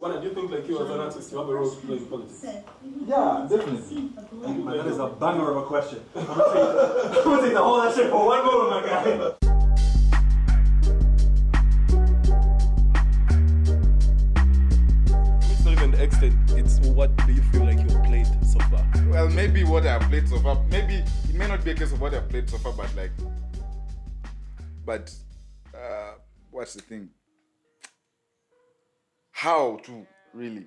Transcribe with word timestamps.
What 0.00 0.18
do 0.22 0.26
you 0.26 0.34
think, 0.34 0.50
like 0.50 0.66
you 0.66 0.82
as 0.82 0.88
an 0.88 0.98
artist, 0.98 1.30
you 1.30 1.36
have 1.36 1.46
a 1.46 1.54
role 1.54 1.70
to 1.70 1.76
play 1.76 1.98
in 1.98 2.06
politics? 2.06 2.42
Yeah, 3.06 3.46
definitely. 3.50 4.08
Man, 4.32 4.64
that 4.64 4.86
is 4.86 4.96
a 4.96 5.08
banger 5.08 5.50
of 5.50 5.58
a 5.58 5.66
question. 5.66 6.02
I'm 6.16 6.24
gonna 6.24 6.42
take, 6.54 7.18
I'm 7.18 7.24
gonna 7.24 7.42
take 7.42 7.52
the 7.52 7.62
whole 7.62 7.82
that 7.82 7.94
shit 7.94 8.08
for 8.08 8.26
one 8.26 8.46
moment, 8.46 8.70
my 8.70 8.80
guy. 8.88 9.02
It's 15.50 15.64
not 15.66 15.72
even 15.74 15.90
the 15.90 16.02
extent, 16.02 16.34
it's 16.52 16.78
what 16.96 17.14
do 17.26 17.34
you 17.34 17.42
feel 17.52 17.64
like 17.66 17.78
you've 17.80 18.02
played 18.04 18.26
so 18.42 18.58
far? 18.70 18.82
Well, 19.10 19.28
maybe 19.28 19.64
what 19.64 19.86
I've 19.86 20.00
played 20.08 20.26
so 20.30 20.38
far, 20.38 20.64
maybe 20.70 21.04
it 21.28 21.34
may 21.34 21.46
not 21.46 21.62
be 21.62 21.72
a 21.72 21.74
case 21.74 21.92
of 21.92 22.00
what 22.00 22.14
I've 22.14 22.26
played 22.26 22.48
so 22.48 22.56
far, 22.56 22.72
but 22.72 22.88
like, 22.96 23.12
but 24.86 25.14
uh, 25.74 26.14
what's 26.50 26.72
the 26.72 26.80
thing? 26.80 27.10
How 29.40 29.78
to 29.84 30.06
really? 30.34 30.66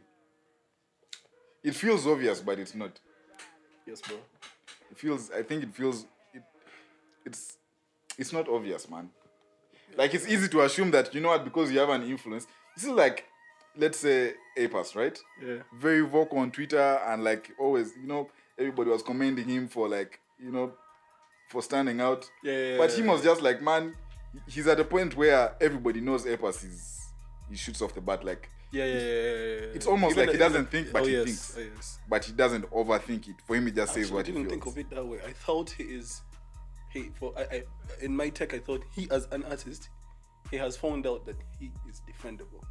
It 1.64 1.76
feels 1.76 2.08
obvious, 2.08 2.40
but 2.42 2.58
it's 2.58 2.74
not. 2.74 3.00
Yes, 3.86 4.02
bro. 4.02 4.18
It 4.90 4.98
feels. 4.98 5.30
I 5.30 5.44
think 5.44 5.62
it 5.62 5.76
feels. 5.76 6.08
It, 6.34 6.42
it's. 7.24 7.58
It's 8.18 8.34
not 8.34 8.50
obvious, 8.50 8.90
man. 8.90 9.12
Like 9.96 10.16
it's 10.16 10.28
easy 10.28 10.48
to 10.48 10.62
assume 10.62 10.90
that 10.90 11.14
you 11.14 11.22
know 11.22 11.30
what 11.30 11.44
because 11.46 11.72
you 11.72 11.78
have 11.78 11.90
an 11.90 12.02
influence. 12.02 12.48
This 12.76 12.86
is 12.86 12.90
like, 12.90 13.26
let's 13.78 14.00
say 14.00 14.34
APAS, 14.58 14.96
right? 14.96 15.20
Yeah. 15.40 15.58
very 15.80 16.02
vocal 16.02 16.40
on 16.40 16.50
Twitter 16.50 17.00
and 17.06 17.24
like 17.24 17.52
always, 17.60 17.92
you 17.96 18.08
know, 18.08 18.28
everybody 18.58 18.90
was 18.90 19.04
commending 19.04 19.48
him 19.48 19.68
for 19.68 19.88
like, 19.88 20.20
you 20.40 20.52
know, 20.52 20.74
for 21.50 21.62
standing 21.62 22.02
out. 22.02 22.28
Yeah, 22.44 22.54
yeah, 22.54 22.78
But 22.80 22.90
yeah, 22.90 22.98
him 22.98 23.06
yeah. 23.06 23.12
was 23.12 23.22
just 23.24 23.42
like, 23.44 23.62
man, 23.62 23.94
he's 24.48 24.66
at 24.66 24.80
a 24.80 24.84
point 24.84 25.16
where 25.16 25.56
everybody 25.62 26.02
knows 26.02 26.26
Epas 26.26 26.64
is 26.66 27.00
he 27.52 27.56
shoots 27.56 27.84
off 27.84 27.94
the 27.94 28.02
bat 28.02 28.24
like 28.26 28.50
Yeah, 28.74 28.86
yeah, 28.86 28.94
yeah, 28.94 29.02
yeah. 29.02 29.76
It's 29.76 29.86
almost 29.86 30.18
like 30.18 30.32
he 30.32 30.38
doesn't 30.38 30.72
think, 30.72 30.92
but 30.92 31.04
oh, 31.04 31.06
he 31.06 31.14
yes, 31.14 31.26
thinks. 31.26 31.56
Oh, 31.58 31.62
yes. 31.76 32.00
but 32.10 32.26
he 32.26 32.34
doesn't 32.34 32.68
overthink 32.72 33.28
it. 33.30 33.36
For 33.46 33.56
him 33.56 33.68
he 33.68 33.72
just 33.72 33.94
says 33.94 34.06
Actually, 34.06 34.16
what 34.16 34.26
I 34.26 34.28
he 34.28 34.32
didn't 34.34 34.50
feels. 34.50 34.64
think 34.64 34.66
of 34.66 34.78
it 34.80 34.90
that 34.96 35.06
way. 35.06 35.20
I 35.28 35.32
thought 35.32 35.70
he 35.70 35.84
is, 35.84 36.22
he 36.92 37.12
for 37.20 37.34
I, 37.38 37.42
I 37.58 37.64
in 38.02 38.16
my 38.16 38.30
tech 38.30 38.56
I 38.56 38.60
thought 38.60 38.84
he 38.96 39.08
as 39.12 39.28
an 39.32 39.44
artist, 39.44 39.90
he 40.50 40.58
has 40.58 40.76
found 40.76 41.06
out 41.06 41.24
that 41.28 41.36
he 41.60 41.70
is 41.88 42.02
defendable, 42.10 42.64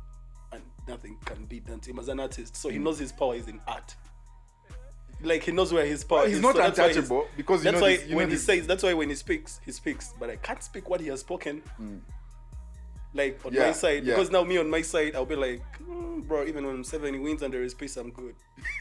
and 0.53 0.61
nothing 0.89 1.19
can 1.25 1.45
be 1.45 1.61
done 1.61 1.79
to 1.79 1.91
him 1.91 2.01
as 2.01 2.09
an 2.09 2.19
artist. 2.19 2.57
So 2.57 2.69
he 2.69 2.79
Hmm. 2.79 2.85
knows 2.85 2.99
his 2.99 3.13
power 3.13 3.37
is 3.37 3.47
in 3.47 3.61
art. 3.69 3.95
Like 5.23 5.45
he 5.45 5.53
knows 5.53 5.73
where 5.73 5.87
his 5.87 6.03
power 6.03 6.19
Well, 6.19 6.27
he's 6.27 6.37
is. 6.39 6.43
not 6.43 6.57
so 6.57 6.63
that's 6.63 6.79
why 6.81 6.85
he's- 6.87 6.97
untouchable 6.97 7.29
because 7.37 7.61
you 7.65 7.71
that's 7.71 7.81
know 7.81 7.87
why 7.87 7.97
this- 7.97 8.13
when 8.13 8.29
he 8.29 8.37
says 8.37 8.67
that's 8.67 8.83
why 8.83 8.93
when 8.93 9.09
he 9.09 9.15
speaks 9.15 9.61
he 9.65 9.71
speaks, 9.71 10.13
but 10.19 10.31
I 10.31 10.35
can't 10.37 10.61
speak 10.65 10.89
what 10.91 11.01
he 11.01 11.07
has 11.09 11.21
spoken. 11.21 11.63
Like 13.15 13.41
on. 13.45 13.53
Yeah, 13.53 13.67
my 13.67 13.73
side, 13.73 14.05
yeah. 14.05 14.15
because 14.15 14.31
now 14.31 14.43
me 14.43 14.57
on 14.59 14.71
my 14.71 14.81
side, 14.83 15.15
I'll 15.15 15.27
be 15.27 15.37
like, 15.37 15.61
"Mm, 15.83 16.27
bro, 16.27 16.45
even 16.47 16.67
when 16.67 16.83
seven 16.83 17.21
wins 17.23 17.43
under 17.43 17.63
his 17.63 17.75
pace, 17.75 17.97
I'm 17.99 18.11
good. 18.11 18.35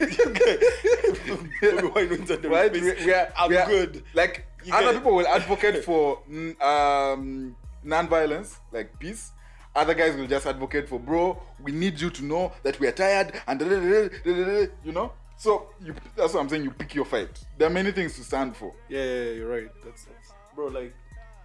When 1.94 2.08
wins 2.08 2.30
under 2.30 2.48
Right? 2.48 2.72
his 2.74 2.82
We, 2.82 2.92
pace, 2.92 3.04
we 3.06 3.12
are, 3.14 3.32
I'm 3.36 3.50
we 3.50 3.56
are- 3.56 3.66
good. 3.68 4.02
Like 4.14 4.46
You 4.64 4.74
other 4.74 4.94
people 4.94 5.14
will 5.16 5.26
advocate 5.28 5.84
for 5.84 6.20
mm, 6.30 6.60
um, 6.62 7.54
non-violence, 7.82 8.58
like 8.72 8.98
peace. 8.98 9.32
Other 9.74 9.94
guys 9.94 10.14
will 10.16 10.26
just 10.26 10.46
advocate 10.46 10.88
for, 10.88 10.98
bro. 11.00 11.40
We 11.62 11.72
need 11.72 12.00
you 12.00 12.10
to 12.10 12.24
know 12.24 12.52
that 12.62 12.78
we 12.78 12.86
are 12.88 12.92
tired, 12.92 13.32
and 13.46 13.58
da- 13.58 13.68
da- 13.68 14.08
da," 14.08 14.66
you 14.84 14.92
know. 14.92 15.12
So 15.36 15.70
you, 15.82 15.94
that's 16.16 16.34
what 16.34 16.40
I'm 16.40 16.48
saying. 16.48 16.64
You 16.64 16.70
pick 16.70 16.94
your 16.94 17.04
fight. 17.06 17.30
There 17.58 17.66
are 17.68 17.72
many 17.72 17.90
things 17.90 18.14
to 18.16 18.22
stand 18.22 18.56
for. 18.56 18.72
Yeah, 18.88 19.02
yeah, 19.02 19.22
yeah, 19.24 19.30
you're 19.32 19.48
right. 19.48 19.68
That's, 19.84 20.04
that's 20.04 20.32
bro. 20.54 20.66
Like, 20.68 20.94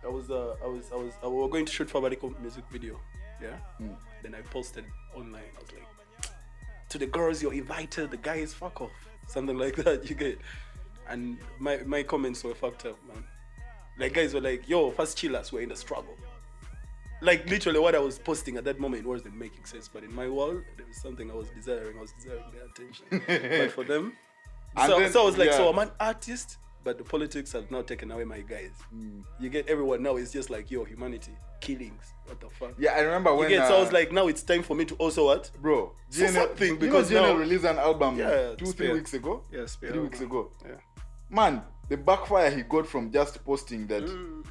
I 0.08 0.10
was, 0.10 0.32
uh, 0.32 0.56
I 0.64 0.68
was, 0.68 0.90
I 0.92 0.96
was, 0.96 1.14
I 1.22 1.28
was 1.28 1.52
going 1.52 1.66
to 1.66 1.72
shoot 1.72 1.90
for 1.90 2.06
a 2.06 2.42
music 2.42 2.64
video. 2.72 3.00
Yeah. 3.42 3.58
Then 4.24 4.34
I 4.34 4.42
posted 4.42 4.86
online. 5.14 5.44
I 5.58 5.60
was 5.60 5.72
like, 5.74 6.32
to 6.90 6.98
the 6.98 7.06
girls 7.06 7.42
you're 7.42 7.54
invited, 7.54 8.12
the 8.12 8.18
guys 8.18 8.54
fuck 8.54 8.80
off, 8.82 8.92
something 9.28 9.58
like 9.58 9.76
that. 9.84 10.10
You 10.10 10.16
get, 10.16 10.40
and 11.10 11.38
my 11.60 11.78
my 11.86 12.04
comments 12.04 12.44
were 12.44 12.56
fucked 12.56 12.86
up, 12.86 12.98
man. 13.08 13.24
Like 14.00 14.14
guys 14.14 14.34
were 14.34 14.42
like, 14.42 14.68
yo, 14.70 14.92
first 14.92 15.18
chillers, 15.18 15.52
we're 15.52 15.62
in 15.62 15.70
the 15.70 15.76
struggle. 15.76 16.16
Like 17.22 17.50
literally, 17.50 17.80
what 17.80 17.96
I 17.96 18.00
was 18.00 18.18
posting 18.18 18.58
at 18.58 18.64
that 18.64 18.80
moment 18.80 19.06
wasn't 19.06 19.36
making 19.36 19.66
sense. 19.66 19.90
But 19.92 20.04
in 20.04 20.14
my 20.14 20.30
world, 20.30 20.64
there 20.78 20.86
was 20.86 20.98
something 21.02 21.30
I 21.30 21.34
was 21.34 21.50
desiring. 21.50 21.98
I 21.98 22.02
was 22.02 22.14
desiring 22.14 22.44
their 22.54 22.66
attention. 22.66 23.60
but 23.68 23.72
for 23.72 23.84
them, 23.84 24.14
so, 24.86 25.00
then- 25.00 25.12
so 25.12 25.22
I 25.24 25.26
was 25.26 25.38
like, 25.38 25.50
yeah. 25.50 25.58
so 25.58 25.70
I'm 25.70 25.80
an 25.80 25.92
artist, 26.00 26.58
but 26.88 26.98
the 26.98 27.04
politics 27.04 27.52
have 27.52 27.70
now 27.70 27.82
taken 27.82 28.10
away 28.12 28.24
my 28.24 28.40
guys. 28.40 28.72
Mm. 28.96 29.22
You 29.42 29.50
get 29.50 29.68
everyone 29.68 30.02
now 30.02 30.16
is 30.16 30.32
just 30.32 30.50
like, 30.50 30.72
yo, 30.72 30.86
humanity, 30.86 31.34
killings, 31.60 32.14
what 32.26 32.40
the 32.40 32.48
fuck? 32.48 32.76
Yeah, 32.80 32.92
I 32.94 33.02
remember 33.02 33.32
You 33.32 33.36
when. 33.40 33.50
get, 33.50 33.68
so 33.68 33.76
I 33.76 33.80
was 33.82 33.90
uh, 33.90 33.92
like, 33.92 34.14
now 34.14 34.28
it's 34.30 34.42
time 34.42 34.64
for 34.64 34.74
me 34.74 34.86
to 34.86 34.96
also 34.96 35.26
what? 35.26 35.52
bro, 35.62 35.92
GNL 36.10 36.30
something, 36.32 36.70
you 36.70 36.78
because 36.78 37.12
know, 37.12 37.24
GNL 37.24 37.34
now- 37.34 37.40
released 37.40 37.66
an 37.66 37.78
album 37.78 38.18
Yeah, 38.18 38.56
two, 38.56 38.68
three 38.68 38.94
weeks 38.94 39.14
ago. 39.14 39.44
Yeah, 39.52 39.66
three 39.66 40.00
weeks 40.00 40.22
ago. 40.22 40.50
Yeah. 40.66 40.76
Man, 41.30 41.62
the 41.90 41.98
backfire 41.98 42.50
he 42.52 42.62
got 42.62 42.88
from 42.88 43.12
just 43.12 43.44
posting 43.44 43.86
that 43.88 44.04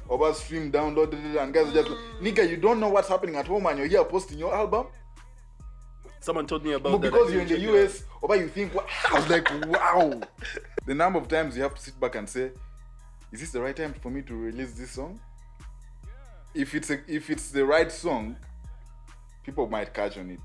over 0.07 0.31
stream 0.35 0.71
download 0.71 1.09
da, 1.09 1.17
da, 1.17 1.33
da, 1.33 1.41
and 1.43 1.51
guys 1.51 1.73
just 1.73 1.89
like, 1.89 1.97
nigga, 2.21 2.47
you 2.47 2.57
don't 2.57 2.79
know 2.79 2.89
what's 2.89 3.07
happening 3.09 3.35
at 3.35 3.47
home 3.47 3.65
and 3.65 3.79
you're 3.79 3.87
here 3.87 4.03
posting 4.03 4.37
your 4.37 4.53
album. 4.53 4.85
Someone 6.19 6.45
told 6.45 6.63
me 6.63 6.73
about 6.73 6.91
But 6.91 7.01
that. 7.01 7.11
because 7.13 7.31
you're 7.31 7.41
in 7.41 7.47
the 7.47 7.57
didn't 7.57 7.73
check 7.73 7.81
it 7.81 7.85
US, 7.85 8.03
or 8.21 8.35
you 8.35 8.47
think, 8.47 8.75
"Wow." 8.75 8.85
I 9.11 9.19
was 9.19 9.27
like, 9.29 9.49
wow. 9.67 10.21
The 10.87 10.95
number 10.95 11.19
of 11.19 11.27
times 11.27 11.55
you 11.55 11.63
have 11.63 11.75
to 11.75 11.81
sit 11.81 11.99
back 11.99 12.15
and 12.15 12.27
say, 12.27 12.49
is 13.31 13.41
this 13.41 13.51
the 13.51 13.61
right 13.61 13.75
time 13.75 13.93
for 14.01 14.09
me 14.09 14.21
to 14.21 14.33
release 14.33 14.71
this 14.71 14.91
song? 14.91 15.19
If 16.55 16.73
it's 16.73 16.89
a, 16.89 16.99
if 17.07 17.29
it's 17.29 17.51
the 17.51 17.65
right 17.65 17.91
song, 17.91 18.37
people 19.43 19.67
might 19.67 19.93
catch 19.93 20.17
on 20.17 20.31
it. 20.31 20.39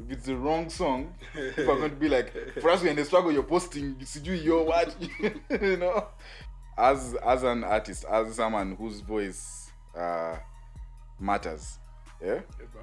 If 0.00 0.10
it's 0.10 0.26
the 0.26 0.36
wrong 0.36 0.68
song, 0.68 1.14
people 1.32 1.70
are 1.70 1.78
going 1.78 1.90
to 1.90 1.96
be 1.96 2.08
like, 2.08 2.34
for 2.60 2.70
us, 2.70 2.82
we're 2.82 2.88
in 2.88 2.96
the 2.96 3.04
struggle, 3.04 3.30
you're 3.30 3.44
posting, 3.44 3.96
you 4.24 4.32
your 4.32 4.64
what? 4.64 4.96
you 5.62 5.76
know? 5.76 6.08
As, 6.76 7.14
as 7.24 7.44
an 7.44 7.62
artist, 7.62 8.04
as 8.10 8.34
someone 8.34 8.74
whose 8.74 8.98
voice 8.98 9.70
uh, 9.96 10.36
matters, 11.20 11.78
yeah? 12.20 12.40
Yeah. 12.58 12.80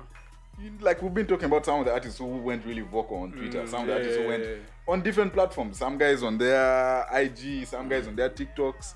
You- 0.59 0.72
like 0.79 1.01
we've 1.01 1.13
been 1.13 1.25
talking 1.28 1.45
about 1.45 1.66
some 1.66 1.79
of 1.79 1.85
the 1.85 1.94
artists 1.94 2.19
who 2.19 2.25
went 2.25 2.66
really 2.66 2.81
vocal 2.81 3.17
on 3.17 3.31
Twitter, 3.31 3.63
Mm, 3.63 3.67
some 3.69 3.81
of 3.81 3.88
the 3.88 3.94
yeah, 3.94 3.97
artists 4.00 4.17
who 4.22 4.28
went 4.28 4.45
on 4.88 5.01
different 5.01 5.34
platforms. 5.34 5.78
Some 5.78 5.97
guys 5.97 6.22
on 6.23 6.38
their 6.38 7.06
IG, 7.12 7.66
some 7.66 7.88
guys 7.89 8.07
on 8.07 8.16
their 8.16 8.29
TikToks. 8.29 8.94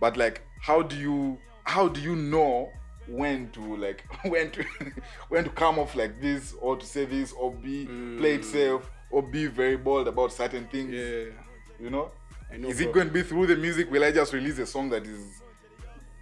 But 0.00 0.16
like, 0.16 0.42
how 0.60 0.82
do 0.82 0.96
you 0.96 1.38
how 1.64 1.88
do 1.88 2.00
you 2.00 2.14
know 2.16 2.70
when 3.06 3.48
to 3.50 3.76
like 3.76 4.04
when 4.24 4.50
to 4.50 4.64
when 5.28 5.44
to 5.44 5.50
come 5.50 5.78
off 5.78 5.94
like 5.94 6.20
this 6.20 6.54
or 6.60 6.76
to 6.76 6.84
say 6.86 7.04
this 7.04 7.32
or 7.32 7.52
be 7.52 7.86
play 8.18 8.34
it 8.34 8.44
safe 8.44 8.82
or 9.10 9.22
be 9.22 9.46
very 9.46 9.76
bold 9.76 10.08
about 10.08 10.32
certain 10.32 10.66
things? 10.66 10.92
Yeah. 10.92 11.32
You 11.80 11.90
know? 11.90 12.10
Know, 12.56 12.68
is 12.68 12.78
bro. 12.78 12.88
it 12.88 12.92
going 12.94 13.06
to 13.08 13.12
be 13.12 13.22
through 13.22 13.46
the 13.46 13.56
music? 13.56 13.90
Will 13.90 14.02
I 14.02 14.10
just 14.10 14.32
release 14.32 14.58
a 14.58 14.64
song 14.66 14.88
that 14.90 15.04
is, 15.06 15.42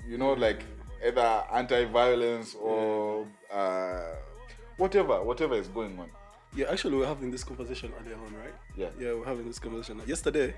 you 0.09 0.19
know, 0.19 0.33
like 0.33 0.61
either 1.07 1.45
anti-violence 1.53 2.57
or 2.61 3.27
uh, 3.53 4.15
whatever, 4.77 5.23
whatever 5.23 5.55
is 5.55 5.69
going 5.69 5.99
on? 5.99 6.11
Yeah, 6.55 6.67
actually, 6.71 6.95
we 6.95 7.01
were 7.01 7.07
having 7.07 7.31
this 7.31 7.45
conversation 7.45 7.93
earlier 8.01 8.17
on, 8.17 8.35
right? 8.35 8.55
Yeah. 8.77 8.89
Yeah, 8.99 9.13
we 9.13 9.21
we're 9.21 9.27
having 9.27 9.47
this 9.47 9.59
conversation. 9.59 10.01
Yesterday, 10.07 10.55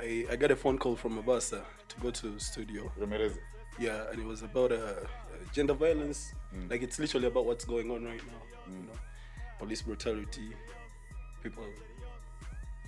I, 0.00 0.26
I 0.30 0.36
got 0.36 0.50
a 0.50 0.56
phone 0.56 0.78
call 0.78 0.96
from 0.96 1.22
Abasa 1.22 1.62
to 1.88 2.00
go 2.00 2.10
to 2.10 2.38
studio. 2.38 2.90
Ramirez. 2.96 3.38
Yeah, 3.78 4.10
and 4.10 4.20
it 4.20 4.26
was 4.26 4.42
about 4.42 4.72
uh, 4.72 4.74
uh, 4.74 5.06
gender 5.52 5.74
violence. 5.74 6.32
Like 6.70 6.82
it's 6.82 6.98
literally 6.98 7.26
about 7.26 7.44
what's 7.44 7.64
going 7.64 7.90
on 7.90 8.04
right 8.04 8.20
now. 8.26 8.72
You 8.72 8.82
know, 8.82 8.92
police 9.58 9.82
brutality, 9.82 10.48
people 11.42 11.64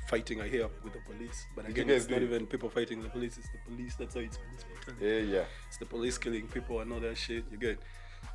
fighting. 0.08 0.40
I 0.40 0.48
hear 0.48 0.66
with 0.82 0.94
the 0.94 1.00
police, 1.00 1.44
but 1.54 1.68
again, 1.68 1.90
it's 1.90 2.08
not 2.08 2.22
even 2.22 2.46
people 2.46 2.70
fighting 2.70 3.02
the 3.02 3.10
police. 3.10 3.36
It's 3.36 3.48
the 3.50 3.58
police. 3.70 3.94
That's 3.96 4.14
why 4.14 4.22
it's 4.22 4.38
police 4.38 4.64
brutality. 4.64 5.06
Yeah, 5.06 5.38
yeah. 5.38 5.44
It's 5.68 5.76
the 5.76 5.86
police 5.86 6.16
killing 6.16 6.48
people 6.48 6.80
and 6.80 6.90
all 6.92 7.00
that 7.00 7.18
shit. 7.18 7.44
You 7.50 7.58
get. 7.58 7.78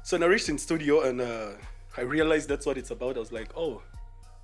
So 0.04 0.22
I 0.22 0.26
reached 0.26 0.50
in 0.50 0.58
studio 0.58 1.02
and 1.02 1.22
uh, 1.22 1.52
I 1.98 2.02
realized 2.02 2.50
that's 2.50 2.66
what 2.66 2.78
it's 2.78 2.92
about. 2.92 3.18
I 3.18 3.20
was 3.20 3.32
like, 3.32 3.50
oh, 3.56 3.82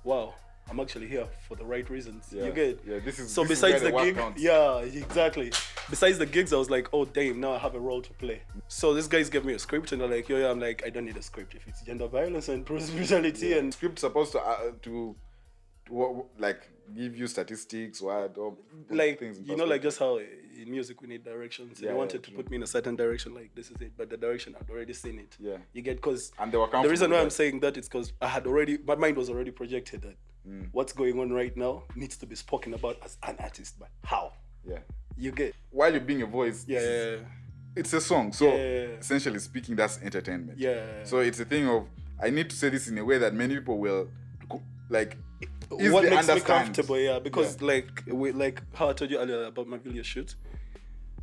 wow, 0.04 0.34
I'm 0.70 0.78
actually 0.78 1.08
here 1.08 1.26
for 1.48 1.56
the 1.56 1.64
right 1.64 1.88
reasons. 1.90 2.28
Yeah. 2.30 2.44
You 2.46 2.52
get. 2.52 2.80
Yeah, 2.86 2.98
this 3.04 3.18
is- 3.18 3.32
So 3.32 3.42
this 3.42 3.52
is 3.58 3.60
besides 3.62 3.82
where 3.82 3.90
the 3.92 3.98
the 3.98 4.04
gig, 4.04 4.16
counts. 4.16 4.42
yeah, 4.42 4.78
exactly. 4.78 5.52
Besides 5.88 6.18
the 6.18 6.26
gigs, 6.26 6.52
I 6.52 6.56
was 6.56 6.70
like, 6.70 6.88
oh 6.92 7.04
damn, 7.04 7.40
now 7.40 7.52
I 7.54 7.58
have 7.58 7.74
a 7.74 7.80
role 7.80 8.02
to 8.02 8.12
play. 8.14 8.42
So 8.68 8.94
these 8.94 9.08
guys 9.08 9.28
gave 9.28 9.44
me 9.44 9.54
a 9.54 9.58
script 9.58 9.90
and 9.92 10.00
they're 10.00 10.08
like, 10.08 10.28
yo, 10.28 10.36
yeah, 10.38 10.50
I'm 10.50 10.60
like, 10.60 10.82
I 10.86 10.90
don't 10.90 11.04
need 11.06 11.16
a 11.16 11.22
script 11.22 11.54
if 11.54 11.66
it's 11.66 11.82
gender 11.82 12.06
violence 12.06 12.48
and 12.48 12.64
police 12.64 12.90
brutality 12.96 13.58
and 13.58 13.72
Script 13.74 13.98
supposed 13.98 14.32
to 14.32 14.38
uh, 14.40 14.56
to, 14.82 15.16
like 16.38 16.68
give 16.96 17.16
you 17.16 17.26
statistics, 17.26 18.00
what 18.00 18.36
or 18.38 18.56
like 18.90 19.18
things 19.18 19.40
you 19.44 19.56
know 19.56 19.64
like 19.64 19.82
just 19.82 19.98
how 19.98 20.18
in 20.58 20.70
music 20.70 21.00
we 21.00 21.08
need 21.08 21.24
directions 21.24 21.80
Yeah, 21.80 21.88
they 21.88 21.92
yeah, 21.92 21.98
wanted 21.98 22.22
to 22.22 22.30
true. 22.30 22.36
put 22.42 22.50
me 22.50 22.56
in 22.56 22.62
a 22.62 22.66
certain 22.66 22.96
direction 22.96 23.34
like 23.34 23.54
this 23.54 23.70
is 23.70 23.80
it 23.80 23.92
but 23.96 24.10
the 24.10 24.16
direction 24.16 24.54
i'd 24.60 24.70
already 24.70 24.92
seen 24.92 25.18
it 25.18 25.36
Yeah. 25.38 25.58
you 25.72 25.82
get 25.82 25.96
because 25.96 26.32
And 26.38 26.50
they 26.52 26.58
were 26.58 26.68
the 26.70 26.88
reason 26.88 27.10
why 27.10 27.20
i'm 27.20 27.30
saying 27.30 27.60
that 27.60 27.76
is 27.76 27.88
because 27.88 28.12
i 28.20 28.26
had 28.28 28.46
already 28.46 28.78
my 28.84 28.94
mind 28.96 29.16
was 29.16 29.30
already 29.30 29.50
projected 29.50 30.02
that 30.02 30.16
Mm. 30.48 30.68
what's 30.72 30.94
going 30.94 31.18
on 31.20 31.30
right 31.30 31.54
now 31.54 31.84
needs 31.94 32.16
to 32.16 32.24
be 32.26 32.34
spoken 32.34 32.72
about 32.72 32.96
as 33.04 33.18
an 33.24 33.36
artist 33.40 33.78
but 33.78 33.90
how 34.04 34.32
yeah. 34.66 34.78
you 35.14 35.32
get 35.32 35.54
While 35.70 35.92
you're 35.92 36.00
being 36.00 36.22
a 36.22 36.26
voice, 36.26 36.64
yeah 36.66 36.78
is- 36.78 37.20
it's 37.76 37.92
a 37.92 38.00
song. 38.00 38.32
So 38.32 38.46
Yeah. 38.46 38.96
essentially 38.98 39.38
speaking, 39.38 39.76
that's 39.76 40.00
entertainment. 40.02 40.58
yeah 40.58 41.04
So 41.04 41.18
it's 41.20 41.40
a 41.40 41.44
thing 41.44 41.68
of 41.68 41.86
I 42.18 42.30
need 42.30 42.48
to 42.48 42.56
say 42.56 42.70
this 42.70 42.88
in 42.88 42.96
a 42.96 43.04
way 43.04 43.18
that 43.18 43.34
many 43.34 43.54
people 43.56 43.78
will 43.78 44.08
like 44.88 45.18
what 45.70 45.80
easily 46.04 46.10
makes 46.10 46.28
me 46.28 46.40
comfortable 46.40 46.98
yeah 46.98 47.18
because 47.18 47.56
Yeah. 47.60 47.66
like 47.68 48.02
we, 48.06 48.32
like 48.32 48.62
how 48.74 48.88
i 48.90 48.92
told 48.92 49.10
you 49.10 49.18
earlier 49.18 49.44
about 49.44 49.66
my 49.68 49.76
video 49.78 50.02
shoot 50.02 50.34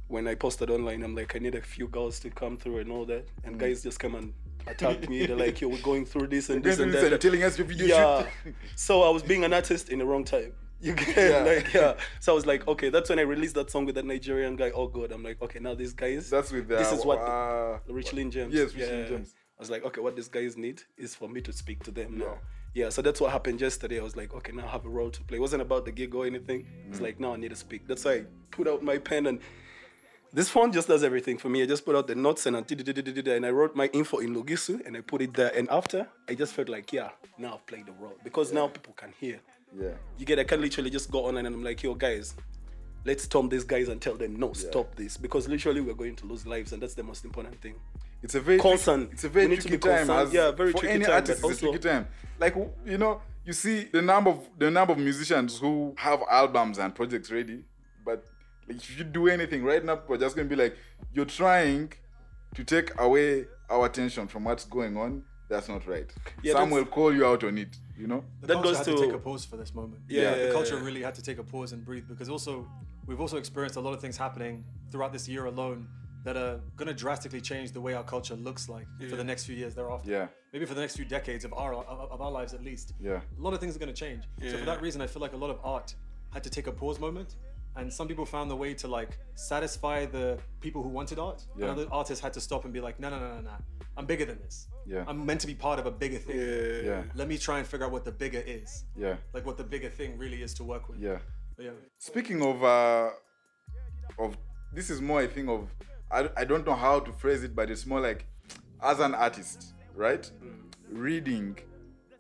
when 0.08 0.28
i 0.28 0.36
posted 0.36 0.70
online 0.70 1.04
i'm 1.04 1.16
like 1.16 1.36
i 1.36 1.40
need 1.40 1.56
a 1.56 1.62
few 1.62 1.88
girls 1.88 2.20
to 2.22 2.30
come 2.30 2.58
through 2.58 2.80
and 2.80 2.92
all 2.92 3.06
that 3.06 3.26
and 3.44 3.56
Mm. 3.56 3.60
guys 3.60 3.84
just 3.84 4.00
come 4.00 4.16
and 4.16 4.34
attack 4.68 5.08
me 5.10 5.26
they're 5.26 5.36
like 5.36 5.60
yo 5.62 5.68
we're 5.70 5.82
going 5.82 6.06
through 6.06 6.28
this 6.28 6.50
and 6.50 6.64
this 6.64 6.80
and 6.80 6.94
that 6.94 7.12
and 7.12 7.22
telling 7.22 7.44
us 7.44 7.58
your 7.58 7.68
video 7.68 7.88
yeah 7.88 8.26
shoot. 8.44 8.56
so 8.76 9.04
i 9.04 9.10
was 9.10 9.24
being 9.24 9.44
an 9.44 9.54
artist 9.54 9.90
in 9.90 10.00
the 10.00 10.06
wrong 10.06 10.24
time 10.24 10.52
you 10.80 10.94
get 10.94 11.16
Yeah. 11.18 11.44
like 11.56 11.74
yeah 11.74 11.94
so 12.20 12.32
i 12.32 12.36
was 12.36 12.46
like 12.46 12.68
okay 12.68 12.90
that's 12.90 13.10
when 13.10 13.20
i 13.20 13.24
released 13.24 13.56
that 13.56 13.70
song 13.72 13.86
with 13.86 13.96
that 13.96 14.06
nigerian 14.06 14.56
guy 14.56 14.72
oh 14.72 14.88
good 14.88 15.12
i'm 15.12 15.24
like 15.24 15.42
okay 15.42 15.60
now 15.60 15.74
these 15.74 15.94
guys 15.94 16.30
That's 16.30 16.52
with 16.52 16.72
uh, 16.72 16.78
this 16.78 16.92
is 16.92 17.04
what 17.06 17.20
uh, 17.20 17.80
Richlin 17.90 18.30
James. 18.32 18.54
Yes, 18.54 18.72
Richlin 18.74 19.08
James. 19.10 19.34
I 19.58 19.62
was 19.62 19.72
like, 19.72 19.84
okay, 19.86 20.02
what 20.02 20.16
these 20.16 20.28
guys 20.28 20.56
need 20.56 20.84
is 20.98 21.16
for 21.16 21.28
me 21.28 21.42
to 21.42 21.52
speak 21.52 21.84
to 21.86 21.92
them 21.92 22.20
Yeah. 22.20 22.26
now. 22.28 22.38
Yeah, 22.78 22.90
so 22.90 23.02
that's 23.02 23.20
what 23.20 23.32
happened 23.32 23.60
yesterday. 23.60 24.00
I 24.00 24.04
was 24.04 24.16
like, 24.16 24.36
okay, 24.36 24.52
now 24.52 24.66
I 24.68 24.70
have 24.70 24.86
a 24.86 24.90
role 24.90 25.10
to 25.10 25.24
play. 25.24 25.38
It 25.40 25.42
wasn't 25.42 25.64
about 25.64 25.84
the 25.86 25.92
gig 25.92 26.14
or 26.14 26.28
anything. 26.28 26.60
Mm. 26.62 26.90
It's 26.92 27.02
like, 27.02 27.20
now 27.20 27.34
I 27.34 27.38
need 27.38 27.50
to 27.50 27.56
speak. 27.56 27.88
That's 27.88 28.06
why 28.06 28.12
I 28.12 28.24
put 28.52 28.68
out 28.68 28.84
my 28.84 29.00
pen 29.00 29.26
and 29.26 29.40
this 30.32 30.48
phone 30.50 30.72
just 30.72 30.88
does 30.88 31.04
everything 31.04 31.40
for 31.40 31.50
me. 31.50 31.64
I 31.64 31.66
just 31.66 31.86
put 31.86 31.96
out 31.96 32.06
the 32.06 32.14
notes 32.14 32.46
and 32.46 32.56
I 32.56 32.60
and 32.60 33.46
I 33.48 33.50
wrote 33.50 33.76
my 33.76 33.88
info 33.94 34.20
in 34.20 34.36
Lugisu 34.36 34.86
and 34.86 34.96
I 34.96 35.02
put 35.02 35.24
it 35.24 35.34
there. 35.34 35.52
And 35.56 35.68
after, 35.72 36.08
I 36.30 36.36
just 36.36 36.54
felt 36.54 36.70
like, 36.70 36.94
yeah, 36.94 37.10
now 37.40 37.56
I've 37.56 37.66
played 37.66 37.88
the 37.88 37.94
role 37.94 38.14
because 38.24 38.54
now 38.54 38.68
people 38.68 38.94
can 38.94 39.12
hear. 39.20 39.40
yeah. 39.76 39.94
You 40.20 40.28
get, 40.28 40.38
I 40.38 40.44
can 40.44 40.62
literally 40.62 40.92
just 40.92 41.10
go 41.10 41.26
online 41.26 41.48
and 41.48 41.56
I'm 41.56 41.64
like, 41.64 41.82
yo, 41.82 41.96
guys, 41.96 42.36
let's 43.06 43.24
storm 43.24 43.50
these 43.50 43.64
guys 43.64 43.88
and 43.88 44.00
tell 44.00 44.18
them, 44.18 44.36
no, 44.36 44.50
Yeah. 44.50 44.70
stop 44.70 44.94
this. 44.94 45.18
Because 45.18 45.48
literally 45.48 45.82
we're 45.82 45.96
going 45.96 46.16
to 46.18 46.28
lose 46.28 46.46
lives 46.46 46.74
and 46.74 46.84
that's 46.84 46.94
the 46.94 47.02
most 47.02 47.26
important 47.26 47.60
thing. 47.60 47.74
It's 48.24 48.36
a 48.36 48.42
very 48.42 48.60
Concern. 48.60 49.00
Tricky, 49.02 49.14
it's 49.14 49.24
a 49.24 49.30
very 49.30 49.46
We 49.46 49.50
need 49.52 49.62
to 49.62 49.68
tricky 49.68 49.78
time. 49.88 49.98
concerned. 50.08 50.28
As 50.28 50.34
Yeah, 50.34 50.52
very 50.52 50.72
for 50.72 50.80
tricky 50.80 50.94
any 50.96 51.06
time, 51.06 51.14
artist, 51.16 51.42
but 51.42 51.48
it's 51.52 51.62
a 51.62 51.66
tricky 51.66 51.80
time. 51.80 52.08
Like 52.40 52.56
you 52.86 52.98
know, 52.98 53.22
you 53.46 53.54
see 53.54 53.84
the 53.86 54.02
number 54.02 54.32
of 54.32 54.50
the 54.58 54.70
number 54.72 54.94
of 54.94 55.00
musicians 55.00 55.58
who 55.60 55.94
have 55.98 56.22
albums 56.30 56.78
and 56.80 56.94
projects 56.94 57.32
ready, 57.32 57.64
but 58.06 58.24
like, 58.68 58.78
if 58.78 58.98
you 58.98 59.04
do 59.04 59.28
anything 59.28 59.64
right 59.64 59.84
now, 59.84 60.02
we're 60.08 60.18
just 60.18 60.36
gonna 60.36 60.50
be 60.50 60.56
like, 60.56 60.76
you're 61.14 61.26
trying 61.26 61.94
to 62.56 62.64
take 62.64 62.92
away 63.00 63.46
our 63.70 63.86
attention 63.86 64.28
from 64.28 64.44
what's 64.46 64.66
going 64.66 64.98
on. 64.98 65.24
That's 65.50 65.70
not 65.70 65.88
right. 65.88 66.12
Yeah, 66.44 66.54
Some 66.54 66.72
will 66.72 66.86
call 66.86 67.14
you 67.14 67.26
out 67.26 67.44
on 67.44 67.58
it. 67.58 67.78
You 67.98 68.08
know. 68.08 68.24
the 68.42 68.48
That 68.48 68.54
culture 68.56 68.68
goes 68.70 68.78
had 68.78 68.86
to, 68.86 68.92
to- 68.96 69.02
take 69.06 69.14
a 69.14 69.18
pause 69.20 69.46
for 69.46 69.58
this 69.58 69.74
moment. 69.74 70.02
Yeah. 70.08 70.36
the 70.48 70.52
culture 70.52 70.78
really 70.78 71.02
had 71.02 71.16
to 71.16 71.22
take 71.24 71.38
a 71.40 71.44
pause 71.44 71.72
and 71.72 71.86
breathe 71.86 72.08
because 72.08 72.30
also 72.30 72.68
we've 73.06 73.22
also 73.22 73.38
experienced 73.38 73.76
a 73.78 73.80
lot 73.80 73.94
of 73.94 74.02
things 74.02 74.18
happening 74.18 74.64
throughout 74.92 75.14
this 75.14 75.28
year 75.30 75.46
alone 75.46 75.88
that 76.28 76.36
are 76.36 76.60
going 76.76 76.90
to 76.90 76.94
drastically 76.94 77.40
change 77.40 77.72
the 77.72 77.80
way 77.80 77.94
our 77.94 78.04
culture 78.04 78.36
looks 78.36 78.68
like 78.68 78.86
for 79.10 79.16
the 79.16 79.24
next 79.24 79.46
few 79.46 79.56
years 79.56 79.74
thereafter. 79.74 80.12
Yeah. 80.12 80.28
Maybe 80.52 80.66
for 80.66 80.74
the 80.74 80.82
next 80.82 80.98
few 80.98 81.06
decades 81.06 81.46
of 81.46 81.54
our 81.54 81.74
of, 81.74 82.12
of 82.12 82.20
our 82.20 82.30
lives 82.30 82.54
at 82.54 82.62
least. 82.62 82.94
Yeah. 83.00 83.22
A 83.40 83.42
lot 83.42 83.54
of 83.54 83.62
things 83.62 83.78
are 83.78 83.80
going 83.80 83.94
to 83.94 84.02
change. 84.06 84.24
Yeah. 84.42 84.52
So 84.52 84.58
for 84.58 84.66
that 84.66 84.82
reason, 84.82 85.00
I 85.02 85.08
feel 85.08 85.22
like 85.22 85.32
a 85.32 85.38
lot 85.38 85.50
of 85.50 85.60
art 85.64 85.96
had 86.34 86.44
to 86.44 86.50
take 86.50 86.68
a 86.68 86.72
pause 86.74 87.00
moment. 87.00 87.38
And 87.78 87.94
some 87.94 88.10
people 88.10 88.26
found 88.26 88.52
the 88.52 88.58
way 88.58 88.74
to 88.74 88.90
like 88.90 89.18
satisfy 89.36 90.06
the 90.06 90.38
people 90.60 90.84
who 90.84 90.90
wanted 90.90 91.18
art. 91.18 91.46
Yeah. 91.56 91.68
And 91.68 91.80
other 91.80 91.88
artists 91.94 92.22
had 92.22 92.34
to 92.34 92.42
stop 92.42 92.66
and 92.66 92.74
be 92.74 92.82
like, 92.82 93.00
no, 93.00 93.10
no, 93.10 93.20
no, 93.20 93.30
no, 93.36 93.42
no. 93.52 93.58
I'm 93.96 94.06
bigger 94.06 94.26
than 94.26 94.40
this. 94.40 94.68
Yeah. 94.86 95.06
I'm 95.08 95.26
meant 95.26 95.40
to 95.46 95.48
be 95.48 95.56
part 95.56 95.80
of 95.80 95.86
a 95.86 95.92
bigger 95.92 96.18
thing. 96.18 96.40
Yeah. 96.42 96.90
Yeah. 96.92 97.04
Let 97.16 97.30
me 97.30 97.38
try 97.38 97.60
and 97.60 97.66
figure 97.66 97.86
out 97.86 97.94
what 97.94 98.04
the 98.04 98.12
bigger 98.12 98.44
is 98.46 98.84
Yeah. 98.98 99.16
like 99.34 99.46
what 99.46 99.56
the 99.56 99.64
bigger 99.64 99.90
thing 99.90 100.18
really 100.18 100.42
is 100.44 100.54
to 100.56 100.66
work 100.66 100.90
with. 100.90 101.00
Yeah. 101.00 101.20
But 101.56 101.64
yeah. 101.68 101.72
Speaking 102.00 102.42
of 102.42 102.62
uh, 102.66 103.12
of 104.20 104.38
this 104.74 104.90
is 104.90 105.00
more 105.02 105.22
a 105.22 105.28
thing 105.28 105.48
of 105.48 105.62
I, 106.12 106.30
I 106.38 106.46
don't 106.46 106.66
know 106.66 106.76
how 106.76 107.00
to 107.00 107.12
phrase 107.12 107.44
it, 107.44 107.56
but 107.56 107.70
it's 107.70 107.86
more 107.86 108.00
like 108.00 108.26
as 108.82 109.00
an 109.00 109.14
artist, 109.14 109.74
right? 109.96 110.30
Reading 110.90 111.58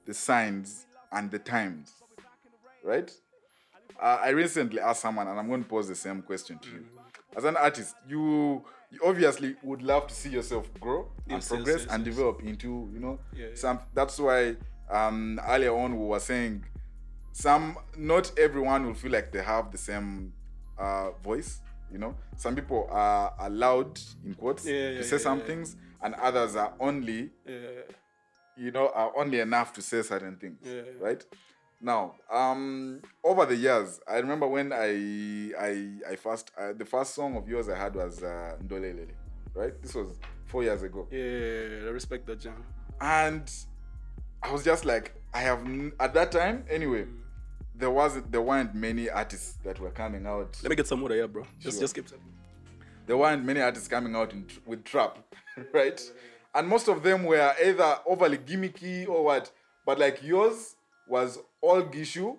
the 0.05 0.13
signs 0.13 0.85
and 1.11 1.31
the 1.31 1.39
times, 1.39 1.93
right? 2.83 3.11
Uh, 4.01 4.19
I 4.21 4.29
recently 4.29 4.79
asked 4.79 5.01
someone, 5.01 5.27
and 5.27 5.39
I'm 5.39 5.47
going 5.47 5.63
to 5.63 5.69
pose 5.69 5.87
the 5.87 5.95
same 5.95 6.21
question 6.21 6.59
to 6.59 6.69
you. 6.69 6.85
As 7.35 7.43
an 7.45 7.55
artist, 7.57 7.95
you, 8.07 8.63
you 8.91 8.99
obviously 9.05 9.55
would 9.63 9.81
love 9.81 10.07
to 10.07 10.13
see 10.13 10.29
yourself 10.29 10.69
grow 10.79 11.07
and 11.27 11.37
Yes, 11.37 11.47
progress 11.47 11.81
yes, 11.83 11.87
and 11.93 12.05
yes. 12.05 12.15
develop 12.15 12.41
into, 12.43 12.89
you 12.93 12.99
know, 12.99 13.19
Yeah, 13.33 13.47
yeah. 13.49 13.55
some. 13.55 13.79
That's 13.93 14.19
why 14.19 14.55
um, 14.89 15.39
earlier 15.47 15.75
on 15.75 15.99
we 15.99 16.05
were 16.05 16.19
saying 16.19 16.63
some 17.31 17.77
not 17.97 18.31
everyone 18.39 18.85
will 18.85 18.93
feel 18.93 19.11
like 19.11 19.31
they 19.31 19.43
have 19.43 19.71
the 19.71 19.77
same 19.77 20.33
uh, 20.77 21.11
voice 21.23 21.59
you 21.91 21.97
know 21.97 22.15
some 22.35 22.55
people 22.55 22.87
are 22.91 23.33
allowed 23.39 23.99
in 24.25 24.33
quotes 24.33 24.65
Yeah, 24.65 24.97
to 24.97 25.03
say 25.03 25.15
yeah, 25.17 25.21
some 25.21 25.39
yeah. 25.39 25.45
things 25.45 25.75
and 26.01 26.15
others 26.15 26.55
are 26.55 26.73
only 26.79 27.31
Yeah. 27.45 27.81
you 28.57 28.71
know 28.71 28.89
are 28.93 29.11
only 29.17 29.39
enough 29.39 29.73
to 29.73 29.81
say 29.81 30.01
certain 30.01 30.35
things 30.37 30.59
Yeah. 30.63 30.81
right 30.99 31.23
now 31.79 32.15
um 32.31 33.01
over 33.23 33.45
the 33.45 33.55
years 33.55 33.99
i 34.07 34.17
remember 34.17 34.47
when 34.47 34.73
i 34.73 35.51
i 35.59 36.11
i 36.11 36.15
first 36.15 36.51
uh, 36.57 36.73
the 36.73 36.85
first 36.85 37.13
song 37.13 37.35
of 37.37 37.47
yours 37.47 37.69
i 37.69 37.77
had 37.77 37.95
was 37.95 38.23
uh, 38.23 38.55
ndolelele 38.63 39.13
right 39.53 39.79
this 39.81 39.93
was 39.93 40.07
four 40.45 40.63
years 40.63 40.81
ago 40.83 41.07
Yeah, 41.11 41.87
I 41.87 41.91
respect 41.91 42.25
that, 42.27 42.39
John. 42.39 42.63
and 43.01 43.49
I 44.41 44.51
was 44.51 44.63
just 44.63 44.85
like, 44.85 45.13
I 45.33 45.39
have 45.41 45.59
n- 45.65 45.91
at 45.99 46.13
that 46.13 46.31
time 46.31 46.63
anyway. 46.69 47.03
Mm. 47.05 47.17
There 47.77 47.91
wasn't 47.91 48.31
there 48.31 48.41
weren't 48.41 48.73
many 48.73 49.09
artists 49.09 49.57
that 49.63 49.79
were 49.79 49.91
coming 49.91 50.25
out. 50.25 50.57
Let 50.63 50.69
me 50.69 50.75
get 50.75 50.87
some 50.87 51.01
water 51.01 51.15
here, 51.15 51.27
bro. 51.27 51.43
Just, 51.59 51.77
Sure. 51.77 51.81
just 51.83 51.95
keep. 51.95 52.07
There 53.05 53.17
weren't 53.17 53.45
many 53.45 53.61
artists 53.61 53.87
coming 53.87 54.15
out 54.15 54.33
in, 54.33 54.45
with 54.65 54.83
trap, 54.83 55.17
right? 55.73 56.01
And 56.55 56.67
most 56.67 56.87
of 56.87 57.03
them 57.03 57.23
were 57.23 57.53
either 57.63 57.97
overly 58.05 58.37
gimmicky 58.39 59.07
or 59.07 59.23
what. 59.23 59.51
But 59.85 59.99
like 59.99 60.23
yours 60.23 60.75
was 61.07 61.37
all 61.61 61.83
gishu 61.83 62.35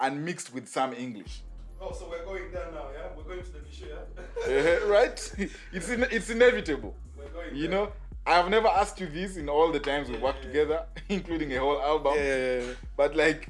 and 0.00 0.24
mixed 0.24 0.52
with 0.54 0.68
some 0.68 0.92
English. 0.92 1.42
Oh, 1.80 1.92
so 1.92 2.08
we're 2.10 2.24
going 2.24 2.50
there 2.52 2.70
now, 2.72 2.86
yeah? 2.92 3.08
We're 3.16 3.22
going 3.22 3.42
to 3.42 3.52
the 3.52 3.58
Gishu, 3.60 3.86
yeah? 3.88 4.52
Eh, 4.52 4.78
right? 4.86 5.34
It's 5.72 5.88
in, 5.88 6.02
it's 6.10 6.28
inevitable. 6.28 6.94
We're 7.16 7.28
going 7.28 7.54
You 7.56 7.68
there. 7.68 7.70
know, 7.86 7.92
I 8.26 8.34
have 8.34 8.48
never 8.50 8.66
asked 8.68 9.00
you 9.00 9.06
this 9.06 9.36
in 9.36 9.48
all 9.48 9.70
the 9.72 9.78
times 9.80 10.08
we 10.08 10.18
worked 10.18 10.42
together, 10.42 10.84
including 11.08 11.52
a 11.54 11.60
whole 11.60 11.80
album. 11.80 12.14
Yeah, 12.16 12.24
yeah, 12.36 12.60
yeah. 12.60 12.72
But 12.96 13.14
like, 13.16 13.48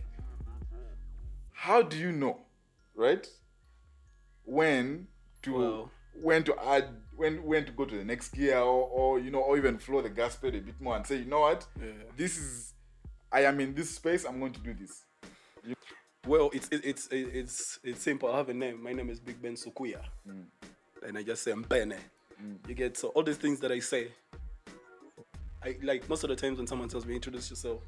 how 1.69 1.83
do 1.83 1.99
you 1.99 2.11
know, 2.13 2.39
right? 2.95 3.29
When 4.45 5.07
to 5.43 5.91
when 6.15 6.43
to 6.45 6.55
add 6.67 6.87
when 7.15 7.45
when 7.45 7.67
to 7.67 7.73
go 7.73 7.85
to 7.85 7.95
the 7.95 8.05
next 8.05 8.31
gear 8.31 8.57
or, 8.59 8.89
or 8.89 9.19
you 9.19 9.31
know 9.31 9.41
or 9.41 9.59
even 9.59 9.77
floor 9.79 10.01
the 10.01 10.09
gas 10.09 10.35
pedal 10.35 10.61
a 10.61 10.63
bit 10.63 10.81
more 10.81 10.97
and 10.97 11.07
say 11.07 11.17
you 11.17 11.27
know 11.27 11.41
what 11.41 11.67
Yeah. 11.79 11.93
this 12.17 12.39
is 12.39 12.73
I 13.31 13.43
am 13.43 13.61
in 13.61 13.75
this 13.75 13.91
space 13.95 14.25
I'm 14.25 14.41
going 14.41 14.53
to 14.55 14.61
do 14.61 14.73
this. 14.73 15.05
Well, 16.27 16.51
it's 16.55 16.69
it, 16.69 16.81
it's 16.85 17.07
it, 17.09 17.29
it's 17.35 17.79
it's 17.85 18.03
simple. 18.03 18.33
I 18.33 18.39
have 18.39 18.49
a 18.49 18.55
name. 18.55 18.83
My 18.83 18.93
name 18.95 19.11
is 19.11 19.21
Byg 19.21 19.41
Ben 19.43 19.55
Sukuya, 19.55 20.01
mm. 20.27 20.45
and 21.07 21.19
I 21.19 21.23
just 21.23 21.43
say 21.43 21.53
I'm 21.53 21.65
Mbene. 21.65 21.99
Mm. 22.43 22.67
You 22.67 22.75
get 22.75 22.97
so 22.97 23.09
all 23.09 23.23
these 23.23 23.37
things 23.37 23.61
that 23.61 23.71
I 23.71 23.81
say. 23.81 24.09
I 25.63 25.77
like 25.83 26.09
most 26.09 26.25
of 26.25 26.31
the 26.31 26.37
times 26.37 26.59
when 26.59 26.67
someone 26.67 26.89
tells 26.89 27.05
me 27.05 27.15
introduce 27.15 27.51
yourself, 27.51 27.83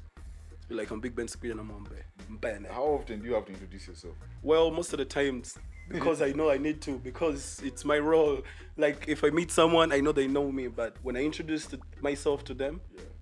like 0.75 0.91
I'm 0.91 1.01
Byg 1.01 1.15
Ben 1.15 1.27
Sukuya 1.27 1.51
and 1.51 1.59
I'm 1.59 1.69
Mbe- 1.69 2.39
Mbene. 2.39 2.71
How 2.71 2.83
often 2.83 3.19
do 3.19 3.27
you 3.27 3.33
have 3.33 3.45
to 3.45 3.51
introduce 3.53 3.87
yourself? 3.87 4.15
Well, 4.41 4.71
most 4.71 4.93
of 4.93 4.99
the 4.99 5.05
times 5.05 5.57
because 5.89 6.21
I 6.21 6.31
know 6.31 6.49
I 6.49 6.57
need 6.57 6.81
to 6.83 6.97
because 6.99 7.61
it's 7.63 7.83
my 7.83 7.99
role. 7.99 8.41
Like 8.77 9.05
if 9.07 9.23
I 9.23 9.29
meet 9.29 9.51
someone, 9.51 9.91
I 9.91 9.99
know 9.99 10.11
they 10.11 10.27
know 10.27 10.51
me, 10.51 10.67
but 10.67 10.95
when 11.03 11.17
I 11.17 11.21
introduce 11.23 11.65
to 11.67 11.79
myself 12.01 12.43
to 12.45 12.53
them, 12.53 12.81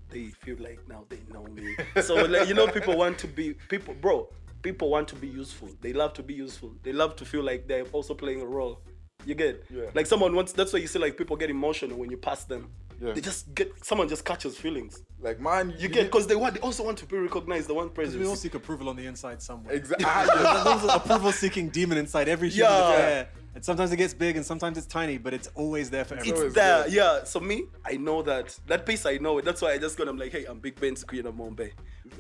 they 0.09 0.27
feel 0.43 0.57
like 0.59 0.79
now 0.87 1.05
they 1.09 1.19
know 1.31 1.43
me. 1.45 1.75
so 2.01 2.15
like, 2.25 2.47
you 2.47 2.53
know, 2.53 2.67
people 2.67 2.97
want 2.97 3.17
to 3.19 3.27
be 3.27 3.53
people, 3.69 3.93
bro. 3.95 4.29
People 4.61 4.89
want 4.89 5.07
to 5.07 5.15
be 5.15 5.27
useful. 5.27 5.69
They 5.81 5.93
love 5.93 6.13
to 6.15 6.23
be 6.23 6.33
useful. 6.33 6.73
They 6.83 6.91
love 6.91 7.15
to 7.17 7.25
feel 7.25 7.43
like 7.43 7.67
they're 7.67 7.85
also 7.93 8.13
playing 8.13 8.41
a 8.41 8.45
role. 8.45 8.81
You 9.25 9.33
get 9.35 9.63
Yeah. 9.69 9.85
like 9.93 10.05
someone 10.05 10.35
wants. 10.35 10.51
That's 10.53 10.73
why 10.73 10.79
you 10.79 10.87
see 10.87 10.99
like 10.99 11.17
people 11.17 11.37
get 11.37 11.49
emotional 11.49 11.97
when 11.97 12.09
you 12.11 12.17
pass 12.17 12.43
them. 12.43 12.69
Yeah. 13.01 13.13
They 13.13 13.21
just 13.21 13.53
get 13.55 13.71
someone 13.85 14.09
just 14.09 14.25
catches 14.25 14.57
feelings. 14.57 15.01
Like 15.21 15.39
man, 15.39 15.73
You 15.77 15.87
get 15.89 16.05
because 16.05 16.27
they 16.27 16.35
want. 16.35 16.55
They 16.55 16.59
also 16.61 16.83
want 16.83 16.97
to 16.99 17.05
be 17.05 17.17
recognized. 17.17 17.67
They 17.69 17.73
want 17.73 17.93
Because 17.95 18.15
we 18.17 18.25
all 18.25 18.35
seek 18.35 18.55
approval 18.55 18.89
on 18.89 18.95
the 18.95 19.05
inside 19.05 19.41
somewhere. 19.41 19.73
exactly. 19.73 20.05
There's 20.63 20.83
an 20.83 20.89
approval 20.89 21.31
seeking 21.31 21.69
demon 21.69 21.97
inside 21.97 22.27
every 22.29 22.49
human 22.49 22.71
Yeah. 22.71 22.79
that's 22.79 22.97
there. 23.01 23.29
And 23.59 23.65
sometimes 23.65 23.91
it 23.91 23.97
gets 23.97 24.13
big 24.13 24.37
and 24.37 24.45
sometimes 24.45 24.77
it's 24.77 24.87
tiny, 24.87 25.17
but 25.17 25.33
it's 25.33 25.49
always 25.53 25.89
there 25.89 26.05
for 26.05 26.15
everyone. 26.15 26.45
It's 26.45 26.55
there, 26.55 26.83
there. 26.83 26.87
yeah. 26.87 27.23
So 27.25 27.41
me, 27.41 27.65
I 27.83 27.97
know 27.97 28.21
that 28.21 28.57
that 28.67 28.85
piece. 28.85 29.05
I 29.05 29.17
know 29.17 29.37
it. 29.39 29.43
That's 29.43 29.61
why 29.61 29.73
I 29.73 29.77
just 29.77 29.97
got. 29.97 30.07
I'm 30.07 30.15
like, 30.17 30.31
hey, 30.31 30.45
I'm 30.45 30.61
Byg 30.61 30.79
Ben 30.79 30.95
Screen 30.95 31.25
of 31.25 31.35
Mombe. 31.35 31.71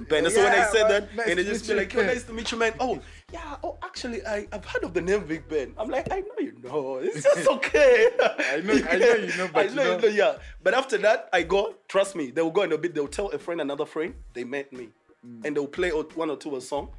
Ben. 0.09 0.29
So 0.29 0.43
when 0.43 0.51
I 0.53 0.65
said 0.65 0.81
man, 0.81 0.91
that, 0.91 1.15
nice 1.15 1.27
and 1.29 1.39
they 1.39 1.45
just 1.45 1.65
meet 1.69 1.73
be 1.75 1.79
like, 1.79 1.93
yo, 1.93 2.01
nice 2.05 2.23
to 2.25 2.33
meet 2.33 2.51
you, 2.51 2.57
man. 2.57 2.73
Oh, 2.81 2.99
yeah. 3.31 3.55
Oh, 3.63 3.77
actually, 3.83 4.19
I 4.27 4.47
I've 4.51 4.65
heard 4.65 4.83
of 4.83 4.93
the 4.93 4.99
name 4.99 5.21
Byg 5.21 5.47
Ben. 5.47 5.73
I'm 5.77 5.87
like, 5.89 6.11
I 6.11 6.19
know 6.19 6.39
you 6.39 6.57
know. 6.61 6.97
It's 7.01 7.23
just 7.23 7.47
okay. 7.57 8.09
I 8.19 8.59
know- 8.59 8.73
I 8.89 8.97
know 8.97 9.13
you 9.15 9.37
know, 9.37 9.49
but 9.53 9.55
I 9.67 9.69
you 9.69 9.75
know, 9.75 9.83
know- 9.83 9.95
you 9.95 10.01
know, 10.01 10.07
yeah. 10.33 10.35
But 10.61 10.73
after 10.73 10.97
that, 10.97 11.29
I 11.31 11.43
go. 11.43 11.73
Trust 11.87 12.17
me, 12.17 12.31
they 12.31 12.41
will 12.41 12.51
go 12.51 12.63
in 12.63 12.73
a 12.73 12.77
bit. 12.77 12.93
They'll 12.93 13.07
tell 13.07 13.29
a 13.29 13.39
friend, 13.39 13.61
another 13.61 13.85
friend, 13.85 14.13
they 14.33 14.43
met 14.43 14.73
me, 14.73 14.89
Mm. 15.25 15.45
and 15.45 15.55
they'll 15.55 15.67
play 15.67 15.89
one 15.91 16.29
or 16.29 16.35
two 16.35 16.57
a 16.57 16.61
song. 16.61 16.89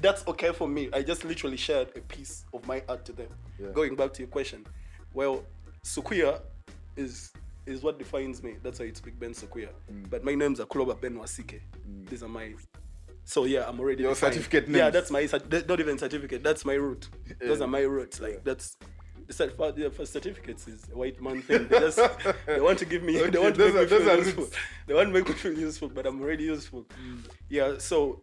That's 0.00 0.26
okay 0.28 0.52
for 0.52 0.68
me. 0.68 0.88
I 0.92 1.02
just 1.02 1.24
literally 1.24 1.56
shared 1.56 1.88
a 1.96 2.00
piece 2.00 2.44
of 2.54 2.66
my 2.66 2.82
art 2.88 3.04
to 3.06 3.12
them. 3.12 3.28
Yeah. 3.58 3.68
Going 3.72 3.96
back 3.96 4.12
to 4.14 4.22
your 4.22 4.28
question, 4.28 4.64
well, 5.12 5.44
Sukuya 5.84 6.40
is 6.96 7.32
is 7.66 7.82
what 7.82 7.98
defines 7.98 8.42
me. 8.42 8.56
That's 8.62 8.78
why 8.80 8.86
it's 8.86 9.00
Byg 9.00 9.18
Ben 9.18 9.32
Sukuya. 9.32 9.68
Mm. 9.92 10.08
But 10.08 10.24
my 10.24 10.34
name's 10.34 10.58
Akuloba 10.60 10.98
Ben 11.00 11.14
Wasike. 11.16 11.60
These 12.08 12.22
are 12.22 12.28
my 12.28 12.54
So 13.24 13.44
yeah, 13.44 13.68
I'm 13.68 13.78
already 13.78 14.02
Your 14.04 14.14
defined. 14.14 14.34
certificate 14.34 14.68
Yeah, 14.68 14.88
that's 14.90 15.10
my 15.10 15.28
not 15.68 15.80
even 15.80 15.98
certificate. 15.98 16.42
That's 16.42 16.64
my 16.64 16.74
route. 16.74 17.08
Those 17.40 17.60
are 17.60 17.66
my 17.68 17.80
roots. 17.80 18.20
Like 18.20 18.42
that's. 18.44 18.76
The 19.26 19.74
yeah, 19.76 19.90
for 19.90 20.06
certificates 20.06 20.66
is 20.68 20.86
a 20.90 20.96
white 20.96 21.20
man 21.20 21.42
thing. 21.42 21.68
They, 21.68 21.80
just, 21.80 22.00
they 22.46 22.62
want 22.62 22.78
to 22.78 22.86
give 22.86 23.02
me. 23.02 23.20
Okay, 23.20 23.28
they 23.28 23.38
want 23.38 23.56
to 23.56 23.60
make 23.60 23.74
me 23.74 23.80
are- 23.80 23.84
those 23.84 24.02
feel 24.02 24.16
useful. 24.16 24.44
roots. 24.44 24.56
They 24.86 24.94
want 24.94 25.08
to 25.08 25.12
make 25.12 25.28
me 25.28 25.34
feel 25.34 25.52
useful, 25.52 25.88
but 25.90 26.06
I'm 26.06 26.18
already 26.22 26.44
useful. 26.44 26.86
Yeah. 27.50 27.74
So, 27.76 28.22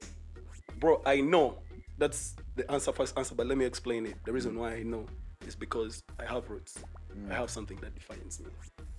bro, 0.79 1.01
I 1.05 1.22
know 1.22 1.58
that's 1.98 2.36
the 2.55 2.70
answer 2.72 2.91
first 2.91 3.17
answer, 3.17 3.36
but 3.36 3.48
let 3.48 3.58
me 3.58 3.65
explain 3.65 4.05
it. 4.05 4.15
The 4.25 4.34
reason 4.34 4.58
why 4.58 4.74
I 4.74 4.84
know 4.84 5.05
is 5.48 5.55
because 5.55 6.01
I 6.20 6.25
have 6.25 6.50
roots. 6.50 6.77
I 7.10 7.32
mm. 7.32 7.36
have 7.36 7.50
something 7.50 7.77
that 7.77 7.96
defines 7.96 8.39
me. 8.39 8.48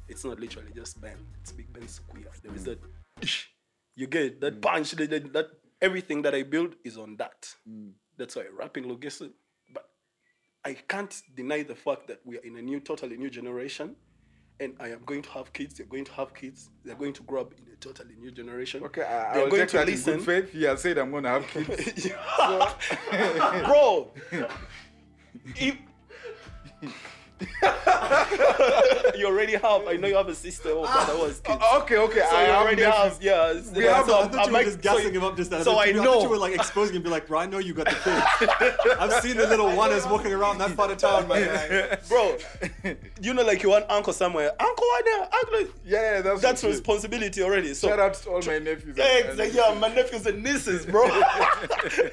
It's 0.08 0.24
not 0.24 0.40
literally 0.40 0.70
just 0.74 1.00
Ben. 1.00 1.18
It's 1.40 1.52
Byg 1.52 1.72
Ben 1.72 1.88
Square. 1.88 2.24
There 2.42 2.54
is 2.54 2.62
mm. 2.62 2.76
that. 3.20 3.34
You 3.96 4.06
get 4.06 4.40
that 4.40 4.56
mm. 4.56 4.62
punch. 4.62 4.92
That, 4.92 5.10
that, 5.10 5.32
that 5.32 5.46
everything 5.80 6.22
that 6.22 6.34
I 6.34 6.42
build 6.42 6.76
is 6.84 6.96
on 6.96 7.16
that. 7.16 7.54
That's 8.16 8.36
why 8.36 8.44
rapping 8.56 8.84
Lugisu. 8.84 9.30
But 9.72 9.88
I 10.64 10.74
can't 10.74 11.14
deny 11.34 11.62
the 11.62 11.74
fact 11.74 12.08
that 12.08 12.20
we 12.24 12.38
are 12.38 12.42
in 12.42 12.56
a 12.56 12.62
new, 12.62 12.80
totally 12.80 13.16
new 13.16 13.30
generation. 13.30 13.96
And 14.58 14.74
I 14.80 14.88
am 14.88 15.00
going 15.04 15.22
to 15.22 15.30
have 15.30 15.52
kids. 15.52 15.74
They're 15.74 15.86
going 15.86 16.04
to 16.06 16.12
have 16.12 16.32
kids. 16.34 16.70
They're 16.84 16.94
going 16.94 17.12
to 17.14 17.22
grow 17.24 17.42
up 17.42 17.52
in 17.58 17.72
a 17.72 17.76
totally 17.76 18.14
new 18.18 18.30
generation. 18.30 18.82
Okay, 18.84 19.02
I, 19.02 19.30
I 19.30 19.34
They're 19.34 19.44
will 19.44 19.50
going 19.50 19.66
to 19.66 19.84
listen. 19.84 20.20
faith. 20.20 20.50
He 20.52 20.62
has 20.64 20.80
said 20.80 20.96
I'm 20.98 21.10
gonna 21.10 21.28
have 21.28 21.46
kids. 21.46 22.08
bro. 23.66 24.10
if 25.56 25.76
you 29.16 29.26
already 29.26 29.52
have, 29.52 29.86
I 29.86 29.96
know 29.98 30.08
you 30.08 30.16
have 30.16 30.28
a 30.28 30.34
sister 30.34 30.70
or 30.70 30.86
brother 30.86 31.12
who 31.12 31.24
has 31.24 31.40
kids. 31.40 31.58
Oh, 31.60 31.70
ah, 31.72 31.82
okay, 31.82 31.96
okay. 31.98 32.20
So 32.30 32.36
I 32.36 32.46
you 32.46 32.52
already 32.52 32.82
have, 32.82 33.18
yeah. 33.20 33.52
We 33.74 33.84
have- 33.84 34.06
so 34.06 34.20
I 34.20 34.28
thought 34.28 34.46
you 34.46 34.52
were 34.52 34.58
like- 34.58 34.66
just 34.66 34.80
gassing 34.80 35.02
so- 35.04 35.10
him 35.10 35.24
up 35.24 35.36
just 35.36 35.50
then. 35.50 35.62
So 35.62 35.72
thought 35.72 35.80
I 35.86 35.90
you, 35.90 36.00
I 36.00 36.04
know. 36.04 36.12
thought 36.14 36.22
you 36.22 36.28
were 36.30 36.38
like 36.38 36.54
exposing 36.54 36.96
him, 36.96 37.02
be 37.02 37.10
like, 37.10 37.26
bro, 37.28 37.40
I 37.40 37.46
know 37.46 37.58
you 37.58 37.74
got 37.74 37.86
the 37.88 37.94
kid. 38.38 38.96
I've 39.00 39.22
seen 39.22 39.36
the 39.36 39.46
little 39.46 39.66
oneers 39.66 40.10
walking 40.10 40.32
around 40.32 40.58
that 40.58 40.76
part 40.76 40.90
of 40.90 40.98
town, 40.98 41.28
man. 41.28 41.98
bro. 42.08 42.36
You 43.20 43.34
know, 43.34 43.42
like 43.42 43.62
you 43.62 43.68
want 43.70 43.84
uncle 43.90 44.12
somewhere. 44.12 44.50
Uncle, 44.58 44.84
why 44.86 45.00
there? 45.04 45.20
Uncle, 45.22 45.74
Yeah, 45.84 46.00
yeah, 46.16 46.20
that's 46.22 46.40
that's 46.42 46.64
responsibility 46.64 47.42
already. 47.42 47.74
So 47.74 47.88
Shout 47.88 47.98
out 47.98 48.14
to 48.14 48.30
all 48.30 48.42
my 48.46 48.58
nephews. 48.58 48.96
Yeah, 48.96 49.18
exactly. 49.18 49.50
Yeah, 49.60 49.74
my 49.78 49.88
nephews 49.88 50.26
and 50.26 50.42
nieces, 50.42 50.86
bro. 50.86 51.04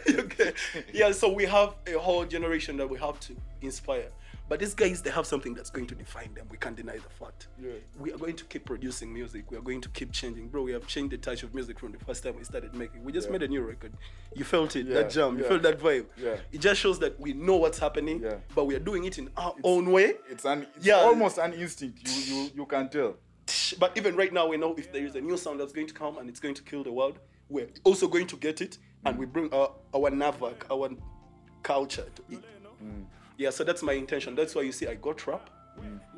okay. 0.09 0.53
Yeah, 0.93 1.11
so 1.11 1.31
we 1.31 1.45
have 1.45 1.75
a 1.87 1.93
whole 1.97 2.25
generation 2.25 2.77
that 2.77 2.89
we 2.89 2.97
have 2.99 3.19
to 3.21 3.35
inspire. 3.61 4.07
But 4.49 4.59
these 4.59 4.73
guys, 4.73 5.01
they 5.01 5.09
have 5.09 5.25
something 5.25 5.53
that's 5.53 5.69
going 5.69 5.87
to 5.87 5.95
define 5.95 6.33
them. 6.33 6.47
We 6.51 6.57
can't 6.57 6.75
deny 6.75 6.97
the 6.97 7.09
fact. 7.19 7.47
Yeah. 7.61 7.71
We 7.97 8.11
are 8.11 8.17
going 8.17 8.35
to 8.35 8.43
keep 8.45 8.65
producing 8.65 9.11
music. 9.13 9.49
We 9.49 9.57
are 9.57 9.61
going 9.61 9.79
to 9.81 9.89
keep 9.89 10.11
changing. 10.11 10.49
Bro, 10.49 10.63
we 10.63 10.73
have 10.73 10.85
changed 10.85 11.11
the 11.13 11.17
touch 11.17 11.43
of 11.43 11.53
music 11.55 11.79
from 11.79 11.93
the 11.93 11.97
first 11.99 12.23
time 12.23 12.35
we 12.37 12.43
started 12.43 12.75
making. 12.75 13.03
We 13.03 13.13
just 13.13 13.27
Yeah. 13.27 13.31
made 13.33 13.43
a 13.43 13.47
new 13.47 13.61
record. 13.61 13.93
You 14.35 14.43
felt 14.43 14.75
it, 14.75 14.85
Yeah, 14.85 14.95
that 14.95 15.11
jam. 15.11 15.37
You 15.37 15.45
felt 15.45 15.61
that 15.63 15.79
vibe. 15.79 16.07
Yeah. 16.17 16.37
It 16.51 16.59
just 16.59 16.81
shows 16.81 16.99
that 16.99 17.17
we 17.19 17.33
know 17.33 17.55
what's 17.55 17.79
happening, 17.79 18.21
Yeah. 18.21 18.35
but 18.53 18.65
we 18.65 18.75
are 18.75 18.79
doing 18.79 19.05
it 19.05 19.17
in 19.17 19.29
our 19.37 19.55
own 19.63 19.91
way. 19.91 20.15
It's 20.29 20.43
an 20.45 20.67
it's 20.75 20.85
Yeah. 20.85 20.95
almost 20.97 21.37
an 21.37 21.53
instinct. 21.53 22.07
You 22.07 22.35
you 22.35 22.51
you 22.55 22.65
can 22.65 22.89
tell. 22.89 23.15
But 23.79 23.97
even 23.97 24.15
right 24.15 24.31
now, 24.33 24.47
we 24.47 24.57
know 24.57 24.75
if 24.75 24.91
there 24.91 25.05
is 25.05 25.15
a 25.15 25.21
new 25.21 25.37
sound 25.37 25.59
that's 25.59 25.73
going 25.73 25.87
to 25.87 25.93
come 25.93 26.17
and 26.17 26.29
it's 26.29 26.39
going 26.39 26.55
to 26.55 26.63
kill 26.63 26.83
the 26.83 26.91
world, 26.91 27.19
we're 27.49 27.69
also 27.85 28.07
going 28.07 28.27
to 28.27 28.35
get 28.37 28.61
it 28.61 28.77
and 29.05 29.17
we 29.17 29.25
bring 29.25 29.53
our, 29.53 29.73
our 29.93 30.09
Navak, 30.11 30.69
our 30.71 30.89
culture 31.61 32.05
to 32.15 32.21
it. 32.29 32.43
Mm. 32.83 33.05
Yeah, 33.37 33.49
so 33.49 33.63
that's 33.63 33.81
my 33.83 33.93
intention. 33.93 34.35
That's 34.35 34.55
why 34.55 34.61
you 34.61 34.71
see 34.71 34.87
I 34.87 34.95
go 34.95 35.13
trap. 35.13 35.49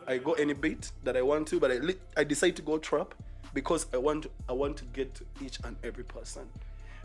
I 0.08 0.18
go 0.18 0.34
any 0.34 0.54
beat 0.54 0.92
that 1.04 1.16
I 1.18 1.22
want 1.22 1.48
to, 1.48 1.60
but 1.60 1.72
I, 1.72 1.80
I 2.18 2.24
decide 2.24 2.56
to 2.58 2.62
go 2.62 2.78
trap 2.78 3.16
because 3.54 3.88
I 3.94 3.98
want 3.98 4.24
to, 4.24 4.30
I 4.48 4.54
want 4.54 4.78
to 4.78 4.86
get 4.86 5.16
to 5.16 5.26
each 5.44 5.58
and 5.64 5.76
every 5.84 6.04
person. 6.04 6.44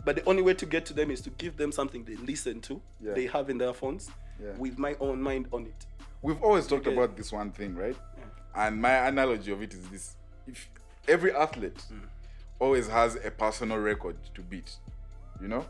But 0.05 0.15
the 0.17 0.23
only 0.25 0.41
way 0.43 0.53
to 0.55 0.65
get 0.65 0.85
to 0.87 0.93
them 0.93 1.09
is 1.09 1.21
to 1.21 1.29
give 1.31 1.57
them 1.57 1.71
something 1.71 2.03
they 2.03 2.15
listen 2.17 2.59
to, 2.61 2.81
Yeah. 3.01 3.13
they 3.13 3.25
have 3.27 3.49
in 3.49 3.57
their 3.57 3.73
phones, 3.73 4.11
Yeah. 4.43 4.51
with 4.57 4.77
my 4.77 4.95
own 4.99 5.21
mind 5.21 5.47
on 5.51 5.65
it. 5.65 5.85
We've 6.21 6.41
always 6.43 6.67
talked 6.67 6.85
Okay. 6.87 6.95
about 6.95 7.15
this 7.17 7.31
one 7.31 7.51
thing, 7.51 7.75
right? 7.75 7.95
And 8.53 8.81
my 8.81 9.07
analogy 9.07 9.51
of 9.51 9.61
it 9.63 9.73
is 9.73 9.87
this: 9.89 10.15
if 10.45 10.69
every 11.07 11.33
athlete 11.33 11.81
Hmm. 11.87 11.99
always 12.59 12.87
has 12.89 13.15
a 13.15 13.31
personal 13.31 13.77
record 13.79 14.17
to 14.35 14.41
beat, 14.41 14.75
you 15.41 15.47
know, 15.47 15.65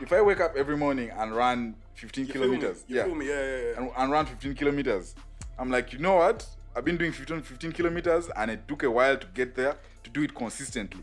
if 0.00 0.12
I 0.12 0.20
wake 0.20 0.40
up 0.40 0.54
every 0.56 0.76
morning 0.76 1.10
and 1.10 1.34
run 1.34 1.74
15 1.94 2.26
You 2.26 2.32
kilometers, 2.32 2.84
yeah? 2.88 3.06
Yeah, 3.06 3.14
yeah, 3.22 3.24
yeah. 3.24 3.78
and, 3.78 3.90
and 3.96 4.12
run 4.12 4.26
15 4.26 4.54
kilometers, 4.54 5.14
I'm 5.58 5.70
like, 5.70 5.92
you 5.92 5.98
know 5.98 6.16
what? 6.16 6.46
I've 6.74 6.84
been 6.84 6.96
doing 6.96 7.12
15, 7.12 7.42
15 7.42 7.72
kilometers, 7.72 8.30
and 8.36 8.50
it 8.50 8.66
took 8.66 8.82
a 8.82 8.90
while 8.90 9.16
to 9.16 9.26
get 9.34 9.54
there 9.54 9.76
to 10.04 10.10
do 10.10 10.22
it 10.22 10.34
consistently. 10.34 11.02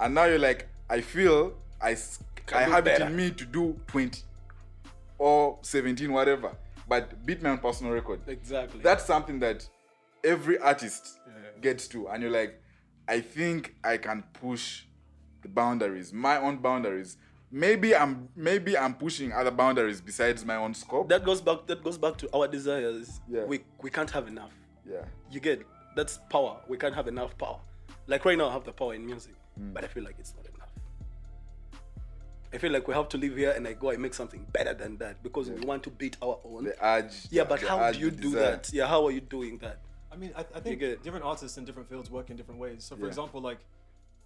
And 0.00 0.14
now 0.14 0.24
you're 0.24 0.38
like, 0.38 0.68
I 0.88 1.00
feel 1.02 1.54
I, 1.80 1.94
Can 2.46 2.58
I 2.58 2.62
have 2.62 2.86
it 2.86 3.00
in 3.00 3.14
me 3.14 3.30
to 3.30 3.44
do 3.44 3.78
20 3.88 4.22
or 5.18 5.58
17, 5.62 6.10
whatever, 6.12 6.52
but 6.88 7.24
beat 7.26 7.42
my 7.42 7.50
own 7.50 7.58
personal 7.58 7.92
record. 7.92 8.20
Exactly. 8.26 8.80
That's 8.80 9.04
something 9.04 9.38
that 9.40 9.68
every 10.24 10.58
artist 10.58 11.18
Yeah. 11.26 11.60
gets 11.60 11.86
to, 11.88 12.08
and 12.08 12.22
you're 12.22 12.32
like, 12.32 12.62
I 13.06 13.20
think 13.20 13.74
I 13.84 13.96
can 13.98 14.22
push 14.40 14.84
the 15.42 15.48
boundaries, 15.48 16.12
my 16.12 16.38
own 16.38 16.58
boundaries. 16.58 17.16
Maybe 17.50 17.94
I'm 17.96 18.28
maybe 18.36 18.76
I'm 18.76 18.94
pushing 18.94 19.32
other 19.32 19.50
boundaries 19.50 20.00
besides 20.00 20.44
my 20.44 20.56
own 20.56 20.74
scope. 20.74 21.08
that 21.08 21.24
goes 21.24 21.40
back 21.40 21.66
that 21.66 21.82
goes 21.82 21.96
back 21.96 22.16
to 22.18 22.28
our 22.36 22.46
desires 22.46 23.20
Yeah. 23.28 23.44
we 23.44 23.60
we 23.82 23.90
can't 23.90 24.10
have 24.10 24.28
enough 24.28 24.52
yeah, 24.86 25.04
you 25.30 25.40
get 25.40 25.66
that's 25.96 26.18
power 26.30 26.60
we 26.68 26.76
can't 26.76 26.94
have 26.94 27.08
enough 27.08 27.36
power 27.38 27.58
like 28.06 28.24
right 28.24 28.36
now 28.38 28.48
i 28.48 28.52
have 28.52 28.64
the 28.64 28.72
power 28.72 28.94
in 28.94 29.04
music 29.04 29.34
Mm. 29.60 29.74
but 29.74 29.82
i 29.82 29.88
feel 29.88 30.04
like 30.04 30.14
it's 30.20 30.34
not 30.36 30.46
enough 30.54 30.70
i 32.54 32.58
feel 32.58 32.70
like 32.70 32.86
we 32.86 32.94
have 32.94 33.08
to 33.08 33.18
live 33.18 33.36
here 33.36 33.50
and 33.56 33.66
i 33.66 33.72
go 33.72 33.90
and 33.90 34.00
make 34.00 34.14
something 34.14 34.46
better 34.52 34.72
than 34.72 34.96
that 34.98 35.20
because 35.22 35.50
we 35.50 35.60
want 35.66 35.82
to 35.82 35.90
beat 35.90 36.16
our 36.22 36.38
own 36.44 36.64
the 36.64 36.76
urge. 36.86 37.14
yeah 37.30 37.44
but 37.44 37.60
the 37.60 37.66
how 37.68 37.80
urge, 37.80 37.96
do 37.96 38.00
you 38.04 38.10
do 38.10 38.30
desire. 38.30 38.42
that 38.52 38.70
yeah 38.72 38.86
how 38.86 39.04
are 39.06 39.10
you 39.10 39.20
doing 39.20 39.58
that 39.58 39.78
I 40.10 40.16
mean, 40.16 40.32
I, 40.36 40.40
I 40.54 40.60
think 40.60 40.80
different 41.02 41.24
artists 41.24 41.58
in 41.58 41.64
different 41.66 41.88
fields 41.88 42.10
work 42.10 42.30
in 42.30 42.36
different 42.36 42.58
ways. 42.58 42.82
So, 42.82 42.96
for 42.96 43.02
Yeah. 43.02 43.08
example, 43.08 43.40
like 43.42 43.58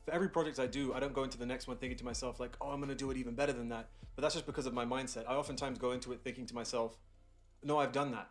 for 0.05 0.13
every 0.13 0.29
project 0.29 0.59
I 0.59 0.67
do, 0.67 0.93
I 0.95 1.01
don't 1.01 1.13
go 1.13 1.23
into 1.25 1.39
the 1.39 1.47
next 1.47 1.67
one 1.69 1.77
thinking 1.77 1.99
to 1.99 2.05
myself 2.05 2.41
like, 2.41 2.57
"Oh, 2.61 2.71
I'm 2.71 2.81
gonna 2.81 2.95
do 2.95 3.11
it 3.11 3.17
even 3.17 3.35
better 3.35 3.53
than 3.53 3.69
that." 3.71 3.89
But 4.15 4.23
that's 4.23 4.35
just 4.35 4.47
because 4.47 4.67
of 4.67 4.75
my 4.75 4.85
mindset. 4.85 5.25
I 5.29 5.35
oftentimes 5.35 5.79
go 5.79 5.93
into 5.93 6.13
it 6.13 6.21
thinking 6.23 6.47
to 6.47 6.55
myself, 6.55 6.99
"No, 7.63 7.79
I've 7.79 7.93
done 7.93 8.11
that. 8.13 8.29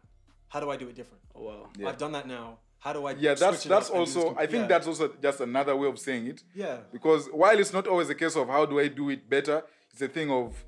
How 0.49 0.59
do 0.59 0.69
I 0.69 0.77
do 0.77 0.87
it 0.89 0.95
different? 0.95 1.23
oh 1.33 1.43
wow 1.43 1.69
Yeah. 1.77 1.87
I've 1.89 1.97
done 1.97 2.11
that 2.11 2.27
now. 2.27 2.59
How 2.79 2.93
do 2.93 3.05
I?" 3.05 3.11
Yeah, 3.13 3.35
that's 3.35 3.61
switch 3.61 3.65
it 3.67 3.69
that's 3.69 3.89
up 3.89 3.95
and 3.95 4.05
do 4.05 4.13
this 4.13 4.15
also. 4.17 4.29
com- 4.33 4.37
I 4.43 4.45
think 4.47 4.61
yeah. 4.63 4.67
that's 4.67 4.87
also 4.87 5.07
just 5.21 5.39
another 5.39 5.75
way 5.75 5.87
of 5.87 5.97
saying 5.97 6.27
it. 6.27 6.43
yeah. 6.53 6.77
Because 6.91 7.27
while 7.27 7.57
it's 7.57 7.73
not 7.73 7.87
always 7.87 8.09
a 8.09 8.15
case 8.15 8.35
of 8.35 8.47
how 8.47 8.65
do 8.65 8.79
I 8.79 8.87
do 8.87 9.09
it 9.09 9.29
better, 9.29 9.63
it's 9.91 10.01
a 10.01 10.07
thing 10.07 10.29
of 10.29 10.65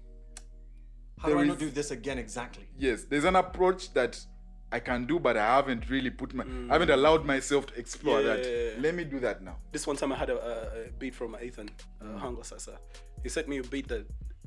How 1.20 1.28
do 1.30 1.36
there 1.36 1.44
I 1.44 1.48
not 1.48 1.60
do 1.60 1.70
this 1.70 1.92
again 1.92 2.18
exactly? 2.18 2.68
yes, 2.78 3.04
there's 3.04 3.24
an 3.26 3.36
approach 3.36 3.94
that 3.94 4.26
I 4.74 4.80
can 4.80 5.06
do, 5.06 5.20
but 5.20 5.38
I 5.38 5.56
haven't 5.58 5.88
really 5.90 6.10
put 6.10 6.34
my, 6.34 6.44
I 6.44 6.74
haven't 6.74 6.90
mm. 6.90 6.94
allowed 6.96 7.26
myself 7.26 7.68
to 7.68 7.74
explore 7.80 8.22
Yeah, 8.22 8.28
that. 8.28 8.40
yeah, 8.40 8.52
yeah. 8.52 8.72
Let 8.86 8.96
me 8.96 9.04
do 9.04 9.20
that 9.20 9.44
now. 9.44 9.58
this 9.72 9.86
one 9.86 9.96
time 9.96 10.12
I 10.12 10.16
had 10.16 10.32
a, 10.32 10.38
a, 10.38 10.92
beat 10.98 11.14
from 11.14 11.38
Ethan 11.42 11.70
uh, 12.02 12.06
mm. 12.06 12.22
Hango 12.22 12.44
Sasa. 12.44 12.80
He 13.22 13.30
sent 13.30 13.48
me 13.48 13.60
a 13.60 13.64
beat 13.64 13.88
that 13.90 14.06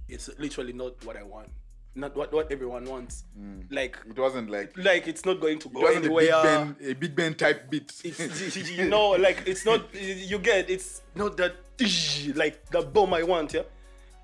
it's 0.08 0.28
literally 0.38 0.72
not 0.72 0.92
what 1.06 1.16
I 1.16 1.22
want, 1.22 1.50
not 1.94 2.16
what, 2.16 2.32
what 2.32 2.50
everyone 2.50 2.84
wants. 2.86 3.24
Mm. 3.38 3.66
Like, 3.70 3.98
It 4.10 4.18
wasn't 4.18 4.50
like 4.50 4.76
like 4.76 5.06
it's 5.06 5.24
not 5.24 5.40
going 5.40 5.60
to 5.60 5.68
go 5.68 5.80
wasn't 5.80 6.06
a 6.06 6.08
Big 6.08 6.18
anywhere. 6.18 6.42
Ben, 6.42 6.76
a 6.90 6.94
Byg 6.94 7.14
Ben 7.14 7.34
type 7.34 7.70
beat. 7.70 7.92
It's 8.04 8.70
you 8.78 8.88
know, 8.88 9.10
like 9.10 9.44
it's 9.46 9.64
not 9.64 9.80
you 9.94 10.38
get 10.40 10.68
it's 10.68 11.02
not 11.14 11.36
that 11.36 11.54
like 12.42 12.56
the 12.70 12.82
bomb 12.82 13.14
I 13.14 13.22
want, 13.22 13.54
yeah. 13.54 13.62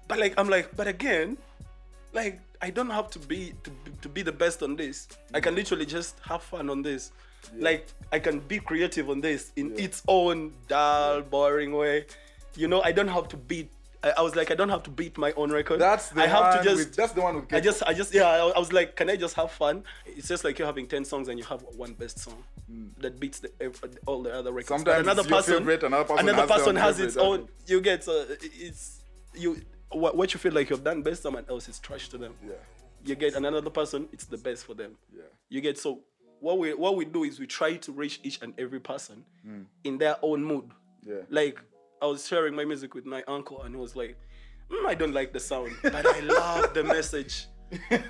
But 0.09 0.19
like 0.19 0.35
I'm 0.37 0.49
like, 0.49 0.75
but 0.77 0.89
again, 0.89 1.39
like 2.13 2.41
I 2.63 2.71
don't 2.71 2.91
have 2.91 3.11
to 3.11 3.19
be 3.19 3.53
to, 3.65 3.71
be- 3.71 3.91
to 4.03 4.09
be 4.09 4.23
the 4.23 4.33
best 4.33 4.63
on 4.63 4.77
this. 4.77 5.09
I 5.35 5.41
can 5.41 5.55
literally 5.55 5.85
just 5.85 6.19
have 6.21 6.43
fun 6.43 6.71
on 6.71 6.81
this. 6.83 7.11
Like 7.59 7.89
I 8.13 8.21
can 8.21 8.39
be 8.39 8.61
creative 8.61 9.11
on 9.11 9.21
this 9.21 9.51
in 9.57 9.71
Yeah. 9.71 9.85
its 9.85 10.03
own 10.07 10.53
dull, 10.69 11.23
boring 11.23 11.73
way. 11.73 12.07
You 12.55 12.69
know, 12.69 12.81
I 12.83 12.93
don't 12.93 13.09
have 13.09 13.29
to 13.29 13.37
beat. 13.37 13.71
I, 14.05 14.13
I 14.19 14.23
was 14.23 14.37
like, 14.37 14.51
I 14.53 14.55
don't 14.55 14.69
have 14.69 14.83
to 14.85 14.91
beat 14.91 15.19
my 15.19 15.33
own 15.33 15.51
record. 15.51 15.81
That's 15.81 16.11
the 16.11 16.23
I 16.23 16.27
have 16.27 16.55
one 16.55 16.59
to 16.59 16.65
just. 16.65 16.79
with, 16.89 16.97
that's 16.97 17.13
the 17.13 17.21
one 17.21 17.35
with 17.37 17.53
I 17.53 17.61
just, 17.61 17.83
I 17.85 17.93
just, 17.95 18.15
yeah, 18.15 18.29
I, 18.29 18.39
I 18.49 18.59
was 18.59 18.73
like, 18.73 18.95
can 18.95 19.11
I 19.11 19.17
just 19.17 19.35
have 19.35 19.51
fun? 19.51 19.83
It's 20.07 20.29
just 20.29 20.45
like 20.45 20.59
you're 20.59 20.67
having 20.67 20.87
ten 20.87 21.05
songs 21.05 21.27
and 21.29 21.39
you 21.39 21.45
have 21.47 21.63
one 21.77 21.95
best 21.95 22.19
song 22.21 22.45
that 22.99 23.19
beats 23.19 23.41
the, 23.41 23.51
all 24.07 24.23
the 24.23 24.33
other 24.33 24.53
records. 24.53 24.85
But 24.85 24.93
Sometimes 24.97 25.07
another 25.09 25.29
person, 25.29 25.55
favorite, 25.59 25.83
another 25.83 26.05
person 26.05 26.29
another 26.29 26.43
has 26.43 26.51
person 26.51 26.77
has 26.77 27.01
its 27.01 27.17
own. 27.17 27.49
You 27.67 27.81
get, 27.81 28.07
uh, 28.07 28.25
it's 28.41 29.01
you. 29.35 29.61
What, 29.93 30.17
what 30.17 30.33
you 30.35 30.41
feel 30.41 30.53
like 30.53 30.71
you've 30.71 30.85
done 30.85 31.03
best, 31.03 31.23
someone 31.23 31.45
else 31.49 31.69
is 31.69 31.79
trash 31.79 32.09
to 32.11 32.19
them. 32.19 32.35
Yeah. 32.47 32.53
You 33.05 33.15
get 33.15 33.35
another 33.35 33.71
person, 33.71 34.09
it's 34.13 34.25
the 34.25 34.39
best 34.39 34.65
for 34.65 34.75
them. 34.75 34.93
Yeah. 35.15 35.23
You 35.49 35.61
get 35.61 35.79
so 35.79 36.01
what 36.41 36.59
we 36.59 36.73
what 36.75 36.97
we 36.97 37.05
do 37.05 37.25
is 37.25 37.39
we 37.41 37.47
try 37.47 37.77
to 37.77 37.93
reach 37.93 38.21
each 38.23 38.41
and 38.43 38.55
every 38.59 38.81
person 38.81 39.25
Hmm. 39.45 39.63
in 39.85 39.99
their 39.99 40.17
own 40.23 40.45
mood. 40.45 40.71
Yeah. 41.03 41.23
Like 41.31 41.59
I 42.01 42.07
was 42.07 42.27
sharing 42.27 42.55
my 42.55 42.65
music 42.65 42.95
with 42.95 43.07
my 43.07 43.23
uncle, 43.29 43.63
and 43.63 43.75
he 43.75 43.81
was 43.81 43.95
like, 43.95 44.17
"Mm, 44.71 44.87
"I 44.87 44.95
don't 44.95 45.13
like 45.15 45.33
the 45.33 45.39
sound, 45.41 45.73
but 45.83 46.05
I 46.05 46.21
love 46.39 46.75
the 46.75 46.83
message." 46.85 47.47
Then 47.91 48.03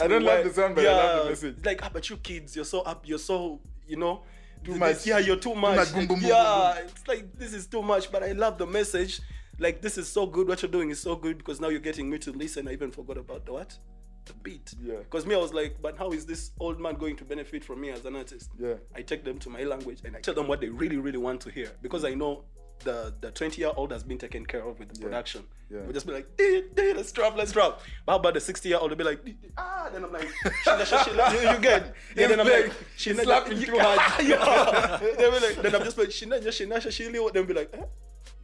I 0.00 0.06
don't 0.06 0.22
love 0.22 0.38
why- 0.38 0.42
the 0.42 0.52
sound, 0.52 0.74
but 0.74 0.86
I 0.86 0.92
love 0.92 1.24
the 1.24 1.30
message. 1.30 1.56
Like, 1.64 1.80
ah, 1.82 1.90
but 1.92 2.08
you 2.10 2.16
kids, 2.18 2.54
you're 2.56 2.64
so 2.66 2.80
up, 2.82 3.06
you're 3.08 3.18
so, 3.18 3.60
you 3.86 3.96
know, 3.96 4.22
Too 4.64 4.72
this- 4.72 4.80
much. 4.80 5.06
Yeah, 5.06 5.18
you're 5.18 5.36
too 5.36 5.54
much. 5.54 5.76
much 5.76 5.92
boom, 5.94 6.06
boom, 6.06 6.20
boom, 6.20 6.28
yeah, 6.28 6.74
boom, 6.78 6.88
it's 6.88 7.08
like 7.08 7.36
this 7.38 7.52
is 7.54 7.66
too 7.66 7.82
much, 7.82 8.12
but 8.12 8.22
I 8.22 8.32
love 8.32 8.58
the 8.58 8.66
message. 8.66 9.20
Like 9.62 9.80
this 9.80 9.96
is 9.96 10.08
so 10.08 10.26
good. 10.26 10.48
What 10.48 10.60
you're 10.60 10.70
doing 10.70 10.90
is 10.90 11.00
so 11.00 11.14
good 11.14 11.38
because 11.38 11.60
now 11.60 11.68
you're 11.68 11.78
getting 11.78 12.10
me 12.10 12.18
to 12.18 12.32
listen. 12.32 12.66
I 12.66 12.72
even 12.72 12.90
forgot 12.90 13.16
about 13.16 13.46
the 13.46 13.52
what, 13.52 13.78
the 14.24 14.32
beat. 14.42 14.74
Yeah. 14.82 14.96
Because 14.98 15.24
me, 15.24 15.36
I 15.36 15.38
was 15.38 15.54
like, 15.54 15.76
but 15.80 15.96
how 15.96 16.10
is 16.10 16.26
this 16.26 16.50
old 16.58 16.80
man 16.80 16.94
going 16.94 17.14
to 17.16 17.24
benefit 17.24 17.62
from 17.62 17.80
me 17.80 17.90
as 17.90 18.04
an 18.04 18.16
artist? 18.16 18.50
Yeah. 18.58 18.74
I 18.96 19.02
take 19.02 19.24
them 19.24 19.38
to 19.38 19.50
my 19.50 19.62
language 19.62 20.00
and 20.04 20.16
I 20.16 20.20
tell 20.20 20.34
them 20.34 20.48
what 20.48 20.60
they 20.60 20.68
really, 20.68 20.96
really 20.96 21.18
want 21.18 21.40
to 21.42 21.50
hear 21.50 21.70
because 21.80 22.04
I 22.04 22.14
know 22.14 22.42
the 22.82 23.14
the 23.20 23.30
20 23.30 23.60
year 23.60 23.70
old 23.76 23.92
has 23.92 24.02
been 24.02 24.18
taken 24.18 24.44
care 24.44 24.66
of 24.66 24.80
with 24.80 24.92
the 24.92 25.00
production. 25.00 25.44
Yeah. 25.70 25.82
We 25.86 25.92
just 25.92 26.08
be 26.08 26.12
like, 26.12 26.26
"Eh, 26.40 26.62
eh, 26.76 26.92
let's 26.96 27.12
drop, 27.12 27.36
let's 27.36 27.52
drop. 27.52 27.82
But 28.04 28.12
how 28.12 28.18
about 28.18 28.34
the 28.34 28.40
60 28.40 28.68
year 28.68 28.78
old? 28.78 28.90
They'll 28.90 28.98
be 28.98 29.04
like, 29.04 29.20
ah, 29.56 29.88
then 29.92 30.04
I'm 30.04 30.12
like, 30.12 30.28
"Shina, 30.64 30.82
shina, 30.82 31.04
shina," 31.04 31.32
you, 31.42 31.50
you 31.50 31.58
get, 31.60 31.94
yeah, 32.16 32.26
then 32.26 32.40
I'm 32.40 32.48
like, 32.48 32.72
"Shina, 32.98 33.22
slapping 33.22 33.62
too 33.62 33.78
hard. 33.78 34.00
yeah. 34.26 34.98
They'll 35.18 35.30
be 35.30 35.46
like, 35.46 35.62
then 35.62 35.74
I'm 35.76 35.84
just 35.84 35.96
like, 35.96 36.08
shina, 36.08 36.42
shina, 36.42 37.32
Then 37.32 37.46
be 37.46 37.54
like, 37.54 37.70
eh, 37.74 37.84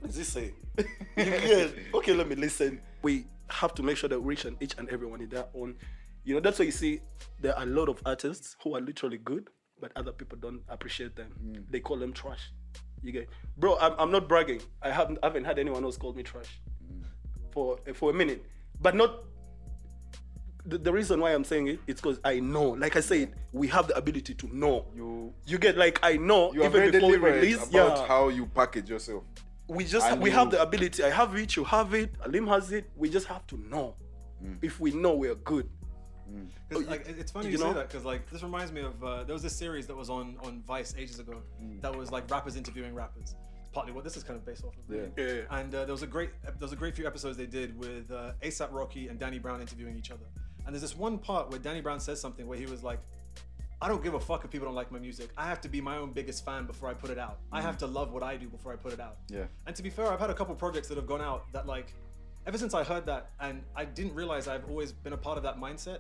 what 0.00 0.11
is 0.11 0.17
this 0.17 0.28
saying? 0.28 0.55
Okay, 1.95 2.12
let 2.12 2.28
me 2.28 2.37
listen. 2.37 2.81
We 3.02 3.26
have 3.50 3.75
to 3.75 3.83
make 3.83 3.97
sure 3.97 4.09
that 4.09 4.21
we 4.21 4.28
reach 4.28 4.45
and 4.45 4.57
each 4.62 4.75
and 4.78 4.88
everyone 4.90 5.21
in 5.21 5.28
their 5.28 5.47
own. 5.55 5.75
You 6.25 6.35
know, 6.35 6.40
that's 6.40 6.59
why 6.59 6.67
you 6.67 6.71
see 6.71 7.00
there 7.40 7.57
are 7.57 7.62
a 7.62 7.67
lot 7.67 7.88
of 7.88 8.00
artists 8.05 8.57
who 8.62 8.76
are 8.76 8.81
literally 8.81 9.19
good, 9.19 9.49
but 9.81 9.90
other 9.97 10.12
people 10.12 10.38
don't 10.38 10.61
appreciate 10.69 11.17
them. 11.17 11.33
Mm. 11.45 11.64
They 11.71 11.81
call 11.81 11.97
them 11.97 12.12
trash. 12.12 12.52
You 13.02 13.12
get, 13.12 13.28
bro. 13.57 13.78
I'm, 13.78 13.95
I'm 13.99 14.11
not 14.11 14.28
bragging. 14.28 14.61
I 14.83 14.90
haven't 14.90 15.19
I 15.23 15.26
haven't 15.26 15.45
had 15.45 15.59
anyone 15.59 15.85
else 15.85 15.97
call 15.97 16.12
me 16.12 16.23
trash 16.23 16.61
mm. 16.85 17.02
for 17.52 17.78
for 17.95 18.11
a 18.11 18.14
minute, 18.14 18.45
but 18.81 18.95
not. 18.95 19.25
The, 20.67 20.76
the 20.76 20.93
reason 20.93 21.19
why 21.21 21.33
I'm 21.33 21.45
saying 21.45 21.69
it, 21.69 21.81
it's 21.87 22.00
because 22.00 22.21
I 22.25 22.40
know. 22.40 22.71
Like 22.71 22.97
I 22.97 23.00
said, 23.00 23.35
we 23.52 23.69
have 23.69 23.88
the 23.88 23.97
ability 23.97 24.35
to 24.35 24.55
know. 24.55 24.85
You 24.95 25.33
You 25.47 25.59
get 25.59 25.78
like 25.78 25.99
I 26.02 26.17
know 26.19 26.52
you 26.52 26.62
even 26.64 26.90
before 26.90 27.11
we 27.11 27.17
release. 27.17 27.57
about 27.69 27.99
yeah, 27.99 28.07
how 28.07 28.28
you 28.28 28.47
package 28.47 28.90
yourself. 28.90 29.25
We 29.69 29.85
just 29.85 30.07
and 30.07 30.21
we 30.21 30.31
you- 30.31 30.37
have 30.37 30.51
the 30.51 30.61
ability. 30.63 31.03
I 31.05 31.11
have 31.11 31.35
it. 31.37 31.55
You 31.57 31.65
have 31.65 31.93
it. 31.95 32.15
Alim 32.25 32.47
has 32.47 32.73
it. 32.73 32.91
We 32.97 33.09
just 33.11 33.27
have 33.27 33.47
to 33.49 33.57
know. 33.59 33.95
Mm. 34.45 34.59
If 34.63 34.81
we 34.81 34.91
know, 34.93 35.15
we're 35.15 35.35
good. 35.35 35.69
'Cause, 36.71 36.85
like, 36.85 37.09
it's 37.09 37.33
funny 37.33 37.47
you 37.47 37.53
you, 37.53 37.59
know? 37.59 37.69
say 37.73 37.79
that 37.79 37.89
because 37.89 38.05
like 38.05 38.29
this 38.31 38.43
reminds 38.43 38.71
me 38.71 38.83
of 38.83 39.03
uh, 39.03 39.25
there 39.25 39.33
was 39.33 39.43
this 39.43 39.57
series 39.57 39.87
that 39.87 39.97
was 39.97 40.11
on 40.11 40.37
on 40.43 40.63
Vice 40.67 40.95
ages 40.99 41.19
ago 41.19 41.43
that 41.81 41.95
was 41.97 42.13
like 42.13 42.31
rappers 42.31 42.55
interviewing 42.57 42.95
rappers. 42.95 43.35
It's 43.61 43.71
Partly 43.73 43.93
what 43.93 44.05
this 44.05 44.17
is 44.17 44.23
kind 44.25 44.39
of 44.39 44.45
based 44.45 44.63
off 44.65 44.75
of. 44.77 44.83
really. 44.89 45.11
Yeah. 45.17 45.25
Yeah, 45.27 45.33
yeah. 45.49 45.59
And 45.61 45.75
uh, 45.75 45.85
there 45.87 45.93
was 45.95 46.03
a 46.03 46.07
great 46.07 46.31
there 46.43 46.53
was 46.61 46.73
a 46.73 46.77
great 46.77 46.95
few 46.95 47.07
episodes 47.07 47.39
they 47.39 47.47
did 47.47 47.79
with 47.79 48.11
uh, 48.11 48.33
ASAP 48.43 48.71
Rocky 48.73 49.09
and 49.09 49.19
Danny 49.19 49.39
Brown 49.39 49.61
interviewing 49.63 49.97
each 49.97 50.11
other. 50.11 50.27
And 50.67 50.75
there's 50.75 50.83
this 50.83 50.97
one 50.97 51.17
part 51.19 51.49
where 51.51 51.59
Danny 51.59 51.81
Brown 51.81 51.99
says 51.99 52.21
something 52.21 52.47
where 52.47 52.59
he 52.59 52.67
was 52.67 52.83
like, 52.83 53.01
"I 53.80 53.88
don't 53.88 54.02
give 54.02 54.14
a 54.14 54.20
fuck 54.20 54.44
if 54.44 54.50
people 54.50 54.66
don't 54.66 54.75
like 54.75 54.90
my 54.90 54.99
music. 54.99 55.30
I 55.37 55.47
have 55.47 55.61
to 55.62 55.68
be 55.68 55.80
my 55.80 55.97
own 55.97 56.12
biggest 56.12 56.44
fan 56.44 56.66
before 56.66 56.88
I 56.88 56.94
put 56.94 57.11
it 57.11 57.18
out. 57.18 57.38
I 57.52 57.61
have 57.61 57.78
to 57.78 57.87
love 57.87 58.12
what 58.12 58.23
I 58.23 58.37
do 58.37 58.49
before 58.49 58.73
I 58.73 58.76
put 58.76 58.92
it 58.92 59.00
out." 59.00 59.16
Yeah. 59.28 59.44
And 59.66 59.75
to 59.76 59.82
be 59.82 59.90
fair, 59.90 60.06
I've 60.12 60.20
had 60.20 60.30
a 60.30 60.35
couple 60.35 60.54
projects 60.54 60.88
that 60.88 60.97
have 60.97 61.06
gone 61.06 61.20
out 61.23 61.50
that 61.52 61.66
like 61.66 61.94
ever 62.47 62.56
since 62.56 62.73
I 62.73 62.82
heard 62.82 63.04
that 63.06 63.30
and 63.40 63.62
I 63.76 63.85
didn't 63.85 64.14
realize 64.14 64.49
I've 64.49 64.68
always 64.70 64.90
been 64.90 65.12
a 65.12 65.16
part 65.18 65.37
of 65.37 65.42
that 65.42 65.58
mindset 65.58 65.99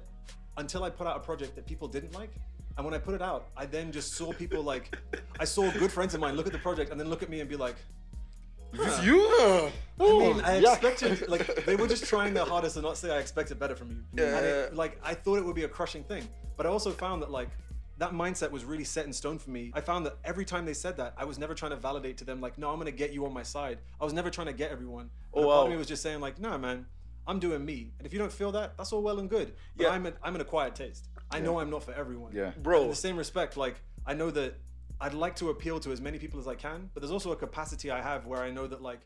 until 0.56 0.82
I 0.82 0.90
put 0.90 1.06
out 1.06 1.16
a 1.16 1.20
project 1.20 1.54
that 1.56 1.66
people 1.66 1.86
didn't 1.88 2.14
like. 2.14 2.32
And 2.76 2.84
when 2.84 2.94
I 2.94 2.98
put 2.98 3.14
it 3.14 3.20
out, 3.20 3.48
I 3.56 3.66
then 3.66 3.92
just 3.92 4.14
saw 4.14 4.32
people 4.32 4.62
like 4.62 4.96
I 5.38 5.44
saw 5.44 5.70
good 5.72 5.92
friends 5.92 6.14
of 6.14 6.20
mine 6.20 6.36
look 6.36 6.46
at 6.46 6.52
the 6.52 6.58
project 6.58 6.90
and 6.90 6.98
then 6.98 7.08
look 7.10 7.22
at 7.22 7.28
me 7.28 7.40
and 7.40 7.48
be 7.48 7.56
like, 7.56 7.76
Is 8.72 8.78
this 8.78 9.04
you? 9.04 9.20
I 10.00 10.04
mean, 10.04 10.40
I 10.42 10.56
expected 10.56 11.28
like 11.28 11.64
they 11.66 11.76
were 11.76 11.88
just 11.88 12.06
trying 12.06 12.34
their 12.34 12.46
hardest 12.46 12.76
to 12.76 12.82
not 12.82 12.96
say 12.96 13.10
I 13.10 13.18
expected 13.18 13.58
better 13.58 13.74
from 13.76 13.90
you. 13.90 13.98
Yeah. 14.14 14.36
And 14.36 14.46
it, 14.46 14.74
like 14.74 14.98
I 15.02 15.14
thought 15.14 15.38
it 15.38 15.44
would 15.44 15.56
be 15.56 15.64
a 15.64 15.68
crushing 15.68 16.04
thing, 16.04 16.26
but 16.56 16.66
I 16.66 16.68
also 16.68 16.92
found 16.92 17.20
that 17.22 17.30
like 17.30 17.50
that 17.98 18.12
mindset 18.12 18.50
was 18.50 18.64
really 18.64 18.84
set 18.84 19.06
in 19.06 19.12
stone 19.12 19.38
for 19.38 19.50
me. 19.50 19.70
I 19.74 19.80
found 19.80 20.06
that 20.06 20.16
every 20.24 20.44
time 20.44 20.64
they 20.64 20.74
said 20.74 20.96
that, 20.98 21.14
I 21.16 21.24
was 21.24 21.38
never 21.38 21.54
trying 21.54 21.72
to 21.72 21.76
validate 21.76 22.16
to 22.18 22.24
them 22.24 22.40
like, 22.40 22.56
no, 22.56 22.70
I'm 22.70 22.78
gonna 22.78 22.92
get 22.92 23.12
you 23.12 23.26
on 23.26 23.34
my 23.34 23.42
side. 23.42 23.78
I 24.00 24.04
was 24.04 24.12
never 24.12 24.30
trying 24.30 24.46
to 24.46 24.52
get 24.52 24.70
everyone. 24.70 25.10
Oh, 25.34 25.40
And 25.40 25.44
a 25.44 25.52
part 25.52 25.66
of 25.66 25.72
me 25.72 25.76
was 25.76 25.88
just 25.88 26.02
saying 26.02 26.20
like, 26.20 26.40
nah, 26.40 26.56
man, 26.56 26.86
I'm 27.26 27.38
doing 27.40 27.64
me. 27.64 27.92
And 27.98 28.06
if 28.06 28.12
you 28.12 28.18
don't 28.18 28.32
feel 28.32 28.52
that, 28.52 28.76
that's 28.76 28.92
all 28.92 29.02
well 29.02 29.18
and 29.18 29.28
good. 29.28 29.52
But 29.76 29.84
Yeah. 29.84 29.90
I'm 29.90 30.06
a, 30.06 30.12
I'm 30.22 30.34
an 30.36 30.40
acquired 30.40 30.74
taste. 30.76 31.08
I 31.30 31.40
know 31.40 31.58
I'm 31.60 31.70
not 31.70 31.82
for 31.82 31.92
everyone. 31.92 32.32
Yeah. 32.34 32.52
Bro. 32.62 32.82
In 32.84 32.88
the 32.88 32.94
same 32.94 33.16
respect, 33.16 33.56
like 33.56 33.80
I 34.06 34.14
know 34.14 34.30
that 34.30 34.54
I'd 35.00 35.14
like 35.14 35.36
to 35.36 35.50
appeal 35.50 35.78
to 35.80 35.92
as 35.92 36.00
many 36.00 36.18
people 36.18 36.40
as 36.40 36.48
I 36.48 36.54
can, 36.54 36.90
but 36.94 37.00
there's 37.02 37.12
also 37.12 37.32
a 37.32 37.36
capacity 37.36 37.90
I 37.90 38.00
have 38.00 38.26
where 38.26 38.40
I 38.42 38.50
know 38.50 38.66
that 38.66 38.80
like 38.80 39.00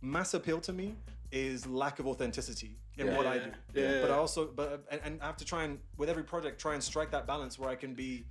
mass 0.00 0.34
appeal 0.34 0.60
to 0.60 0.72
me 0.72 0.94
is 1.32 1.66
lack 1.66 1.98
of 1.98 2.06
authenticity 2.06 2.76
in 2.98 3.06
Yeah. 3.06 3.16
what 3.16 3.26
I 3.26 3.38
do. 3.38 3.50
Yeah. 3.74 4.00
But 4.02 4.10
I 4.10 4.14
also, 4.14 4.46
but 4.46 4.84
and, 4.90 5.00
and 5.04 5.22
I 5.22 5.26
have 5.26 5.36
to 5.38 5.44
try 5.44 5.64
and 5.64 5.78
with 5.96 6.08
every 6.10 6.24
project 6.24 6.60
try 6.60 6.74
and 6.74 6.82
strike 6.82 7.10
that 7.12 7.26
balance 7.26 7.58
where 7.58 7.70
I 7.70 7.76
can 7.76 7.94
be 7.94 8.24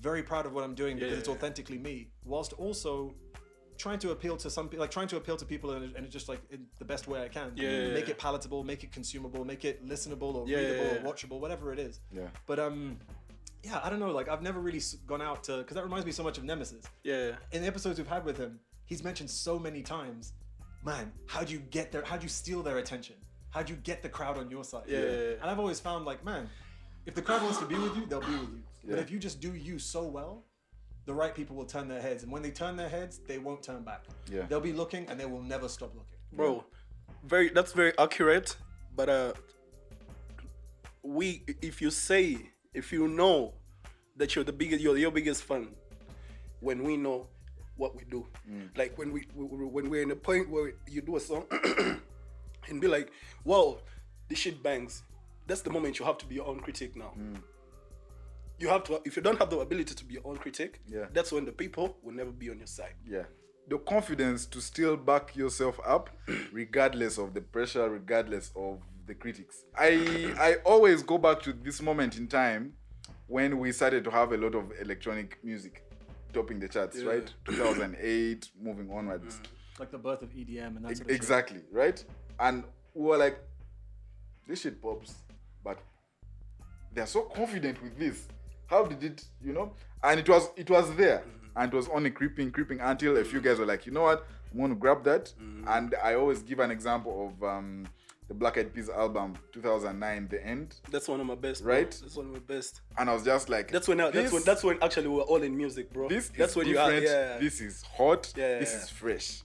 very 0.00 0.22
proud 0.22 0.46
of 0.46 0.52
what 0.52 0.64
I'm 0.64 0.74
doing 0.74 0.98
because 0.98 1.18
it's 1.18 1.28
authentically 1.28 1.78
me, 1.78 2.08
whilst 2.24 2.52
also 2.54 3.14
trying 3.78 3.98
to 3.98 4.10
appeal 4.10 4.36
to 4.36 4.50
some 4.50 4.68
like 4.74 4.90
trying 4.90 5.08
to 5.08 5.16
appeal 5.16 5.36
to 5.36 5.44
people 5.46 5.70
and, 5.72 5.96
and 5.96 6.10
just 6.10 6.28
like 6.28 6.40
in 6.50 6.66
the 6.78 6.84
best 6.84 7.08
way 7.08 7.22
I 7.22 7.28
can. 7.28 7.52
Yeah. 7.56 7.92
Make 7.94 8.08
it 8.08 8.18
palatable, 8.18 8.64
make 8.64 8.84
it 8.84 8.92
consumable, 8.92 9.44
make 9.44 9.64
it 9.64 9.86
listenable 9.86 10.34
or 10.34 10.46
Yeah, 10.46 10.58
readable 10.58 10.84
yeah, 10.84 11.08
or 11.08 11.12
watchable, 11.12 11.40
whatever 11.40 11.72
it 11.72 11.78
is. 11.78 12.00
Yeah. 12.14 12.22
But 12.46 12.58
um, 12.58 12.98
yeah, 13.62 13.80
I 13.82 13.88
don't 13.90 14.00
know. 14.00 14.10
Like 14.10 14.28
I've 14.28 14.42
never 14.42 14.60
really 14.60 14.80
gone 15.06 15.22
out 15.22 15.42
to 15.44 15.58
because 15.58 15.74
that 15.76 15.84
reminds 15.84 16.04
me 16.04 16.12
so 16.12 16.22
much 16.22 16.36
of 16.36 16.44
Nemesis. 16.44 16.84
Yeah. 17.02 17.32
In 17.52 17.62
the 17.62 17.68
episodes 17.68 17.98
we've 17.98 18.06
had 18.08 18.24
with 18.24 18.36
him, 18.36 18.60
he's 18.84 19.02
mentioned 19.02 19.30
so 19.30 19.58
many 19.58 19.82
times, 19.82 20.32
man, 20.84 21.12
how'd 21.26 21.50
you 21.50 21.58
get 21.70 21.92
their, 21.92 22.02
how'd 22.04 22.22
you 22.22 22.28
steal 22.28 22.62
their 22.62 22.78
attention? 22.78 23.16
How'd 23.50 23.68
you 23.68 23.76
get 23.76 24.02
the 24.02 24.08
crowd 24.08 24.38
on 24.38 24.50
your 24.50 24.64
side? 24.64 24.84
Yeah. 24.86 24.98
And 25.40 25.44
I've 25.44 25.58
always 25.58 25.78
found 25.80 26.04
like, 26.04 26.24
man, 26.24 26.48
if 27.06 27.14
the 27.14 27.22
crowd 27.22 27.42
wants 27.42 27.58
to 27.58 27.66
be 27.66 27.74
with 27.74 27.96
you, 27.96 28.06
they'll 28.06 28.20
be 28.20 28.26
with 28.32 28.50
you. 28.50 28.62
But 28.88 28.98
if 28.98 29.10
you 29.10 29.18
just 29.18 29.40
do 29.40 29.54
you 29.54 29.78
so 29.78 30.02
well, 30.04 30.44
the 31.04 31.12
right 31.12 31.34
people 31.34 31.56
will 31.56 31.66
turn 31.66 31.88
their 31.88 32.00
heads, 32.00 32.22
and 32.22 32.30
when 32.32 32.42
they 32.42 32.50
turn 32.50 32.76
their 32.76 32.88
heads, 32.88 33.20
they 33.26 33.38
won't 33.38 33.62
turn 33.62 33.82
back. 33.82 34.04
Yeah. 34.30 34.42
They'll 34.48 34.60
be 34.60 34.72
looking, 34.72 35.06
and 35.08 35.18
they 35.18 35.26
will 35.26 35.42
never 35.42 35.68
stop 35.68 35.92
looking. 35.94 36.18
bro 36.32 36.64
very 37.24 37.50
that's 37.50 37.72
very 37.72 37.92
accurate 37.98 38.56
but 38.96 39.08
uh 39.08 39.32
we 41.02 41.42
if 41.60 41.80
you 41.82 41.90
say 41.90 42.36
if 42.74 42.92
you 42.92 43.06
know 43.06 43.52
that 44.16 44.34
you're 44.34 44.44
the 44.44 44.52
biggest 44.52 44.80
you're 44.80 44.96
your 44.96 45.10
biggest 45.10 45.42
fan 45.44 45.68
when 46.60 46.82
we 46.82 46.96
know 46.96 47.26
what 47.82 47.96
we 47.96 48.04
do. 48.08 48.26
Mm. 48.50 48.68
Like 48.78 48.96
when 48.96 49.12
we, 49.12 49.26
we 49.34 49.44
when 49.44 49.90
we're 49.90 50.02
in 50.02 50.12
a 50.12 50.16
point 50.16 50.48
where 50.48 50.72
you 50.88 51.00
do 51.02 51.16
a 51.16 51.20
song 51.20 51.44
and 52.68 52.80
be 52.80 52.86
like 52.86 53.10
whoa 53.44 53.78
this 54.28 54.38
shit 54.38 54.62
bangs. 54.62 55.02
That's 55.48 55.62
the 55.62 55.70
moment 55.70 55.98
you 55.98 56.04
have 56.06 56.18
to 56.18 56.26
be 56.26 56.36
your 56.36 56.46
own 56.46 56.60
critic 56.60 56.94
now. 56.96 57.12
Mm. 57.18 57.42
You 58.60 58.68
have 58.68 58.84
to 58.84 59.00
if 59.04 59.16
you 59.16 59.22
don't 59.22 59.38
have 59.38 59.50
the 59.50 59.58
ability 59.58 59.94
to 59.96 60.04
be 60.04 60.14
your 60.14 60.26
own 60.30 60.36
critic 60.36 60.80
Yeah. 60.86 61.06
that's 61.12 61.32
when 61.32 61.44
the 61.44 61.52
people 61.62 61.96
will 62.02 62.14
never 62.14 62.30
be 62.30 62.48
on 62.50 62.58
your 62.58 62.68
side. 62.78 62.94
Yeah. 63.04 63.24
The 63.68 63.78
confidence 63.78 64.46
to 64.46 64.60
still 64.60 64.96
back 64.96 65.36
yourself 65.36 65.78
up, 65.86 66.10
regardless 66.52 67.18
of 67.18 67.34
the 67.34 67.40
pressure, 67.40 67.88
regardless 67.90 68.52
of 68.54 68.78
the 69.06 69.14
critics. 69.14 69.64
I 69.76 69.92
I 70.48 70.50
always 70.64 71.02
go 71.02 71.18
back 71.18 71.42
to 71.42 71.52
this 71.52 71.82
moment 71.82 72.16
in 72.18 72.28
time 72.28 72.74
when 73.26 73.58
we 73.58 73.72
started 73.72 74.04
to 74.04 74.10
have 74.10 74.32
a 74.32 74.36
lot 74.36 74.54
of 74.54 74.64
electronic 74.80 75.38
music 75.42 75.82
topping 76.32 76.60
the 76.60 76.68
charts, 76.68 76.98
Yeah. 76.98 77.10
right? 77.10 77.34
2008, 77.46 78.50
moving 78.60 78.90
onwards. 78.90 79.36
Mm. 79.36 79.46
Like 79.80 79.90
the 79.90 79.98
birth 79.98 80.22
of 80.22 80.30
EDM 80.30 80.76
and 80.76 80.84
that 80.84 80.88
sort 80.88 80.90
of 80.92 80.96
shit. 80.98 81.10
exactly, 81.10 81.60
right? 81.70 82.02
And 82.38 82.64
we 82.94 83.06
were 83.06 83.16
like, 83.16 83.38
this 84.46 84.60
shit 84.62 84.80
pops, 84.82 85.14
but 85.64 85.78
they're 86.92 87.06
so 87.06 87.22
confident 87.22 87.82
with 87.82 87.98
this. 87.98 88.28
How 88.66 88.84
did 88.84 89.02
it, 89.02 89.24
you 89.42 89.52
know? 89.52 89.72
And 90.02 90.20
it 90.20 90.28
was 90.28 90.50
it 90.56 90.68
was 90.68 90.94
there, 90.96 91.18
mm-hmm. 91.18 91.58
and 91.58 91.72
it 91.72 91.76
was 91.76 91.88
only 91.88 92.10
creeping, 92.10 92.50
creeping 92.50 92.80
until 92.80 93.16
a 93.16 93.24
few 93.24 93.40
guys 93.40 93.58
were 93.58 93.66
like, 93.66 93.86
you 93.86 93.92
know 93.92 94.02
what? 94.02 94.26
I'm 94.52 94.60
gonna 94.60 94.74
grab 94.74 95.04
that. 95.04 95.32
Mm-hmm. 95.40 95.68
And 95.68 95.94
I 96.02 96.14
always 96.14 96.42
give 96.42 96.58
an 96.58 96.70
example 96.70 97.32
of 97.32 97.48
um, 97.48 97.86
the 98.32 98.38
Black 98.38 98.56
Eyed 98.56 98.72
Peas 98.74 98.88
album, 98.88 99.34
2009, 99.52 100.28
The 100.30 100.46
End. 100.46 100.76
that's 100.90 101.06
one 101.06 101.20
of 101.20 101.26
my 101.26 101.34
best 101.34 101.62
bro. 101.62 101.74
Right? 101.74 101.90
that's 101.90 102.16
one 102.16 102.26
of 102.26 102.32
my 102.32 102.38
best 102.38 102.80
And 102.96 103.10
I 103.10 103.12
was 103.14 103.24
just 103.24 103.48
like, 103.50 103.70
That's 103.70 103.88
when 103.88 103.98
that's 103.98 104.12
this- 104.14 104.32
when 104.32 104.42
that's 104.44 104.64
when 104.64 104.78
actually 104.82 105.08
we 105.08 105.16
were 105.16 105.22
all 105.22 105.42
in 105.42 105.54
music, 105.56 105.92
bro. 105.92 106.08
this 106.08 106.30
that's 106.30 106.52
is 106.52 106.56
when 106.56 106.66
you 106.66 106.78
are 106.78 106.90
different. 106.90 107.10
yeah. 107.32 107.38
This 107.38 107.60
is 107.60 107.82
hot. 107.82 108.32
Yeah, 108.36 108.58
This 108.58 108.72
is 108.74 108.88
fresh. 108.88 109.42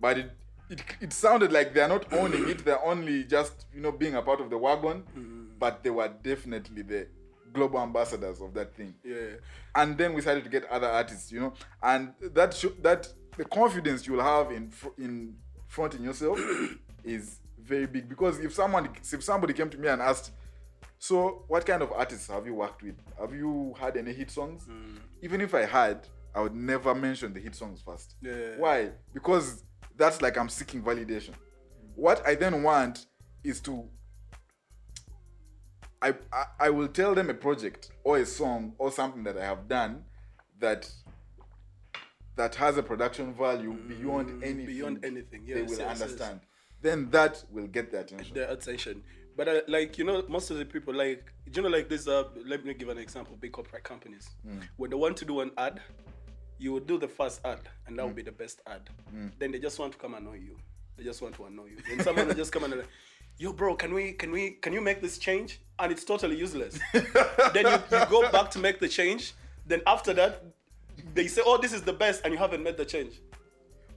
But 0.00 0.18
it, 0.18 0.30
it 0.70 0.80
it 1.00 1.12
sounded 1.12 1.50
like 1.52 1.74
they're 1.74 1.88
not 1.88 2.12
owning 2.12 2.48
it. 2.48 2.64
They're 2.64 2.84
only 2.84 3.24
just 3.24 3.66
you 3.74 3.80
know 3.80 3.90
being 3.92 4.14
a 4.14 4.22
part 4.22 4.40
of 4.40 4.48
the 4.48 4.56
wagon. 4.58 5.02
Mm-hmm. 5.02 5.44
But 5.58 5.82
they 5.82 5.90
were 5.90 6.08
definitely 6.22 6.82
the 6.82 7.08
global 7.52 7.80
ambassadors 7.80 8.40
of 8.40 8.54
that 8.54 8.74
thing. 8.76 8.94
yeah. 9.04 9.34
And 9.74 9.98
then 9.98 10.14
we 10.14 10.20
started 10.20 10.44
to 10.44 10.50
get 10.50 10.64
other 10.70 10.86
artists, 10.86 11.32
you 11.32 11.40
know, 11.40 11.52
and 11.82 12.12
that 12.22 12.54
sho- 12.54 12.76
that 12.82 13.08
the 13.36 13.44
confidence 13.44 14.06
you'll 14.06 14.22
have 14.22 14.52
in 14.52 14.70
fr- 14.70 14.96
in 14.98 15.34
fronting 15.66 16.04
yourself 16.04 16.38
is 17.04 17.39
very 17.70 17.86
big. 17.86 18.08
Because 18.08 18.38
if 18.40 18.52
someone 18.52 18.90
if 19.12 19.22
somebody 19.24 19.54
came 19.54 19.70
to 19.70 19.78
me 19.78 19.88
and 19.88 20.02
asked 20.02 20.32
so 20.98 21.44
what 21.48 21.64
kind 21.64 21.80
of 21.80 21.90
artists 21.92 22.28
have 22.28 22.44
you 22.46 22.54
worked 22.54 22.82
with? 22.82 22.96
Have 23.18 23.32
you 23.32 23.74
had 23.80 23.96
any 23.96 24.12
hit 24.12 24.30
songs? 24.30 24.68
Even 25.22 25.40
if 25.40 25.54
i 25.54 25.64
had 25.64 26.06
i 26.34 26.40
would 26.40 26.54
never 26.54 26.94
mention 26.94 27.32
the 27.32 27.40
hit 27.40 27.54
songs 27.54 27.80
first. 27.82 28.16
Yeah. 28.20 28.56
why? 28.58 28.90
Because 29.14 29.64
that's 29.96 30.20
like 30.20 30.36
i'm 30.36 30.50
seeking 30.50 30.82
validation. 30.82 31.34
What 31.94 32.18
i 32.26 32.34
then 32.34 32.62
want 32.62 33.06
is 33.42 33.60
to 33.62 33.88
I, 36.02 36.14
I 36.32 36.44
I 36.66 36.70
will 36.70 36.88
tell 36.88 37.14
them 37.14 37.30
a 37.30 37.34
project 37.46 37.90
or 38.04 38.18
a 38.18 38.26
song 38.26 38.74
or 38.78 38.90
something 38.90 39.22
that 39.24 39.36
I 39.36 39.44
have 39.44 39.68
done 39.68 40.04
that 40.58 40.90
that 42.36 42.54
has 42.54 42.76
a 42.78 42.82
production 42.82 43.34
value 43.34 43.74
beyond 43.88 44.42
anything. 44.42 44.64
Mm, 44.64 44.66
beyond 44.66 45.04
anything, 45.04 45.44
they 45.46 45.60
yes, 45.60 45.70
will 45.70 45.78
yes, 45.78 46.16
yes. 46.18 46.34
Then 46.82 47.10
that 47.10 47.44
will 47.50 47.66
get 47.66 47.90
the 47.90 48.00
attention. 48.00 48.34
the 48.34 48.50
attention. 48.50 49.02
But 49.36 49.48
uh, 49.48 49.60
like 49.68 49.96
you 49.98 50.04
know, 50.04 50.22
most 50.28 50.50
of 50.50 50.58
the 50.58 50.64
people 50.64 50.94
like 50.94 51.32
you 51.54 51.62
know 51.62 51.68
like 51.68 51.88
this. 51.88 52.06
Uh, 52.08 52.24
let 52.46 52.64
me 52.64 52.74
give 52.74 52.88
an 52.88 52.98
example. 52.98 53.36
Big 53.40 53.52
corporate 53.52 53.84
companies 53.84 54.30
when 54.76 54.90
they 54.90 54.96
want 54.96 55.16
to 55.18 55.24
do 55.24 55.40
an 55.40 55.50
ad, 55.56 55.80
you 56.58 56.72
would 56.72 56.86
do 56.86 56.98
the 56.98 57.08
first 57.08 57.40
ad, 57.44 57.60
and 57.86 57.98
that 57.98 58.04
would 58.06 58.16
be 58.16 58.22
the 58.22 58.32
best 58.32 58.60
ad. 58.66 58.82
Then 59.38 59.52
they 59.52 59.58
just 59.58 59.78
want 59.78 59.92
to 59.92 59.98
come 59.98 60.14
annoy 60.14 60.34
you. 60.34 60.56
They 60.96 61.04
just 61.04 61.22
want 61.22 61.34
to 61.36 61.44
annoy 61.44 61.66
you. 61.66 61.78
Then 61.88 62.04
someone 62.04 62.26
will 62.28 62.34
just 62.34 62.52
come 62.52 62.64
and 62.64 62.76
like, 62.76 62.88
yo, 63.38 63.52
bro, 63.52 63.74
can 63.76 63.94
we 63.94 64.12
can 64.12 64.30
we 64.30 64.50
can 64.62 64.72
you 64.72 64.80
make 64.82 65.00
this 65.00 65.16
change? 65.16 65.60
And 65.78 65.90
it's 65.90 66.04
totally 66.04 66.36
useless. 66.36 66.78
then 67.54 67.64
you, 67.66 67.98
you 67.98 68.06
go 68.10 68.30
back 68.30 68.50
to 68.50 68.58
make 68.58 68.80
the 68.80 68.88
change. 68.88 69.32
Then 69.66 69.80
after 69.86 70.12
that, 70.14 70.42
they 71.14 71.28
say, 71.28 71.40
oh, 71.46 71.56
this 71.56 71.72
is 71.72 71.82
the 71.82 71.92
best, 71.94 72.22
and 72.24 72.32
you 72.34 72.38
haven't 72.38 72.62
made 72.62 72.76
the 72.76 72.84
change. 72.84 73.20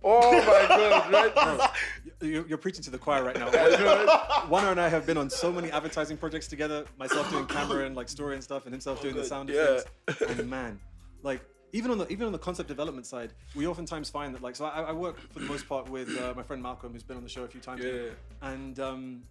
Oh 0.04 0.32
my 0.32 0.66
god, 0.68 1.12
right? 1.12 1.70
You're, 2.22 2.48
you're 2.48 2.58
preaching 2.58 2.84
to 2.84 2.90
the 2.90 2.98
choir 2.98 3.22
right 3.24 3.38
now. 3.38 3.50
Wana 4.50 4.72
and 4.72 4.80
I 4.80 4.88
have 4.88 5.06
been 5.06 5.18
on 5.18 5.30
so 5.30 5.52
many 5.52 5.70
advertising 5.72 6.16
projects 6.16 6.48
together. 6.48 6.86
Myself 6.98 7.30
doing 7.30 7.46
camera 7.48 7.86
and 7.86 7.96
like 7.98 8.08
story 8.08 8.36
and 8.36 8.44
stuff, 8.44 8.66
and 8.66 8.74
himself 8.74 9.02
doing 9.02 9.16
the 9.16 9.26
sound 9.26 9.50
Yeah. 9.50 9.82
effects. 10.08 10.40
And 10.40 10.50
man, 10.50 10.80
like 11.22 11.42
even 11.74 11.92
on 11.92 11.98
the 11.98 12.08
even 12.10 12.26
on 12.28 12.32
the 12.32 12.40
concept 12.40 12.70
development 12.70 13.06
side, 13.06 13.34
we 13.56 13.68
oftentimes 13.68 14.10
find 14.10 14.34
that 14.36 14.42
like 14.42 14.56
so 14.56 14.64
I, 14.66 14.84
I 14.84 14.92
work 14.94 15.20
for 15.34 15.40
the 15.40 15.46
most 15.46 15.68
part 15.68 15.90
with 15.90 16.18
uh, 16.18 16.34
my 16.36 16.44
friend 16.44 16.62
Malcolm, 16.64 16.94
who's 16.94 17.04
been 17.04 17.18
on 17.18 17.24
the 17.24 17.30
show 17.30 17.44
a 17.44 17.48
few 17.48 17.60
times. 17.62 17.84
Yeah. 17.84 18.10
And 18.42 18.80
um, 18.80 19.24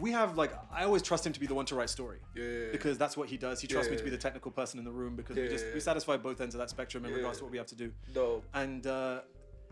we 0.00 0.10
have 0.12 0.38
like 0.38 0.52
I 0.72 0.84
always 0.84 1.02
trust 1.02 1.26
him 1.26 1.32
to 1.34 1.40
be 1.40 1.46
the 1.46 1.54
one 1.54 1.66
to 1.66 1.74
write 1.74 1.90
story. 1.90 2.18
Yeah. 2.34 2.70
Because 2.72 2.96
that's 2.96 3.16
what 3.16 3.28
he 3.28 3.36
does. 3.36 3.60
He 3.60 3.66
trusts 3.66 3.90
me 3.90 3.96
to 3.98 4.04
be 4.04 4.10
the 4.10 4.16
technical 4.16 4.50
person 4.50 4.78
in 4.78 4.84
the 4.86 4.92
room 4.92 5.16
because 5.16 5.36
we 5.36 5.48
just 5.48 5.66
we 5.74 5.80
satisfy 5.80 6.16
both 6.16 6.40
ends 6.40 6.54
of 6.54 6.60
that 6.60 6.70
spectrum 6.70 7.04
in 7.04 7.12
regards 7.12 7.38
to 7.38 7.44
what 7.44 7.50
we 7.52 7.58
have 7.58 7.66
to 7.68 7.74
do 7.76 7.92
No. 8.14 8.42
and 8.54 8.86
uh, 8.86 9.20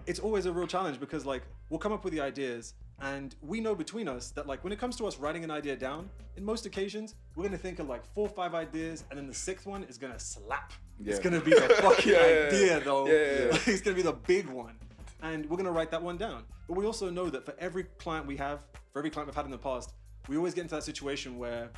it's 0.06 0.18
always 0.20 0.46
a 0.46 0.52
real 0.52 0.66
challenge 0.66 0.98
because 1.00 1.24
like 1.26 1.42
we'll 1.70 1.78
come 1.78 1.92
up 1.92 2.04
with 2.04 2.12
the 2.12 2.20
ideas 2.20 2.74
and 3.00 3.34
we 3.40 3.60
know 3.60 3.74
between 3.74 4.08
us 4.08 4.30
that 4.30 4.46
like 4.46 4.62
when 4.64 4.72
it 4.72 4.78
comes 4.78 4.96
to 4.96 5.06
us 5.06 5.18
writing 5.18 5.44
an 5.44 5.50
idea 5.50 5.74
down 5.76 6.08
in 6.36 6.44
most 6.44 6.66
occasions 6.66 7.14
we're 7.34 7.44
gonna 7.44 7.58
think 7.58 7.78
of 7.78 7.88
like 7.88 8.04
four 8.14 8.28
or 8.28 8.34
five 8.34 8.54
ideas 8.54 9.04
and 9.10 9.18
then 9.18 9.26
the 9.26 9.34
sixth 9.34 9.66
one 9.66 9.84
is 9.84 9.98
gonna 9.98 10.18
slap. 10.18 10.72
It's 11.04 11.18
gonna 11.18 11.40
be 11.40 11.50
the 11.50 11.60
fucking 11.80 12.12
Yeah, 12.12 12.26
yeah, 12.26 12.28
yeah. 12.40 12.46
idea 12.46 12.80
though. 12.80 13.06
Yeah, 13.06 13.12
yeah, 13.12 13.38
yeah. 13.46 13.58
it's 13.66 13.80
gonna 13.80 13.96
be 13.96 14.02
the 14.02 14.12
big 14.12 14.46
one. 14.48 14.74
And 15.22 15.48
we're 15.48 15.56
gonna 15.56 15.72
write 15.72 15.90
that 15.90 16.02
one 16.02 16.16
down. 16.16 16.44
But 16.68 16.76
we 16.76 16.86
also 16.86 17.10
know 17.10 17.28
that 17.30 17.44
for 17.44 17.54
every 17.58 17.84
client 17.98 18.26
we 18.26 18.36
have 18.36 18.60
for 18.92 18.98
every 18.98 19.10
client 19.10 19.28
we've 19.28 19.34
had 19.36 19.44
in 19.46 19.50
the 19.50 19.58
past 19.58 19.94
we 20.28 20.36
always 20.36 20.54
get 20.54 20.62
into 20.62 20.74
that 20.76 20.84
situation 20.84 21.38
where 21.38 21.70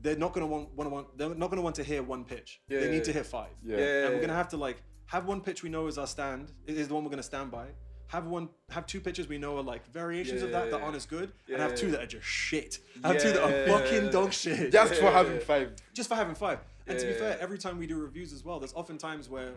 they're 0.00 0.16
not 0.16 0.32
gonna 0.32 0.46
want, 0.46 0.72
want 0.74 0.88
to 0.88 0.94
want 0.94 1.18
they're 1.18 1.34
not 1.34 1.50
gonna 1.50 1.62
want 1.62 1.76
to 1.76 1.84
hear 1.84 2.02
one 2.02 2.24
pitch. 2.24 2.60
Yeah, 2.68 2.80
they 2.80 2.86
yeah, 2.86 2.92
need 2.92 3.04
to 3.04 3.12
hear 3.12 3.24
five. 3.24 3.50
Yeah. 3.64 3.76
and 4.06 4.14
we're 4.14 4.20
gonna 4.20 4.34
have 4.34 4.48
to 4.48 4.56
like 4.56 4.82
have 5.08 5.26
one 5.26 5.40
pitch 5.40 5.62
we 5.62 5.68
know 5.68 5.86
is 5.86 5.98
our 5.98 6.06
stand 6.06 6.52
is 6.66 6.88
the 6.88 6.94
one 6.94 7.04
we're 7.04 7.10
gonna 7.10 7.22
stand 7.22 7.50
by. 7.50 7.66
Have 8.08 8.26
one, 8.26 8.48
have 8.70 8.86
two 8.86 9.00
pitches 9.02 9.28
we 9.28 9.36
know 9.36 9.58
are 9.58 9.62
like 9.62 9.86
variations 9.92 10.40
of 10.42 10.50
that 10.52 10.70
that 10.70 10.78
Yeah. 10.78 10.84
aren't 10.84 10.96
as 10.96 11.04
good, 11.04 11.32
Yeah. 11.46 11.54
and 11.56 11.62
have 11.62 11.74
two 11.74 11.90
that 11.90 12.00
are 12.02 12.06
just 12.06 12.26
shit. 12.26 12.78
Have 13.04 13.20
two 13.20 13.32
that 13.32 13.42
are 13.42 13.50
Yeah. 13.50 13.66
fucking 13.66 14.10
dog 14.10 14.32
shit. 14.32 14.72
Just 14.72 14.94
for 14.94 15.02
Yeah. 15.04 15.10
having 15.12 15.40
five. 15.40 15.72
just 15.92 16.08
for 16.08 16.14
having 16.14 16.34
five. 16.34 16.60
And 16.86 16.98
to 16.98 17.06
be 17.06 17.12
fair, 17.12 17.38
every 17.38 17.58
time 17.58 17.76
we 17.78 17.86
do 17.86 17.96
reviews 18.00 18.32
as 18.32 18.44
well, 18.44 18.58
there's 18.60 18.72
often 18.74 18.96
times 18.98 19.28
where 19.28 19.52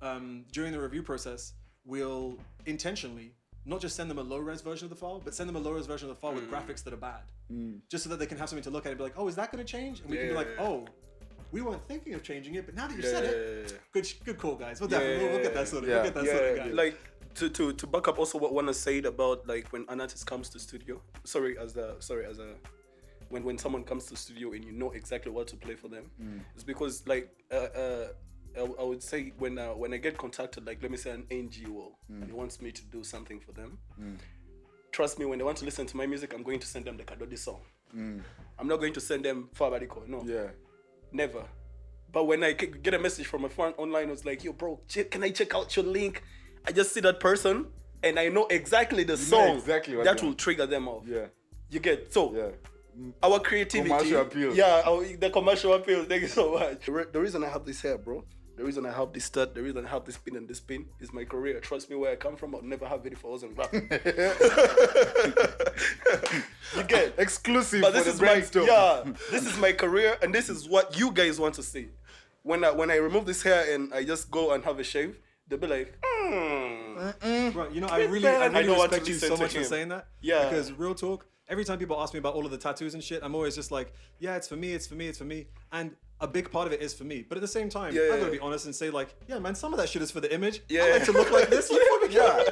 um, 0.00 0.44
during 0.52 0.72
the 0.72 0.80
review 0.80 1.02
process 1.02 1.52
we'll 1.84 2.36
intentionally 2.66 3.34
not 3.64 3.80
just 3.80 3.94
send 3.94 4.10
them 4.10 4.18
a 4.18 4.22
low 4.22 4.38
res 4.38 4.60
version 4.60 4.86
of 4.86 4.90
the 4.90 4.96
file, 4.96 5.20
but 5.24 5.32
send 5.34 5.48
them 5.48 5.54
a 5.54 5.60
low 5.60 5.72
res 5.72 5.86
version 5.86 6.08
of 6.10 6.16
the 6.16 6.20
file 6.20 6.32
with 6.34 6.48
Mm. 6.48 6.50
graphics 6.50 6.82
that 6.84 6.92
are 6.92 6.96
bad, 6.96 7.22
just 7.88 8.02
so 8.04 8.10
that 8.10 8.18
they 8.18 8.26
can 8.26 8.36
have 8.38 8.48
something 8.48 8.64
to 8.64 8.70
look 8.70 8.84
at 8.86 8.90
and 8.90 8.98
be 8.98 9.04
like, 9.04 9.14
oh, 9.16 9.28
is 9.28 9.36
that 9.36 9.52
going 9.52 9.64
to 9.64 9.70
change? 9.70 10.00
And 10.00 10.10
we 10.10 10.16
can 10.16 10.28
be 10.28 10.34
like, 10.34 10.48
oh. 10.58 10.86
We 11.52 11.60
weren't 11.60 11.86
thinking 11.86 12.14
of 12.14 12.22
changing 12.22 12.54
it, 12.54 12.66
but 12.66 12.74
now 12.74 12.86
that 12.88 12.96
you 12.96 13.02
Yeah, 13.04 13.10
said 13.10 13.24
it, 13.24 13.64
yeah, 13.68 13.72
yeah. 13.72 13.78
good, 13.92 14.12
good 14.24 14.38
call, 14.38 14.56
guys. 14.56 14.80
We'll 14.80 14.88
definitely 14.88 15.24
we'll, 15.24 15.32
we'll 15.34 15.42
get 15.42 15.54
that 15.54 15.68
sorted. 15.68 15.88
Yeah. 15.90 15.96
We'll 15.96 16.04
get 16.04 16.14
that 16.14 16.26
sorted, 16.26 16.56
guys. 16.56 16.72
like 16.74 16.98
to, 17.34 17.48
to 17.50 17.72
to 17.74 17.86
back 17.86 18.08
up 18.08 18.18
also 18.18 18.38
what 18.38 18.52
Wana 18.52 18.74
said 18.74 19.04
about 19.06 19.46
like 19.46 19.68
when 19.72 19.84
an 19.88 20.00
artist 20.00 20.26
comes 20.26 20.48
to 20.50 20.58
studio. 20.58 21.00
Sorry, 21.24 21.56
as 21.58 21.72
the 21.74 21.96
sorry 22.00 22.24
as 22.26 22.38
a 22.38 22.54
when 23.28 23.44
when 23.44 23.56
someone 23.58 23.84
comes 23.84 24.06
to 24.06 24.16
studio 24.16 24.52
and 24.52 24.64
you 24.64 24.72
know 24.72 24.90
exactly 24.92 25.30
what 25.32 25.46
to 25.48 25.56
play 25.56 25.74
for 25.74 25.88
them, 25.88 26.10
it's 26.54 26.64
because 26.64 27.06
like 27.06 27.30
uh, 27.50 27.54
uh, 27.56 28.08
I, 28.56 28.60
I 28.80 28.84
would 28.84 29.02
say 29.02 29.32
when 29.38 29.58
uh, 29.58 29.68
when 29.68 29.92
I 29.94 29.98
get 29.98 30.16
contacted, 30.18 30.66
like 30.66 30.82
let 30.82 30.90
me 30.90 30.96
say 30.96 31.10
an 31.10 31.24
NGO, 31.30 31.92
and 32.08 32.24
he 32.26 32.32
wants 32.32 32.60
me 32.60 32.70
to 32.72 32.82
do 32.86 33.02
something 33.04 33.40
for 33.40 33.52
them. 33.52 33.78
Trust 34.90 35.18
me, 35.18 35.24
when 35.24 35.38
they 35.38 35.44
want 35.44 35.56
to 35.58 35.64
listen 35.64 35.86
to 35.86 35.96
my 35.96 36.04
music, 36.06 36.34
I'm 36.34 36.42
going 36.42 36.60
to 36.60 36.66
send 36.66 36.84
them 36.84 36.98
the 36.98 37.04
Kadodi 37.04 37.38
song. 37.38 37.60
I'm 37.94 38.68
not 38.68 38.78
going 38.80 38.92
to 38.94 39.00
send 39.00 39.24
them 39.24 39.48
Fabariko. 39.54 40.06
No, 40.06 40.22
Yeah. 40.24 40.48
Never. 41.12 41.44
But 42.12 42.24
when 42.24 42.44
I 42.44 42.52
get 42.52 42.92
a 42.94 42.98
message 42.98 43.26
from 43.26 43.44
a 43.44 43.48
friend 43.48 43.74
online, 43.78 44.10
it's 44.10 44.24
like, 44.24 44.44
yo, 44.44 44.52
bro, 44.52 44.80
can 45.10 45.22
I 45.22 45.30
check 45.30 45.54
out 45.54 45.74
your 45.76 45.84
link? 45.86 46.22
I 46.66 46.72
just 46.72 46.92
see 46.92 47.00
that 47.00 47.20
person 47.20 47.66
and 48.02 48.18
I 48.18 48.28
know 48.28 48.46
exactly 48.48 49.04
the 49.04 49.16
song 49.16 49.56
exactly 49.56 49.94
that 50.02 50.20
will 50.20 50.28
want. 50.30 50.38
trigger 50.38 50.66
them 50.66 50.88
off. 50.88 51.04
Yeah. 51.06 51.26
You 51.70 51.80
get 51.80 52.12
so 52.12 52.34
Yeah. 52.34 53.08
our 53.22 53.40
creativity, 53.40 53.88
Commercial 53.88 54.20
appeal. 54.20 54.54
Yeah, 54.54 54.82
our, 54.84 55.04
the 55.04 55.30
commercial 55.30 55.72
appeal. 55.72 56.04
Thank 56.04 56.22
you 56.22 56.28
so 56.28 56.52
much. 56.52 56.84
The, 56.84 56.92
re- 56.92 57.04
the 57.10 57.20
reason 57.20 57.42
I 57.44 57.48
have 57.48 57.64
this 57.64 57.80
hair, 57.80 57.96
bro. 57.96 58.24
The 58.56 58.64
reason 58.64 58.84
I 58.84 58.92
have 58.92 59.12
this 59.12 59.24
stud, 59.24 59.54
the 59.54 59.62
reason 59.62 59.86
I 59.86 59.88
have 59.88 60.04
this 60.04 60.18
pin 60.18 60.36
and 60.36 60.46
this 60.48 60.60
pin 60.60 60.84
is 61.00 61.12
my 61.12 61.24
career. 61.24 61.58
Trust 61.60 61.88
me, 61.88 61.96
where 61.96 62.12
I 62.12 62.16
come 62.16 62.36
from, 62.36 62.54
I'd 62.54 62.64
never 62.64 62.86
have 62.86 63.06
it 63.06 63.12
if 63.14 63.24
I 63.24 63.28
wasn't 63.28 63.56
rap. 63.56 63.72
you 66.76 66.82
get 66.84 67.14
Exclusive 67.18 67.82
but 67.82 67.92
for 67.92 67.98
this 67.98 68.04
the 68.04 68.10
is 68.12 68.20
my 68.20 68.26
brainstorm. 68.28 68.66
yeah 68.66 69.02
this 69.30 69.46
is 69.46 69.56
my 69.58 69.72
career 69.72 70.16
and 70.22 70.34
this 70.34 70.48
is 70.48 70.68
what 70.68 70.98
you 70.98 71.10
guys 71.10 71.38
want 71.38 71.54
to 71.54 71.62
see 71.62 71.88
when 72.42 72.64
i 72.64 72.70
when 72.70 72.90
i 72.90 72.96
remove 72.96 73.26
this 73.26 73.42
hair 73.42 73.74
and 73.74 73.92
i 73.92 74.04
just 74.04 74.30
go 74.30 74.52
and 74.52 74.64
have 74.64 74.78
a 74.78 74.84
shave 74.84 75.18
they'll 75.48 75.58
be 75.58 75.66
like. 75.66 75.98
Bro, 77.52 77.70
you 77.72 77.80
know, 77.80 77.88
I 77.88 78.04
really, 78.04 78.28
I 78.28 78.48
man. 78.48 78.56
I 78.56 78.60
really 78.60 78.66
don't 78.74 78.80
respect 78.80 79.08
you 79.08 79.14
so 79.14 79.36
to 79.36 79.42
much 79.42 79.54
for 79.54 79.64
saying 79.64 79.88
that. 79.88 80.06
Yeah. 80.20 80.48
Because 80.48 80.72
real 80.72 80.94
talk, 80.94 81.26
every 81.48 81.64
time 81.64 81.78
people 81.78 82.00
ask 82.00 82.14
me 82.14 82.18
about 82.18 82.34
all 82.34 82.44
of 82.44 82.50
the 82.50 82.58
tattoos 82.58 82.94
and 82.94 83.02
shit, 83.02 83.20
I'm 83.22 83.34
always 83.34 83.54
just 83.54 83.70
like, 83.70 83.92
yeah, 84.18 84.36
it's 84.36 84.48
for 84.48 84.56
me, 84.56 84.72
it's 84.72 84.86
for 84.86 84.94
me, 84.94 85.08
it's 85.08 85.18
for 85.18 85.24
me. 85.24 85.46
And 85.72 85.92
a 86.20 86.26
big 86.28 86.52
part 86.52 86.68
of 86.68 86.72
it 86.72 86.80
is 86.80 86.94
for 86.94 87.02
me. 87.02 87.24
But 87.28 87.36
at 87.38 87.40
the 87.40 87.48
same 87.48 87.68
time, 87.68 87.92
Yeah, 87.92 88.02
I 88.02 88.04
yeah, 88.04 88.16
gotta 88.20 88.30
be 88.30 88.38
honest 88.38 88.66
and 88.66 88.72
say 88.74 88.90
like, 88.90 89.12
yeah, 89.26 89.40
man, 89.40 89.56
some 89.56 89.72
of 89.74 89.78
that 89.80 89.88
shit 89.88 90.02
is 90.02 90.12
for 90.12 90.20
the 90.20 90.32
image. 90.32 90.60
Yeah. 90.68 90.84
I 90.84 90.90
like 90.92 91.04
to 91.06 91.12
look 91.12 91.32
like 91.32 91.48
this. 91.50 91.68
You 91.68 91.84
fucking 92.00 92.14
Yeah. 92.16 92.44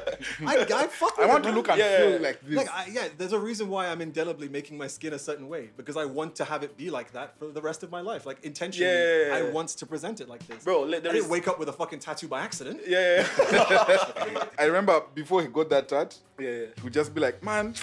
I, 0.45 0.67
I 0.83 0.87
fuck 0.89 1.17
I 1.21 1.27
want 1.27 1.41
it, 1.41 1.43
to 1.43 1.49
man. 1.51 1.55
look 1.55 1.69
and 1.69 1.79
Yeah. 1.79 1.99
feel 1.99 2.21
like 2.21 2.41
this. 2.41 2.57
Like, 2.57 2.69
I, 2.73 2.89
yeah, 2.91 3.07
there's 3.17 3.33
a 3.33 3.39
reason 3.39 3.69
why 3.69 3.87
I'm 3.87 4.01
indelibly 4.01 4.49
making 4.49 4.77
my 4.77 4.89
skin 4.89 5.13
a 5.13 5.21
certain 5.21 5.49
way 5.49 5.71
because 5.77 5.97
I 5.97 6.05
want 6.05 6.35
to 6.37 6.45
have 6.45 6.65
it 6.65 6.77
be 6.77 6.91
like 6.91 7.13
that 7.13 7.39
for 7.39 7.47
the 7.47 7.63
rest 7.63 7.85
of 7.85 7.93
my 7.93 8.01
life. 8.01 8.27
Like 8.27 8.43
intentionally, 8.45 8.91
Yeah. 8.91 9.37
I 9.37 9.43
want 9.53 9.69
to 9.69 9.87
present 9.87 10.21
it 10.21 10.29
like 10.29 10.45
this. 10.49 10.65
Bro, 10.65 10.81
like, 10.81 10.97
I 10.97 11.13
didn't 11.13 11.17
is- 11.19 11.29
wake 11.29 11.47
up 11.47 11.61
with 11.61 11.69
a 11.69 11.73
fucking 11.73 12.01
tattoo 12.01 12.27
by 12.27 12.41
accident. 12.41 12.81
yeah 12.89 13.25
yeah 13.53 14.45
I 14.59 14.65
remember 14.65 15.01
before 15.15 15.43
he 15.43 15.49
got 15.49 15.71
that 15.71 15.87
tat, 15.89 16.17
yeah, 16.41 16.51
yeah. 16.51 16.67
he 16.77 16.83
would 16.83 16.93
just 16.93 17.15
be 17.15 17.21
like, 17.21 17.41
man, 17.45 17.75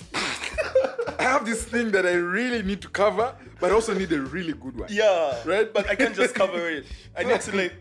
I 1.19 1.23
have 1.23 1.45
this 1.45 1.63
thing 1.63 1.91
that 1.91 2.05
I 2.05 2.13
really 2.13 2.61
need 2.61 2.81
to 2.81 2.89
cover, 2.89 3.33
but 3.59 3.71
I 3.71 3.73
also 3.73 3.93
need 3.93 4.11
a 4.11 4.19
really 4.21 4.53
good 4.53 4.77
one. 4.77 4.89
yeah 4.91 5.26
Right? 5.45 5.71
but 5.73 5.89
i 5.89 5.95
can't 5.95 6.15
just 6.15 6.33
cover 6.35 6.69
it 6.69 6.85
i 7.17 7.23
need 7.23 7.41
to 7.41 7.51
like 7.55 7.73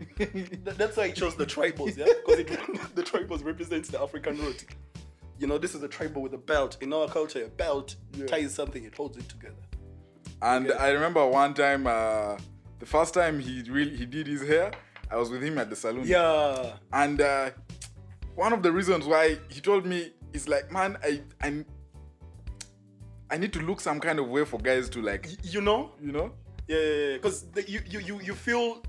that's 0.77 0.97
why 0.97 1.03
i 1.03 1.11
chose 1.11 1.35
the 1.35 1.45
tribals 1.45 1.97
yeah 1.97 2.05
because 2.25 2.89
the 2.95 3.03
tribals 3.03 3.43
represents 3.43 3.89
the 3.89 3.99
african 4.01 4.37
root 4.37 4.65
you 5.39 5.47
know 5.47 5.57
this 5.57 5.73
is 5.75 5.83
a 5.83 5.87
tribal 5.87 6.21
with 6.21 6.33
a 6.33 6.37
belt 6.37 6.77
in 6.81 6.91
our 6.93 7.07
culture 7.07 7.43
a 7.45 7.49
belt 7.49 7.95
ties 8.27 8.53
something 8.53 8.83
it 8.83 8.95
holds 8.95 9.17
it 9.17 9.27
together 9.29 9.63
And 10.41 10.67
Okay. 10.69 10.77
I 10.87 10.89
remember 10.97 11.21
one 11.43 11.53
time, 11.53 11.83
uh, 11.87 12.37
the 12.83 12.85
first 12.95 13.11
time 13.19 13.35
he 13.39 13.53
really 13.77 13.95
he 14.01 14.05
did 14.05 14.25
his 14.27 14.41
hair, 14.51 14.67
I 15.13 15.15
was 15.21 15.29
with 15.33 15.41
him 15.47 15.55
at 15.57 15.67
the 15.71 15.75
salon. 15.83 16.03
yeah 16.05 16.73
And 17.03 17.17
uh, 17.21 17.49
one 18.45 18.53
of 18.57 18.61
the 18.65 18.71
reasons 18.79 19.03
why 19.11 19.23
he 19.55 19.59
told 19.69 19.83
me 19.93 19.99
is 20.37 20.43
like, 20.53 20.65
man, 20.77 20.91
I 21.09 21.11
I 21.47 21.49
I 23.33 23.37
need 23.41 23.51
to 23.53 23.61
look 23.69 23.79
some 23.81 23.99
kind 23.99 24.19
of 24.19 24.27
way 24.35 24.45
for 24.45 24.59
guys 24.69 24.89
to 24.95 24.99
like, 25.01 25.25
Y- 25.25 25.37
you 25.55 25.61
know 25.61 25.81
you 26.07 26.11
know. 26.17 26.27
Yeah, 26.67 27.13
because 27.17 27.45
you, 27.67 27.81
you 27.89 27.99
you 27.99 28.19
you 28.21 28.33
feel 28.33 28.81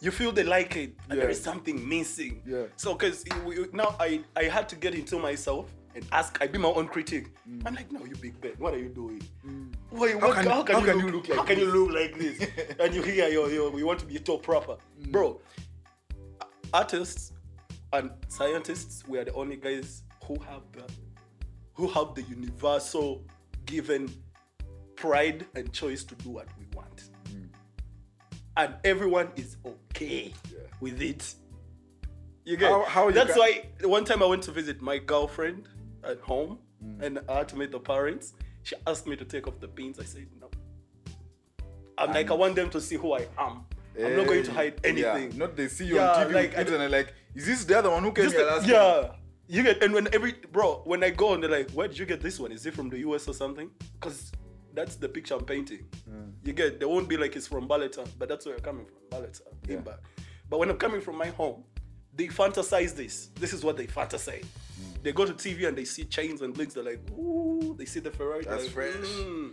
you 0.00 0.10
feel 0.10 0.32
they 0.32 0.44
like 0.44 0.76
it 0.76 0.94
and 1.08 1.18
there 1.18 1.26
Yeah. 1.26 1.32
is 1.32 1.42
something 1.42 1.88
missing. 1.88 2.42
Yeah. 2.46 2.64
So 2.76 2.94
because 2.94 3.24
now 3.72 3.96
I 3.98 4.20
I 4.36 4.44
had 4.44 4.68
to 4.70 4.76
get 4.76 4.94
into 4.94 5.18
myself 5.18 5.70
and 5.94 6.04
ask. 6.12 6.38
I 6.40 6.46
be 6.46 6.58
my 6.58 6.68
own 6.68 6.88
critic. 6.88 7.30
Mm. 7.48 7.62
I'm 7.66 7.74
like, 7.74 7.90
no, 7.92 8.04
you 8.04 8.14
big 8.16 8.40
Ben, 8.40 8.52
what 8.58 8.74
are 8.74 8.78
you 8.78 8.88
doing? 8.88 9.22
Why, 9.90 10.14
what, 10.14 10.34
can- 10.34 10.46
how 10.46 10.62
can, 10.62 10.74
how 10.74 10.80
you, 10.80 10.86
can 10.86 10.96
look, 10.98 11.06
you 11.06 11.12
look 11.12 11.28
like 11.28 11.38
how 11.38 11.44
can 11.44 11.58
you 11.58 11.66
this? 11.66 11.74
look 11.74 11.90
like 11.92 12.18
this? 12.18 12.76
and 12.80 12.94
you 12.94 13.02
hear 13.02 13.28
yo 13.28 13.46
yo 13.48 13.76
you 13.76 13.86
want 13.86 13.98
to 14.00 14.06
be 14.06 14.18
top 14.18 14.42
proper, 14.42 14.76
Mm. 15.02 15.10
bro. 15.12 15.40
Artists 16.72 17.32
and 17.92 18.10
scientists, 18.28 19.04
we 19.06 19.18
are 19.18 19.24
the 19.24 19.32
only 19.34 19.56
guys 19.56 20.02
who 20.26 20.34
have 20.40 20.62
the 20.72 20.84
who 21.74 21.86
have 21.88 22.14
the 22.14 22.22
universal 22.22 23.22
given 23.66 24.12
pride 24.96 25.46
and 25.54 25.72
choice 25.72 26.02
to 26.04 26.14
do 26.16 26.30
what 26.30 26.46
we. 26.58 26.63
And 28.56 28.74
everyone 28.84 29.28
is 29.36 29.56
okay 29.66 30.32
with 30.80 31.00
it. 31.02 31.34
You 32.44 32.56
get 32.56 32.70
How- 32.70 32.84
how 32.84 33.06
you 33.08 33.14
That's 33.14 33.34
ca- 33.34 33.40
why 33.40 33.64
one 33.82 34.04
time 34.04 34.22
I 34.22 34.26
went 34.26 34.42
to 34.44 34.52
visit 34.52 34.80
my 34.80 34.98
girlfriend 34.98 35.68
at 36.04 36.20
home 36.20 36.58
Mm. 36.84 37.02
and 37.02 37.18
I 37.28 37.38
had 37.38 37.48
to 37.48 37.56
meet 37.56 37.70
the 37.72 37.80
parents. 37.80 38.34
She 38.62 38.74
asked 38.86 39.06
me 39.06 39.16
to 39.16 39.24
take 39.24 39.46
off 39.48 39.58
the 39.60 39.68
pins. 39.68 39.98
I 39.98 40.04
said 40.04 40.26
no. 40.40 40.50
I'm 41.96 42.12
like, 42.12 42.30
I 42.30 42.34
want 42.34 42.54
them 42.56 42.70
to 42.70 42.80
see 42.80 42.96
who 42.96 43.12
I 43.12 43.26
am. 43.38 43.64
I'm 43.98 44.16
not 44.16 44.26
going 44.26 44.42
to 44.44 44.52
hide 44.52 44.74
Eh, 44.84 44.88
anything. 44.90 45.30
Yeah, 45.32 45.38
not 45.38 45.56
they 45.56 45.68
see 45.68 45.86
you 45.86 45.94
Yeah, 45.96 46.10
on 46.12 46.26
TV 46.26 46.34
like, 46.34 46.50
with 46.50 46.54
I 46.54 46.56
kids 46.58 46.70
and 46.72 46.80
they're 46.80 46.88
like, 46.88 47.14
is 47.34 47.46
this 47.46 47.64
the 47.64 47.78
other 47.78 47.90
one 47.90 48.02
who 48.02 48.12
came 48.12 48.30
here 48.30 48.44
last 48.46 48.66
yeah. 48.66 48.78
time? 49.08 49.10
You 49.46 49.62
get 49.62 49.82
and 49.82 49.92
when 49.94 50.12
every 50.14 50.32
bro, 50.52 50.82
when 50.84 51.04
I 51.04 51.10
go 51.10 51.34
and 51.34 51.42
they're 51.42 51.50
like, 51.50 51.70
where 51.70 51.86
did 51.88 51.98
you 51.98 52.06
get 52.06 52.20
this 52.20 52.40
one? 52.40 52.50
Is 52.52 52.66
it 52.66 52.74
from 52.74 52.88
the 52.90 52.98
US 53.00 53.28
or 53.28 53.34
something? 53.34 53.70
Because 54.00 54.32
that's 54.74 54.96
the 54.96 55.08
picture 55.08 55.34
I'm 55.34 55.44
painting. 55.44 55.86
You 56.44 56.52
get 56.52 56.80
they 56.80 56.86
won't 56.86 57.08
be 57.08 57.16
like 57.16 57.36
it's 57.36 57.46
from 57.46 57.68
Baleta, 57.68 58.06
but 58.18 58.28
that's 58.28 58.44
where 58.46 58.54
you're 58.54 58.60
coming 58.64 58.86
from, 58.86 58.96
Baleta, 59.20 59.40
Yeah. 59.68 59.76
Imba. 59.76 59.96
But 60.50 60.58
when 60.58 60.70
I'm 60.70 60.76
coming 60.76 61.00
from 61.00 61.16
my 61.16 61.28
home, 61.28 61.64
they 62.14 62.26
fantasize 62.26 62.94
this. 62.94 63.28
This 63.40 63.52
is 63.52 63.64
what 63.64 63.76
they 63.76 63.86
fantasize. 63.86 64.44
They 65.02 65.12
go 65.12 65.24
to 65.26 65.32
TV 65.34 65.66
and 65.68 65.76
they 65.76 65.84
see 65.84 66.04
chains 66.04 66.40
and 66.42 66.54
blinks. 66.54 66.74
They're 66.74 66.84
like, 66.84 67.00
ooh, 67.18 67.74
they 67.78 67.84
see 67.84 68.00
the 68.00 68.10
Ferrari. 68.10 68.44
That's 68.44 68.64
like, 68.64 68.72
fresh. 68.72 68.94
"Mm." 68.94 69.52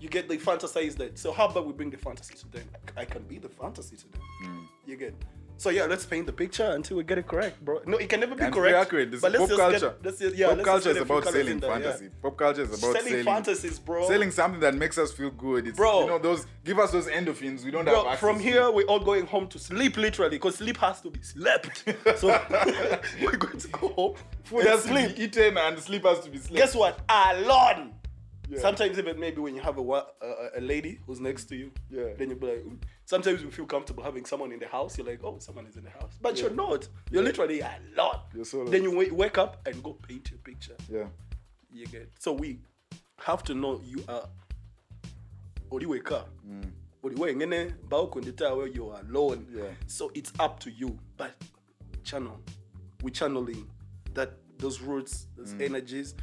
You 0.00 0.08
get 0.08 0.28
they 0.28 0.36
fantasize 0.38 0.94
that. 0.96 1.18
So 1.18 1.32
how 1.32 1.48
about 1.48 1.66
we 1.66 1.72
bring 1.72 1.90
the 1.90 1.96
fantasy 1.96 2.34
to 2.34 2.48
them? 2.50 2.64
I 2.96 3.04
can 3.04 3.22
be 3.22 3.38
the 3.38 3.48
fantasy 3.48 3.96
to 3.96 4.08
them. 4.12 4.20
Hmm. 4.42 4.62
You 4.86 4.96
get. 4.96 5.14
So 5.58 5.70
yeah, 5.70 5.86
let's 5.86 6.06
paint 6.06 6.26
the 6.26 6.32
picture 6.32 6.64
until 6.70 6.96
we 6.98 7.02
get 7.04 7.18
it 7.18 7.26
correct, 7.26 7.64
bro. 7.64 7.80
No, 7.84 7.96
it 7.96 8.08
can 8.08 8.20
never 8.20 8.36
be 8.36 8.44
And 8.44 8.54
correct. 8.54 8.76
accurate. 8.76 9.10
This 9.10 9.20
but 9.20 9.32
let's 9.32 9.40
pop 9.42 9.48
just 9.48 9.60
culture. 9.60 9.78
Get, 9.96 10.04
let's 10.04 10.18
just, 10.20 10.36
yeah, 10.36 10.54
pop 10.54 10.62
culture 10.64 10.90
is 10.90 10.94
get 10.94 11.02
a 11.02 11.06
few 11.06 11.16
about 11.16 11.32
selling 11.32 11.48
in 11.48 11.58
there, 11.60 11.70
yeah. 11.70 11.78
fantasy. 11.80 12.08
Pop 12.22 12.36
culture 12.36 12.62
is 12.62 12.68
about 12.68 12.78
Selling 12.78 13.08
selling, 13.08 13.24
fantasies, 13.24 13.78
bro. 13.80 14.06
selling 14.08 14.30
something 14.30 14.60
that 14.60 14.74
makes 14.76 14.98
us 14.98 15.12
feel 15.12 15.30
good. 15.30 15.66
It's, 15.66 15.76
Bro. 15.76 16.00
you 16.02 16.06
know 16.06 16.18
those 16.18 16.46
give 16.64 16.78
us 16.78 16.92
those 16.92 17.06
endorphins. 17.08 17.64
We 17.64 17.70
don't 17.72 17.86
have 17.86 17.94
Bro, 17.94 18.04
access 18.06 18.20
from 18.20 18.36
to. 18.38 18.42
here 18.42 18.70
we're 18.70 18.86
all 18.86 19.00
going 19.00 19.26
home 19.26 19.48
to 19.48 19.58
sleep 19.58 19.96
literally 19.96 20.30
because 20.36 20.54
sleep 20.54 20.76
has 20.78 21.00
to 21.02 21.10
be 21.10 21.20
slept. 21.22 21.84
So 22.18 22.28
we're 23.20 23.36
going 23.36 23.58
to 23.58 23.68
go 23.68 23.88
home. 23.88 24.14
Food 24.44 24.66
and 24.66 24.80
sleep. 24.80 25.16
to 25.16 25.22
eaten 25.22 25.58
and 25.58 25.78
sleep 25.80 26.04
has 26.04 26.20
to 26.20 26.30
be 26.30 26.38
slept. 26.38 26.56
Guess 26.56 26.74
what? 26.76 27.00
Alone. 27.08 27.94
Yeah. 28.50 28.60
Sometimes 28.60 28.98
even 28.98 29.20
maybe 29.20 29.40
when 29.40 29.54
you 29.54 29.60
have 29.60 29.76
a, 29.78 29.82
a 29.82 30.06
a 30.56 30.60
lady 30.60 31.00
who's 31.06 31.20
next 31.20 31.44
to 31.50 31.56
you, 31.56 31.70
Yeah. 31.90 32.14
then 32.16 32.30
you'll 32.30 32.38
be 32.38 32.46
like. 32.46 32.64
"Mm." 32.64 32.78
Sometimes 33.04 33.42
you 33.42 33.50
feel 33.50 33.66
comfortable 33.66 34.02
having 34.02 34.24
someone 34.26 34.52
in 34.52 34.58
the 34.60 34.66
house. 34.66 34.98
You're 34.98 35.06
like, 35.06 35.20
oh, 35.24 35.38
someone 35.38 35.66
is 35.66 35.76
in 35.76 35.84
the 35.84 35.90
house, 35.90 36.12
but 36.20 36.36
Yeah. 36.36 36.42
you're 36.44 36.54
not. 36.54 36.88
You're 37.10 37.22
literally 37.22 37.60
alone. 37.60 38.20
You're 38.34 38.44
solo. 38.44 38.70
Then 38.70 38.82
you 38.82 38.90
wa- 38.90 39.12
wake 39.24 39.38
up 39.38 39.66
and 39.66 39.82
go 39.82 39.92
paint 39.94 40.30
your 40.30 40.38
picture. 40.40 40.76
Yeah. 40.90 41.08
You 41.72 41.86
get 41.86 42.08
so 42.18 42.32
we 42.32 42.58
have 43.18 43.42
to 43.44 43.54
know 43.54 43.80
you 43.84 44.02
are 44.08 44.28
Or 45.70 45.80
Oriweka. 45.80 46.24
Mm. 46.46 46.70
Oriwe 47.02 47.34
ngene 47.36 47.74
ba 47.88 47.96
ukundita 48.02 48.54
where 48.56 48.68
you 48.68 48.90
are 48.90 49.00
alone. 49.00 49.46
Yeah. 49.54 49.72
So 49.86 50.10
it's 50.14 50.32
up 50.38 50.58
to 50.60 50.70
you. 50.70 50.98
But 51.16 51.32
channel. 52.04 52.40
We 53.02 53.10
channeling 53.10 53.66
that 54.14 54.30
those 54.58 54.80
roots, 54.80 55.26
those 55.36 55.54
Mm. 55.54 55.62
energies. 55.62 56.14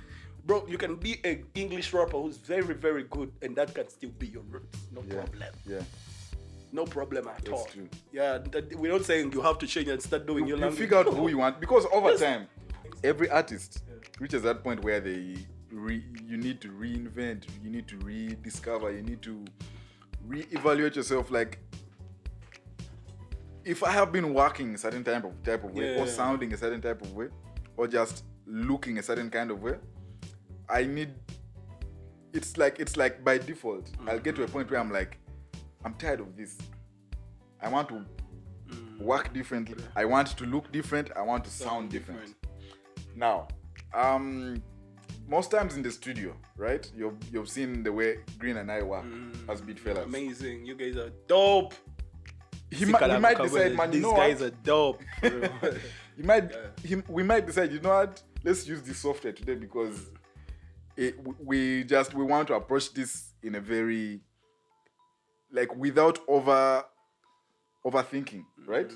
Bro, 0.46 0.68
you 0.68 0.78
can 0.78 0.96
be 0.96 1.20
an 1.24 1.44
English 1.56 1.92
rapper 1.94 2.18
who's 2.22 2.38
very, 2.38 2.76
very 2.76 3.04
good, 3.10 3.32
and 3.42 3.56
that 3.56 3.74
can 3.74 3.90
still 3.90 4.12
be 4.20 4.28
your 4.28 4.44
roots. 4.44 4.78
No 4.92 5.02
Yeah. 5.02 5.16
problem. 5.16 5.50
Yeah. 5.66 5.82
No 6.72 6.86
problem 6.86 7.28
at 7.28 7.38
That's 7.46 7.50
all. 7.50 7.66
true. 7.66 7.90
Yeah, 8.12 8.38
that, 8.52 8.76
we're 8.76 8.92
not 8.92 9.06
saying 9.06 9.32
you 9.32 9.42
have 9.42 9.58
to 9.60 9.68
change 9.68 9.88
and 9.88 10.02
start 10.02 10.28
doing 10.28 10.46
your 10.48 10.58
you 10.58 10.64
language. 10.64 10.80
figure 10.80 10.98
out 10.98 11.08
who 11.08 11.30
you 11.30 11.38
want 11.40 11.60
because 11.60 11.86
over 11.92 12.12
Yes. 12.12 12.20
time 12.20 12.48
every 13.04 13.30
artist 13.30 13.82
reaches 14.20 14.42
that 14.44 14.64
point 14.64 14.84
where 14.84 15.00
they 15.00 15.38
re, 15.72 16.04
you 16.28 16.38
need 16.38 16.60
to 16.62 16.70
reinvent 16.70 17.46
you 17.64 17.70
need 17.70 17.88
to 17.88 17.98
rediscover 17.98 18.92
you 18.92 19.02
need 19.04 19.22
to 19.22 19.46
reevaluate 20.28 20.96
yourself 20.96 21.30
like 21.32 21.60
if 23.64 23.84
i 23.84 23.92
have 23.92 24.12
been 24.12 24.34
working 24.34 24.74
a 24.76 24.78
certain 24.78 25.04
type 25.04 25.24
of 25.24 25.44
type 25.44 25.64
of 25.64 25.72
way 25.72 25.98
or 26.00 26.08
sounding 26.08 26.54
a 26.54 26.58
certain 26.58 26.82
type 26.82 27.02
of 27.02 27.14
way 27.14 27.28
or 27.78 27.88
just 27.88 28.24
looking 28.46 28.98
a 28.98 29.04
certain 29.04 29.30
kind 29.30 29.52
of 29.52 29.62
way 29.62 29.76
i 30.70 30.84
need 30.84 31.14
it's 32.34 32.58
like 32.58 32.80
it's 32.80 32.98
like 32.98 33.24
by 33.24 33.38
default 33.38 33.90
i'll 34.08 34.20
get 34.20 34.36
to 34.36 34.44
a 34.44 34.48
point 34.48 34.70
where 34.70 34.80
i'm 34.80 34.92
like 34.92 35.18
i'm 35.84 35.94
tired 35.96 36.20
of 36.20 36.36
this 36.36 36.58
i 37.62 37.70
want 37.70 37.88
to 37.88 38.06
work 39.00 39.34
differently. 39.34 39.84
I 39.96 40.06
want 40.06 40.28
to 40.38 40.46
look 40.46 40.72
different. 40.72 41.12
I 41.16 41.22
want 41.22 41.44
to 41.46 41.50
sound, 41.50 41.90
different. 41.90 42.36
Now, 43.16 43.48
um, 43.94 44.62
most 45.28 45.52
times 45.52 45.76
in 45.76 45.82
the 45.82 45.92
studio, 45.92 46.36
right? 46.58 46.90
You've 46.96 47.18
you've 47.32 47.50
seen 47.50 47.84
the 47.84 47.92
way 47.92 48.20
Green 48.38 48.58
and 48.58 48.72
I 48.72 48.82
work 48.82 49.06
as 49.50 49.62
beat 49.62 49.80
fellas. 49.80 50.06
Amazing. 50.06 50.66
You 50.66 50.76
guys 50.76 50.98
are 50.98 51.12
dope. 51.28 51.74
He, 52.72 52.86
might, 52.86 53.10
he 53.10 53.18
might 53.20 53.38
decide, 53.38 53.76
man. 53.76 53.94
You 53.94 54.00
know 54.02 54.16
guys 54.16 54.42
what? 54.42 54.48
are 54.48 54.56
dope. 54.64 55.02
You 56.18 56.24
might. 56.24 56.50
He, 56.82 56.96
we 57.10 57.24
might 57.24 57.46
decide. 57.46 57.74
You 57.74 57.82
know 57.82 57.90
what? 57.90 58.24
Let's 58.42 58.66
use 58.66 58.82
this 58.82 59.00
software 59.00 59.34
today 59.34 59.56
because 59.56 60.10
it, 60.98 61.16
we 61.44 61.84
just 61.84 62.14
we 62.14 62.24
want 62.24 62.48
to 62.48 62.54
approach 62.56 62.94
this 62.94 63.34
in 63.44 63.56
a 63.56 63.60
very 63.60 64.22
like 65.52 65.76
without 65.76 66.20
over 66.28 66.84
overthinking, 67.86 68.44
right? 68.66 68.92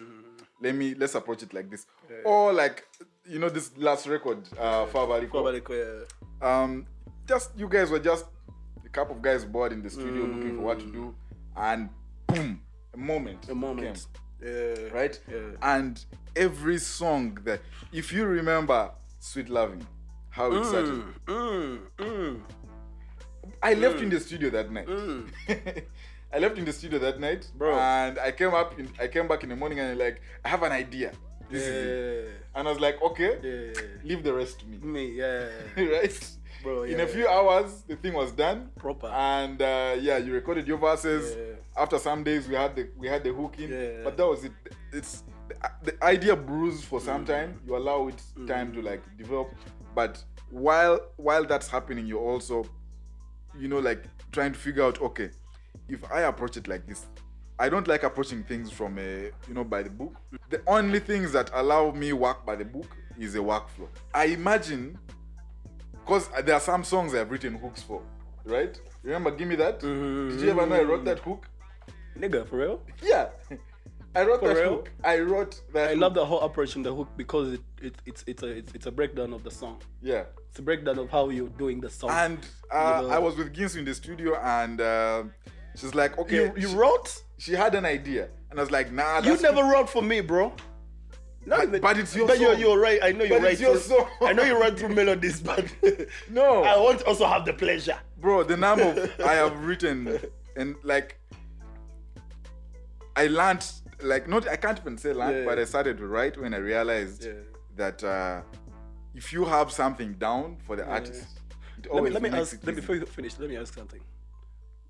Let 0.61 0.75
me 0.75 0.93
let's 0.95 1.15
approach 1.15 1.43
it 1.43 1.53
like 1.53 1.69
this, 1.69 1.85
or 2.25 2.51
like 2.53 2.85
you 3.25 3.39
know 3.39 3.49
this 3.49 3.71
last 3.77 4.07
record, 4.07 4.47
uh, 4.57 4.85
Favariko. 4.87 5.31
Probably, 5.31 5.61
uh, 6.41 6.45
um 6.45 6.85
just 7.27 7.51
you 7.57 7.69
guys 7.69 7.89
were 7.89 7.99
just 7.99 8.25
a 8.85 8.89
couple 8.89 9.15
of 9.15 9.21
guys 9.21 9.45
bored 9.45 9.71
in 9.71 9.81
the 9.81 9.89
studio 9.89 10.23
looking 10.25 10.55
for 10.55 10.61
what 10.63 10.79
to 10.79 10.85
do 10.91 11.15
and 11.55 11.89
boom 12.27 12.61
a 12.93 12.97
moment 12.97 13.47
a 13.49 13.55
moment. 13.55 14.07
Yeah. 14.41 14.75
right 14.93 15.19
Yeah. 15.29 15.37
and 15.61 16.03
every 16.35 16.77
song 16.77 17.37
that 17.43 17.59
if 17.91 18.13
you 18.13 18.25
remember 18.25 18.89
sweet 19.19 19.49
loving 19.49 19.85
how 20.39 20.51
it 20.53 20.63
started 20.65 21.03
Mm, 21.27 21.79
mm. 21.97 22.41
i 23.61 23.73
left 23.73 23.99
in 24.01 24.09
the 24.09 24.19
studio 24.19 24.49
that 24.49 24.71
night 24.71 24.87
Mm. 24.87 25.27
i 26.33 26.39
left 26.39 26.57
in 26.57 26.65
the 26.65 26.71
studio 26.73 26.99
that 26.99 27.19
night 27.19 27.43
Bro. 27.57 27.77
and 27.77 28.17
i 28.19 28.31
came 28.31 28.53
up 28.53 28.79
in, 28.79 28.87
i 28.99 29.07
came 29.07 29.27
back 29.27 29.43
in 29.43 29.49
the 29.49 29.55
morning 29.55 29.79
and 29.79 29.97
like 29.99 30.21
i 30.45 30.49
have 30.49 30.63
an 30.63 30.71
idea 30.71 31.11
this 31.51 31.63
is 31.63 31.67
it 31.67 32.25
Yeah. 32.25 32.59
and 32.59 32.67
i 32.67 32.71
was 32.71 32.79
like 32.79 33.01
okay 33.01 33.31
Yeah. 33.43 33.81
leave 34.09 34.23
the 34.23 34.33
rest 34.33 34.59
to 34.61 34.65
me 34.67 34.77
Me, 34.77 35.03
yeah. 35.21 35.47
right? 35.95 36.35
Bro, 36.63 36.83
In 36.83 36.99
a 36.99 37.07
few 37.07 37.25
hours, 37.25 37.83
the 37.87 37.95
thing 37.95 38.11
was 38.13 38.33
done. 38.33 38.69
Proper. 38.77 39.07
And 39.07 39.61
uh, 39.61 39.95
yeah, 39.97 40.17
you 40.17 40.33
recorded 40.33 40.67
your 40.67 40.77
verses. 40.77 41.23
Yeah. 41.37 41.81
After 41.83 41.97
some 41.97 42.21
days, 42.21 42.49
we 42.49 42.55
had 42.55 42.75
the 42.75 42.83
we 42.97 43.07
had 43.07 43.23
the 43.23 43.31
hook 43.31 43.53
in. 43.63 43.69
Yeah. 43.71 44.03
But 44.03 44.17
that 44.17 44.27
was 44.27 44.43
it. 44.43 44.51
It's 44.91 45.23
the, 45.47 45.55
the 45.87 45.93
idea 46.03 46.35
brews 46.35 46.83
for 46.83 46.99
Mm. 46.99 47.05
some 47.05 47.23
time. 47.33 47.61
You 47.65 47.77
allow 47.77 48.09
it 48.09 48.21
time 48.45 48.73
to 48.73 48.81
like 48.81 49.01
develop. 49.17 49.47
But 49.95 50.21
while 50.51 50.99
while 51.17 51.45
that's 51.45 51.67
happening, 51.67 52.05
you're 52.05 52.19
also, 52.19 52.65
you 53.57 53.67
know, 53.67 53.79
like 53.79 54.03
trying 54.31 54.53
to 54.53 54.59
figure 54.59 54.83
out. 54.83 55.01
Okay, 55.01 55.29
if 55.87 56.03
I 56.11 56.21
approach 56.21 56.57
it 56.57 56.67
like 56.67 56.87
this, 56.87 57.05
I 57.57 57.69
don't 57.69 57.87
like 57.87 58.03
approaching 58.03 58.43
things 58.43 58.71
from 58.71 58.97
a 58.97 59.31
you 59.47 59.53
know 59.53 59.63
by 59.63 59.83
the 59.83 59.89
book. 59.89 60.15
The 60.49 60.61
only 60.67 60.99
things 60.99 61.31
that 61.33 61.51
allow 61.53 61.91
me 61.91 62.13
work 62.13 62.45
by 62.45 62.55
the 62.55 62.65
book 62.65 62.87
is 63.17 63.35
a 63.35 63.39
workflow. 63.39 63.87
I 64.13 64.25
imagine 64.25 64.97
because 65.93 66.29
there 66.43 66.55
are 66.55 66.61
some 66.61 66.83
songs 66.83 67.13
I've 67.13 67.29
written 67.29 67.55
hooks 67.55 67.83
for, 67.83 68.01
right? 68.45 68.79
Remember, 69.03 69.31
give 69.31 69.47
me 69.47 69.55
that. 69.57 69.79
Did 69.79 70.41
you 70.41 70.49
ever 70.49 70.65
know 70.65 70.75
I 70.75 70.83
wrote 70.83 71.05
that 71.05 71.19
hook? 71.19 71.47
Nigga, 72.17 72.47
for 72.47 72.57
real? 72.57 72.81
Yeah, 73.01 73.29
I 74.19 74.25
wrote 74.25 74.39
For 74.41 74.47
that 74.49 74.55
real? 74.61 74.69
hook. 74.75 74.91
I 75.03 75.19
wrote 75.19 75.61
that. 75.73 75.87
I 75.89 75.91
hook. 75.91 75.99
love 76.01 76.13
the 76.13 76.25
whole 76.25 76.41
approach 76.41 76.75
in 76.75 76.81
the 76.83 76.93
hook 76.93 77.09
because 77.17 77.53
it, 77.53 77.61
it 77.81 77.95
it's 78.05 78.23
it's 78.27 78.43
a 78.43 78.47
it's, 78.47 78.71
it's 78.73 78.85
a 78.85 78.91
breakdown 78.91 79.33
of 79.33 79.43
the 79.43 79.51
song. 79.51 79.77
Yeah, 80.01 80.23
It's 80.49 80.59
a 80.59 80.61
breakdown 80.61 80.97
of 80.99 81.09
how 81.09 81.29
you're 81.29 81.49
doing 81.63 81.79
the 81.81 81.89
song. 81.89 82.09
and 82.11 82.37
uh, 82.71 82.99
You 83.01 83.07
know. 83.07 83.13
I 83.15 83.19
was 83.19 83.35
with 83.37 83.53
Ginsu 83.55 83.77
in 83.77 83.85
the 83.85 83.93
studio, 83.93 84.35
and 84.41 84.79
uh, 84.81 85.23
she's 85.75 85.95
like, 85.95 86.17
"Okay." 86.17 86.35
you, 86.35 86.53
you 86.63 86.69
she, 86.69 86.75
wrote? 86.75 87.23
she 87.37 87.53
had 87.53 87.73
an 87.75 87.85
idea, 87.85 88.29
and 88.49 88.59
I 88.59 88.61
was 88.63 88.71
like, 88.71 88.91
"Nah, 88.91 89.19
You 89.21 89.37
never 89.41 89.63
wrote 89.63 89.89
for 89.89 90.01
me, 90.01 90.21
bro. 90.21 90.53
Not 91.45 91.71
But- 91.71 91.81
but 91.81 91.97
it's 91.97 92.13
your 92.15 92.27
but 92.27 92.37
you're, 92.39 92.53
you're 92.63 92.77
right. 92.79 92.99
I 93.01 93.11
know 93.13 93.23
you're 93.23 93.39
But 93.39 93.43
right. 93.45 93.53
it's 93.53 93.61
your 93.61 93.77
through- 93.77 93.97
song. 93.99 94.07
I 94.29 94.33
know 94.33 94.43
you 94.43 94.59
write 94.59 94.77
through 94.77 94.93
melodies, 95.01 95.39
but 95.41 95.65
No. 96.29 96.63
I 96.63 96.77
want 96.77 96.99
to 96.99 97.05
also 97.07 97.25
have 97.25 97.45
the 97.45 97.53
pleasure. 97.53 97.97
bro 98.17 98.43
the 98.43 98.57
number 98.57 98.83
of 98.83 98.97
i 99.31 99.33
have 99.43 99.55
written 99.63 100.19
and 100.59 100.75
like 100.83 101.09
i 103.15 103.27
learned 103.27 103.65
like 104.01 104.27
not 104.27 104.47
i 104.47 104.55
can't 104.55 104.79
even 104.79 104.97
say 104.97 105.13
learned 105.13 105.37
Yeah. 105.39 105.45
but 105.45 105.59
i 105.59 105.65
started 105.65 105.97
to 105.97 106.07
write 106.07 106.39
when 106.39 106.53
i 106.53 106.57
realized 106.57 107.27
that 107.75 108.03
uh 108.03 108.41
if 109.15 109.33
you 109.33 109.43
have 109.45 109.71
something 109.71 110.13
down 110.13 110.57
for 110.65 110.75
the 110.75 110.85
artist 110.85 111.25
it 111.83 111.93
Let 111.93 112.03
me, 112.03 112.09
let 112.09 112.21
me 112.21 112.29
ask. 112.29 112.57
Let 112.65 112.75
me, 112.75 112.81
before 112.81 112.95
you 112.95 113.05
finish, 113.05 113.39
let 113.39 113.49
me 113.49 113.55
ask 113.55 113.73
something. 113.73 114.01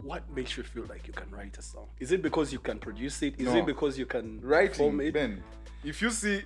What 0.01 0.23
makes 0.35 0.57
you 0.57 0.63
feel 0.63 0.85
like 0.89 1.05
you 1.05 1.13
can 1.13 1.29
write 1.29 1.55
a 1.57 1.61
song? 1.61 1.87
Is 1.99 2.11
it 2.11 2.21
because 2.23 2.51
you 2.51 2.57
can 2.57 2.79
produce 2.79 3.21
it? 3.21 3.35
Is 3.37 3.45
No. 3.45 3.57
it 3.59 3.65
because 3.67 3.93
you 4.01 4.07
can 4.07 4.39
writing 4.41 4.69
perform 4.71 5.01
it? 5.01 5.13
ben 5.13 5.43
if 5.83 6.01
you 6.01 6.09
see 6.09 6.37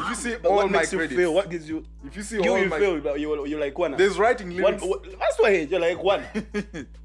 if 0.00 0.08
you 0.10 0.14
see 0.24 0.34
But 0.42 0.48
all 0.50 0.56
what 0.56 0.70
my 0.70 0.78
makes 0.78 0.92
you 0.92 0.98
credits 0.98 1.18
feel? 1.20 1.32
What 1.38 1.48
gives 1.54 1.68
you? 1.68 1.84
if 2.04 2.16
you 2.16 2.22
see 2.24 2.42
You, 2.42 2.50
all 2.50 2.58
you 2.58 2.68
my 2.68 2.78
feel 2.80 2.94
you 3.24 3.46
you 3.52 3.58
like 3.66 3.78
one. 3.78 3.92
there's 3.96 4.18
writing 4.18 4.48
one. 4.48 4.56
lyrics 4.56 4.82
what- 4.90 5.04
That's 5.22 5.38
why 5.42 5.50
you're 5.70 5.80
like 5.88 6.02
one. 6.02 6.22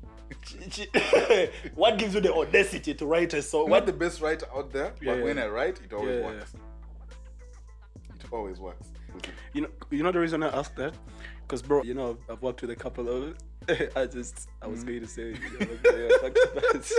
what 1.76 1.98
gives 1.98 2.16
you 2.16 2.22
the 2.22 2.34
audacity 2.34 2.94
to 2.94 3.06
write 3.06 3.34
a 3.34 3.42
song? 3.42 3.66
I'm 3.66 3.72
What 3.72 3.86
the 3.86 3.94
best 3.94 4.22
writer 4.22 4.48
out 4.56 4.72
there 4.72 4.94
Yeah, 5.02 5.16
but 5.16 5.24
when 5.24 5.38
i 5.38 5.48
write 5.48 5.80
it 5.84 5.94
always 5.94 6.16
Yeah, 6.16 6.26
works 6.26 6.54
it 8.16 8.26
always 8.32 8.60
works 8.60 8.88
you 9.54 9.62
know? 9.62 9.70
You 9.90 10.04
know 10.04 10.12
the 10.12 10.20
reason 10.20 10.44
I 10.44 10.50
ask 10.50 10.76
that 10.76 10.94
Cause 11.50 11.64
bro, 11.64 11.82
you 11.82 11.96
know, 11.96 12.16
I've, 12.30 12.44
worked 12.44 12.62
with 12.62 12.70
a 12.70 12.76
couple 12.76 13.10
of 13.10 13.36
artists. 13.96 14.48
I 14.62 14.68
was 14.68 14.84
going 14.84 15.02
to 15.02 15.08
say, 15.08 15.30
you 15.30 15.60
know, 15.60 15.68
yeah, 15.98 16.18
back 16.22 16.36
to 16.36 16.62
backs. 16.62 16.94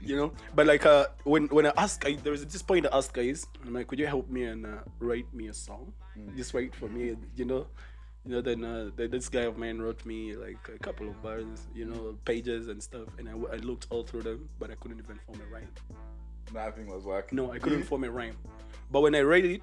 you 0.00 0.16
know, 0.16 0.32
but 0.54 0.66
like 0.66 0.86
uh, 0.86 1.08
when 1.24 1.48
when 1.48 1.66
I 1.66 1.72
ask, 1.76 2.02
I, 2.06 2.14
there 2.14 2.32
was 2.32 2.46
this 2.46 2.62
point 2.62 2.86
I 2.86 2.96
asked 2.96 3.12
guys, 3.12 3.46
I'm 3.66 3.74
like, 3.74 3.86
could 3.86 3.98
you 3.98 4.06
help 4.06 4.30
me 4.30 4.44
and 4.44 4.64
uh, 4.64 4.78
write 5.00 5.26
me 5.34 5.48
a 5.48 5.52
song? 5.52 5.92
Just 6.34 6.54
write 6.54 6.74
for 6.74 6.88
me, 6.88 7.14
you 7.36 7.44
know. 7.44 7.66
You 8.28 8.34
know, 8.34 8.40
then 8.42 8.62
uh, 8.62 8.90
this 8.94 9.30
guy 9.30 9.44
of 9.44 9.56
mine 9.56 9.78
wrote 9.78 10.04
me 10.04 10.36
like 10.36 10.58
a 10.68 10.78
couple 10.80 11.08
of 11.08 11.22
bars, 11.22 11.66
you 11.74 11.86
know, 11.86 12.14
pages 12.26 12.68
and 12.68 12.82
stuff, 12.82 13.08
and 13.16 13.26
I 13.26 13.56
looked 13.56 13.86
all 13.88 14.02
through 14.02 14.20
them, 14.20 14.50
but 14.58 14.70
I 14.70 14.74
couldn't 14.74 14.98
even 14.98 15.18
form 15.24 15.40
a 15.40 15.50
rhyme. 15.50 15.70
Nothing 16.52 16.88
was 16.88 17.04
working. 17.04 17.36
No, 17.36 17.50
I 17.50 17.58
couldn't 17.58 17.84
form 17.90 18.04
a 18.04 18.10
rhyme. 18.10 18.36
But 18.90 19.00
when 19.00 19.14
I 19.14 19.20
read 19.20 19.46
it, 19.46 19.62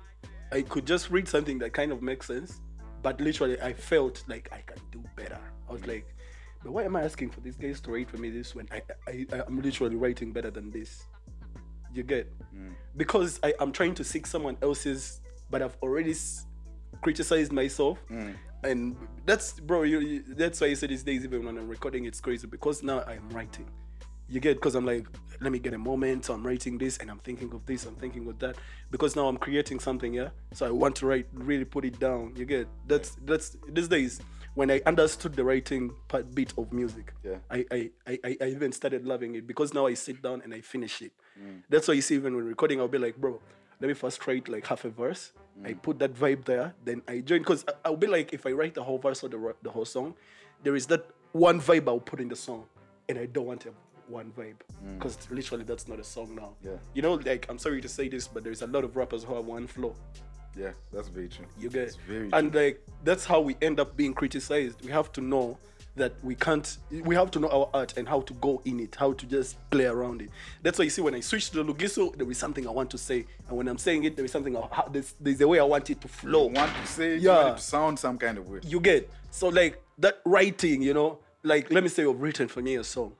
I 0.52 0.64
could 0.64 0.88
just 0.88 1.12
read 1.12 1.28
something 1.28 1.60
that 1.60 1.74
kind 1.74 1.92
of 1.92 2.02
makes 2.02 2.26
sense. 2.26 2.60
But 3.04 3.22
literally, 3.22 3.62
I 3.62 3.72
felt 3.72 4.24
like 4.28 4.50
I 4.52 4.62
can 4.62 4.82
do 4.92 5.04
better. 5.16 5.40
I 5.70 5.72
was 5.72 5.82
mm. 5.82 5.90
like, 5.90 6.16
but 6.64 6.72
why 6.72 6.86
am 6.86 6.96
I 6.96 7.04
asking 7.04 7.30
for 7.30 7.42
these 7.42 7.58
guys 7.58 7.80
to 7.82 7.92
write 7.92 8.10
for 8.10 8.18
me 8.18 8.32
this 8.32 8.56
when 8.56 8.68
I, 8.72 8.82
I, 9.08 9.28
I 9.32 9.44
I'm 9.46 9.62
literally 9.62 9.96
writing 9.96 10.32
better 10.32 10.50
than 10.50 10.72
this? 10.72 11.04
You 11.94 12.02
get? 12.02 12.34
Mm. 12.52 12.74
Because 12.98 13.40
I, 13.44 13.54
I'm 13.60 13.72
trying 13.72 13.94
to 13.94 14.04
seek 14.04 14.26
someone 14.26 14.58
else's, 14.64 15.22
but 15.52 15.62
I've 15.62 15.78
already 15.84 16.12
s- 16.12 16.48
criticized 17.04 17.52
myself. 17.52 18.00
Mm. 18.10 18.34
And 18.66 18.96
that's, 19.26 19.60
bro, 19.60 19.84
you, 19.84 20.00
you, 20.00 20.24
that's 20.28 20.60
why 20.62 20.68
I 20.68 20.74
say 20.74 20.88
these 20.88 21.04
days, 21.04 21.24
even 21.24 21.46
when 21.46 21.58
I'm 21.58 21.68
recording, 21.68 22.06
it's 22.06 22.20
crazy 22.20 22.48
because 22.48 22.84
now 22.84 23.04
I'm 23.08 23.30
writing. 23.30 23.68
You 24.28 24.40
get 24.40 24.56
because 24.56 24.74
I'm 24.74 24.86
like, 24.86 25.06
let 25.40 25.52
me 25.52 25.60
get 25.60 25.74
a 25.74 25.78
moment. 25.78 26.26
So 26.26 26.34
I'm 26.34 26.46
writing 26.46 26.78
this 26.78 26.98
and 26.98 27.12
I'm 27.12 27.20
thinking 27.20 27.52
of 27.54 27.66
this, 27.66 27.86
I'm 27.86 27.96
thinking 27.96 28.28
of 28.28 28.40
that. 28.40 28.56
Because 28.90 29.16
now 29.16 29.28
I'm 29.28 29.38
creating 29.38 29.80
something, 29.80 30.14
yeah. 30.14 30.30
So 30.54 30.66
I 30.66 30.72
want 30.72 30.96
to 30.98 31.06
write, 31.06 31.28
really 31.34 31.66
put 31.66 31.86
it 31.86 32.00
down. 32.00 32.34
You 32.36 32.46
get 32.46 32.68
that's 32.88 33.18
that's 33.24 33.56
these 33.68 33.88
days 33.88 34.20
when 34.56 34.72
I 34.72 34.82
understood 34.86 35.36
the 35.36 35.44
writing 35.44 35.94
part 36.08 36.34
bit 36.34 36.54
of 36.58 36.74
music. 36.74 37.14
Yeah. 37.24 37.38
I 37.52 37.66
I, 37.72 37.90
I, 38.08 38.20
I 38.24 38.38
I 38.42 38.46
even 38.48 38.72
started 38.72 39.06
loving 39.06 39.36
it 39.36 39.46
because 39.46 39.74
now 39.76 39.86
I 39.86 39.94
sit 39.94 40.24
down 40.24 40.42
and 40.44 40.54
I 40.54 40.62
finish 40.62 41.02
it. 41.04 41.12
Mm. 41.40 41.62
That's 41.70 41.88
why 41.88 41.94
you 41.94 42.02
see 42.02 42.16
even 42.16 42.36
when 42.36 42.46
recording, 42.46 42.80
I'll 42.80 42.88
be 42.88 42.98
like, 42.98 43.18
bro, 43.18 43.40
let 43.80 43.88
me 43.88 43.94
first 43.94 44.26
write 44.28 44.48
like 44.48 44.66
half 44.66 44.86
a 44.86 44.90
verse. 44.90 45.32
I 45.64 45.70
mm. 45.70 45.82
put 45.82 46.00
that 46.00 46.14
vibe 46.14 46.46
there, 46.46 46.74
then 46.84 47.02
I 47.08 47.20
join 47.20 47.40
because 47.40 47.66
I'll 47.84 47.96
be 47.96 48.08
like, 48.08 48.34
if 48.34 48.46
I 48.46 48.52
write 48.52 48.74
the 48.74 48.84
whole 48.84 48.98
verse 48.98 49.24
or 49.24 49.30
the 49.30 49.56
the 49.64 49.72
whole 49.72 49.86
song, 49.86 50.16
there 50.64 50.76
is 50.76 50.88
that 50.88 51.06
one 51.32 51.62
vibe 51.62 51.88
I'll 51.88 52.00
put 52.00 52.20
in 52.20 52.28
the 52.28 52.36
song, 52.36 52.66
and 53.08 53.18
I 53.18 53.26
don't 53.26 53.46
want 53.46 53.66
a 53.66 53.72
one 54.08 54.32
vibe 54.38 54.56
mm. 54.84 54.98
because 54.98 55.18
literally 55.32 55.64
that's 55.64 55.88
not 55.88 56.00
a 56.00 56.04
song 56.04 56.36
now. 56.36 56.54
Yeah. 56.64 56.78
You 56.94 57.02
know, 57.02 57.14
like 57.14 57.46
I'm 57.50 57.58
sorry 57.58 57.82
to 57.82 57.90
say 57.90 58.10
this, 58.10 58.28
but 58.28 58.44
there's 58.44 58.62
a 58.62 58.68
lot 58.68 58.84
of 58.84 58.96
rappers 58.96 59.24
who 59.24 59.36
have 59.36 59.46
one 59.46 59.68
flow. 59.68 59.96
Yeah, 60.58 60.72
that's 60.94 61.10
very 61.10 61.28
true. 61.28 61.46
You 61.60 61.70
get 61.70 61.98
very 62.08 62.30
and 62.32 62.54
like 62.54 62.82
that's 63.04 63.26
how 63.26 63.42
we 63.42 63.58
end 63.62 63.80
up 63.80 63.98
being 63.98 64.14
criticized. 64.14 64.82
We 64.84 64.92
have 64.92 65.12
to 65.14 65.22
know 65.22 65.58
that 65.96 66.14
we 66.24 66.36
can't. 66.36 66.78
We 66.92 67.16
have 67.16 67.32
to 67.32 67.40
know 67.40 67.50
our 67.50 67.70
art 67.74 67.98
and 67.98 68.08
how 68.08 68.22
to 68.22 68.34
go 68.36 68.62
in 68.66 68.80
it, 68.80 68.96
how 68.96 69.14
to 69.14 69.26
just 69.26 69.58
play 69.70 69.86
around 69.86 70.22
it. 70.22 70.30
That's 70.62 70.78
why 70.78 70.84
you 70.84 70.90
see 70.90 71.02
when 71.02 71.16
I 71.16 71.22
switch 71.22 71.50
to 71.52 71.64
the 71.64 71.74
Lugisu, 71.74 72.18
there 72.18 72.30
is 72.30 72.38
something 72.38 72.68
I 72.68 72.72
want 72.72 72.90
to 72.92 72.98
say, 72.98 73.26
and 73.48 73.58
when 73.58 73.68
I'm 73.68 73.78
saying 73.78 74.04
it, 74.04 74.16
there 74.16 74.26
is 74.26 74.32
something. 74.32 74.56
I, 74.58 74.84
there's, 74.92 75.16
there's 75.20 75.40
a 75.42 75.48
way 75.48 75.60
I 75.60 75.64
want 75.64 75.90
it 75.90 76.02
to 76.02 76.08
flow. 76.08 76.48
You 76.50 76.54
want 76.56 76.72
to 76.76 76.88
say, 76.88 77.14
it, 77.16 77.22
Yeah. 77.22 77.32
you 77.32 77.38
want 77.46 77.48
it 77.50 77.58
to 77.62 77.64
sound 77.64 78.00
some 78.00 78.18
kind 78.18 78.38
of 78.38 78.50
way. 78.50 78.60
You 78.64 78.80
get 78.80 79.10
so 79.32 79.48
like 79.48 79.82
that 80.00 80.22
writing, 80.26 80.82
you 80.82 80.94
know, 80.94 81.20
like 81.44 81.72
let 81.72 81.84
me 81.84 81.90
say 81.90 82.04
you've 82.04 82.22
written 82.22 82.48
for 82.48 82.62
me 82.62 82.76
a 82.76 82.84
song. 82.84 83.14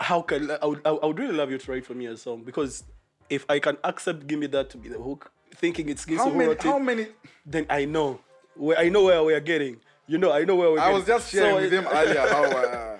How 0.00 0.20
can 0.20 0.50
I 0.50 0.66
would, 0.66 0.80
I 0.84 0.90
would 0.92 1.18
really 1.18 1.34
love 1.34 1.50
you 1.50 1.58
to 1.58 1.72
write 1.72 1.86
for 1.86 1.94
me 1.94 2.06
a 2.06 2.16
song 2.16 2.42
because 2.42 2.84
if 3.30 3.46
I 3.48 3.58
can 3.60 3.76
accept, 3.84 4.26
give 4.26 4.38
me 4.38 4.46
that 4.48 4.68
to 4.70 4.76
be 4.76 4.88
the 4.88 4.98
hook, 4.98 5.30
thinking 5.54 5.88
it's 5.88 6.04
Gisu 6.04 6.18
How 6.18 6.30
many? 6.30 6.54
How 6.60 6.78
many? 6.78 7.06
then 7.46 7.66
I 7.70 7.84
know 7.84 8.20
where 8.56 8.78
I 8.78 8.88
know 8.88 9.04
where 9.04 9.22
we 9.22 9.32
are 9.32 9.40
getting. 9.40 9.80
You 10.06 10.18
know, 10.18 10.32
I 10.32 10.44
know 10.44 10.56
where 10.56 10.70
we're 10.70 10.80
I 10.80 10.90
was 10.90 11.06
just 11.06 11.30
sharing 11.30 11.54
So 11.54 11.60
with 11.60 11.72
him 11.72 11.86
earlier 11.90 12.20
how 12.28 12.44
uh, 12.44 12.98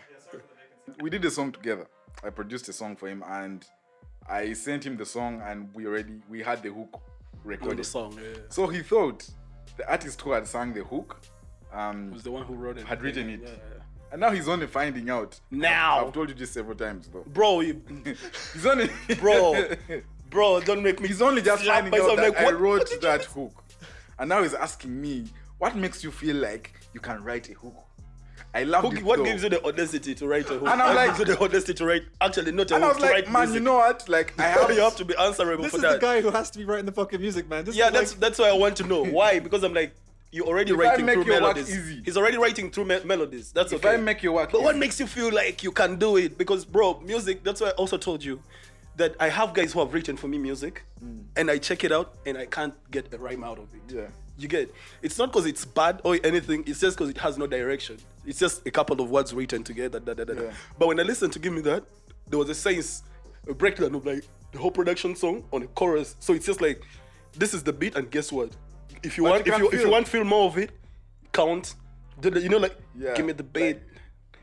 we 1.00 1.10
did 1.10 1.24
a 1.24 1.30
song 1.30 1.52
together. 1.52 1.86
I 2.24 2.30
produced 2.30 2.68
a 2.68 2.72
song 2.72 2.96
for 2.96 3.08
him 3.08 3.24
and 3.26 3.64
I 4.28 4.52
sent 4.52 4.86
him 4.86 4.96
the 4.96 5.06
song 5.06 5.42
and 5.44 5.68
we 5.74 5.86
already 5.86 6.20
we 6.28 6.42
had 6.42 6.62
the 6.62 6.70
hook 6.70 6.94
on 6.94 7.00
recorded. 7.44 7.78
the 7.78 7.84
song. 7.84 8.16
Yeah. 8.16 8.38
So 8.48 8.68
he 8.68 8.82
thought 8.82 9.28
the 9.76 9.90
artist 9.90 10.20
who 10.20 10.32
had 10.32 10.46
sang 10.46 10.72
the 10.72 10.84
hook 10.84 11.20
um, 11.72 12.12
was 12.12 12.22
the 12.22 12.30
one 12.30 12.44
who 12.44 12.54
wrote 12.54 12.78
it. 12.78 12.86
had 12.86 13.02
written 13.02 13.28
it. 13.30 13.40
Yeah, 13.42 13.48
yeah. 13.48 13.82
And 14.12 14.20
now 14.20 14.30
he's 14.30 14.46
only 14.46 14.66
finding 14.66 15.08
out. 15.10 15.40
Now. 15.50 16.06
I've 16.06 16.12
told 16.12 16.28
you 16.28 16.34
this 16.34 16.50
several 16.50 16.76
times 16.76 17.08
though. 17.08 17.24
Bro, 17.26 17.60
you, 17.60 17.82
He's 18.52 18.66
only 18.66 18.90
bro, 19.18 19.68
bro, 20.30 20.60
don't 20.60 20.82
make 20.82 21.00
me. 21.00 21.08
He's 21.08 21.22
only 21.22 21.42
just 21.42 21.64
finding 21.64 21.92
out 21.94 21.98
myself 21.98 22.16
that 22.16 22.34
like, 22.34 22.38
I 22.38 22.50
wrote 22.52 22.80
what 22.80 22.88
did 22.88 22.94
you 22.96 23.00
that 23.00 23.24
hook. 23.24 23.64
And 24.18 24.28
now 24.28 24.42
he's 24.42 24.54
asking 24.54 25.00
me, 25.00 25.24
what 25.62 25.76
makes 25.76 26.02
you 26.02 26.10
feel 26.10 26.34
like 26.34 26.72
you 26.92 26.98
can 26.98 27.22
write 27.22 27.48
a 27.48 27.52
hook? 27.52 27.76
I 28.52 28.64
love 28.64 28.82
Who, 28.82 28.96
it. 28.96 29.04
what 29.04 29.18
though. 29.18 29.24
gives 29.24 29.44
you 29.44 29.48
the 29.48 29.64
audacity 29.64 30.12
to 30.16 30.26
write 30.26 30.46
a 30.46 30.54
hook? 30.58 30.62
And 30.68 30.82
I'm 30.82 30.88
What 30.88 30.96
like- 30.96 31.06
gives 31.16 31.18
you 31.20 31.24
the 31.36 31.40
audacity 31.40 31.74
to 31.74 31.86
write? 31.86 32.02
Actually, 32.20 32.50
not 32.50 32.68
a 32.72 32.74
And 32.74 32.84
I 32.84 32.88
hook. 32.88 32.96
was 32.96 33.04
to 33.04 33.08
like, 33.08 33.12
write 33.26 33.32
man, 33.32 33.42
music. 33.42 33.54
you 33.54 33.60
know 33.60 33.74
what? 33.74 34.08
Like 34.08 34.34
I 34.40 34.42
have, 34.48 34.70
you 34.72 34.80
have 34.80 34.96
to 34.96 35.04
be 35.04 35.14
answerable 35.16 35.62
This 35.62 35.70
for 35.70 35.76
is 35.86 35.92
the 35.94 35.98
guy 36.00 36.20
who 36.20 36.30
has 36.32 36.50
to 36.50 36.58
be 36.58 36.64
writing 36.64 36.86
the 36.86 36.90
fucking 36.90 37.20
music, 37.20 37.48
man. 37.48 37.64
This 37.64 37.76
yeah, 37.76 37.86
is 37.86 37.92
that's 37.92 38.10
like, 38.10 38.20
that's 38.20 38.38
why 38.40 38.48
I 38.48 38.54
want 38.54 38.76
to 38.78 38.84
know 38.88 39.04
why. 39.18 39.38
Because 39.38 39.62
I'm 39.62 39.72
like, 39.72 39.94
you're 40.32 40.46
already 40.48 40.72
If 40.72 40.80
I 40.80 40.82
writing 40.82 41.06
make 41.06 41.14
through 41.14 41.24
your 41.26 41.34
work 41.42 41.54
melodies. 41.56 41.70
easy. 41.78 42.02
He's 42.04 42.16
already 42.16 42.38
writing 42.38 42.68
through 42.72 42.86
me- 42.86 43.04
melodies. 43.04 43.52
That's 43.52 43.72
If 43.72 43.84
okay. 43.84 43.94
I 43.94 43.98
make 43.98 44.20
your 44.24 44.32
work 44.32 44.50
But 44.50 44.62
what 44.64 44.76
makes 44.76 44.98
you 44.98 45.06
feel 45.06 45.30
like 45.32 45.62
you 45.62 45.70
can 45.70 45.96
do 45.96 46.16
it? 46.16 46.36
Because, 46.36 46.64
bro, 46.64 46.98
music, 47.00 47.44
that's 47.44 47.60
why 47.60 47.68
I 47.68 47.72
also 47.82 47.96
told 47.98 48.24
you 48.24 48.42
that 48.96 49.14
I 49.20 49.28
have 49.28 49.54
guys 49.54 49.72
who 49.72 49.78
have 49.78 49.94
written 49.94 50.16
for 50.16 50.26
me 50.26 50.38
music 50.38 50.82
mm. 51.02 51.22
and 51.36 51.48
I 51.50 51.58
check 51.58 51.84
it 51.84 51.92
out 51.92 52.14
and 52.26 52.36
I 52.36 52.46
can't 52.46 52.74
get 52.90 53.14
a 53.14 53.18
rhyme 53.18 53.44
out 53.44 53.58
of 53.58 53.68
it. 53.74 53.94
Yeah. 53.94 54.06
You 54.38 54.48
get 54.48 54.74
it's 55.02 55.18
not 55.18 55.30
because 55.30 55.46
it's 55.46 55.64
bad 55.64 56.00
or 56.04 56.18
anything, 56.24 56.64
it's 56.66 56.80
just 56.80 56.96
because 56.96 57.10
it 57.10 57.18
has 57.18 57.36
no 57.38 57.46
direction. 57.46 57.98
It's 58.26 58.38
just 58.38 58.66
a 58.66 58.70
couple 58.70 59.00
of 59.00 59.10
words 59.10 59.34
written 59.34 59.62
together. 59.62 60.00
Da, 60.00 60.14
da, 60.14 60.24
da. 60.24 60.32
Yeah. 60.34 60.52
But 60.78 60.88
when 60.88 60.98
I 60.98 61.02
listened 61.02 61.32
to 61.34 61.38
Give 61.38 61.52
Me 61.52 61.60
That, 61.62 61.84
there 62.28 62.38
was 62.38 62.48
a 62.48 62.54
sense, 62.54 63.02
a 63.48 63.54
breakdown 63.54 63.94
of 63.94 64.06
like 64.06 64.24
the 64.52 64.58
whole 64.58 64.70
production 64.70 65.14
song 65.16 65.44
on 65.52 65.62
a 65.62 65.66
chorus. 65.66 66.16
So 66.20 66.32
it's 66.32 66.46
just 66.46 66.60
like, 66.60 66.82
this 67.34 67.52
is 67.54 67.62
the 67.62 67.72
beat, 67.72 67.94
and 67.96 68.10
guess 68.10 68.32
what? 68.32 68.50
If 69.02 69.16
you 69.18 69.24
But 69.24 69.30
want, 69.30 69.46
you 69.46 69.52
if 69.52 69.58
you 69.58 69.70
if 69.70 69.80
you 69.82 69.90
want 69.90 70.08
feel 70.08 70.24
more 70.24 70.46
of 70.46 70.56
it, 70.58 70.70
count. 71.32 71.74
You 72.22 72.48
know, 72.48 72.58
like 72.58 72.76
Yeah, 72.96 73.14
give 73.14 73.26
me 73.26 73.32
the 73.32 73.42
beat. 73.42 73.62
like, 73.76 73.82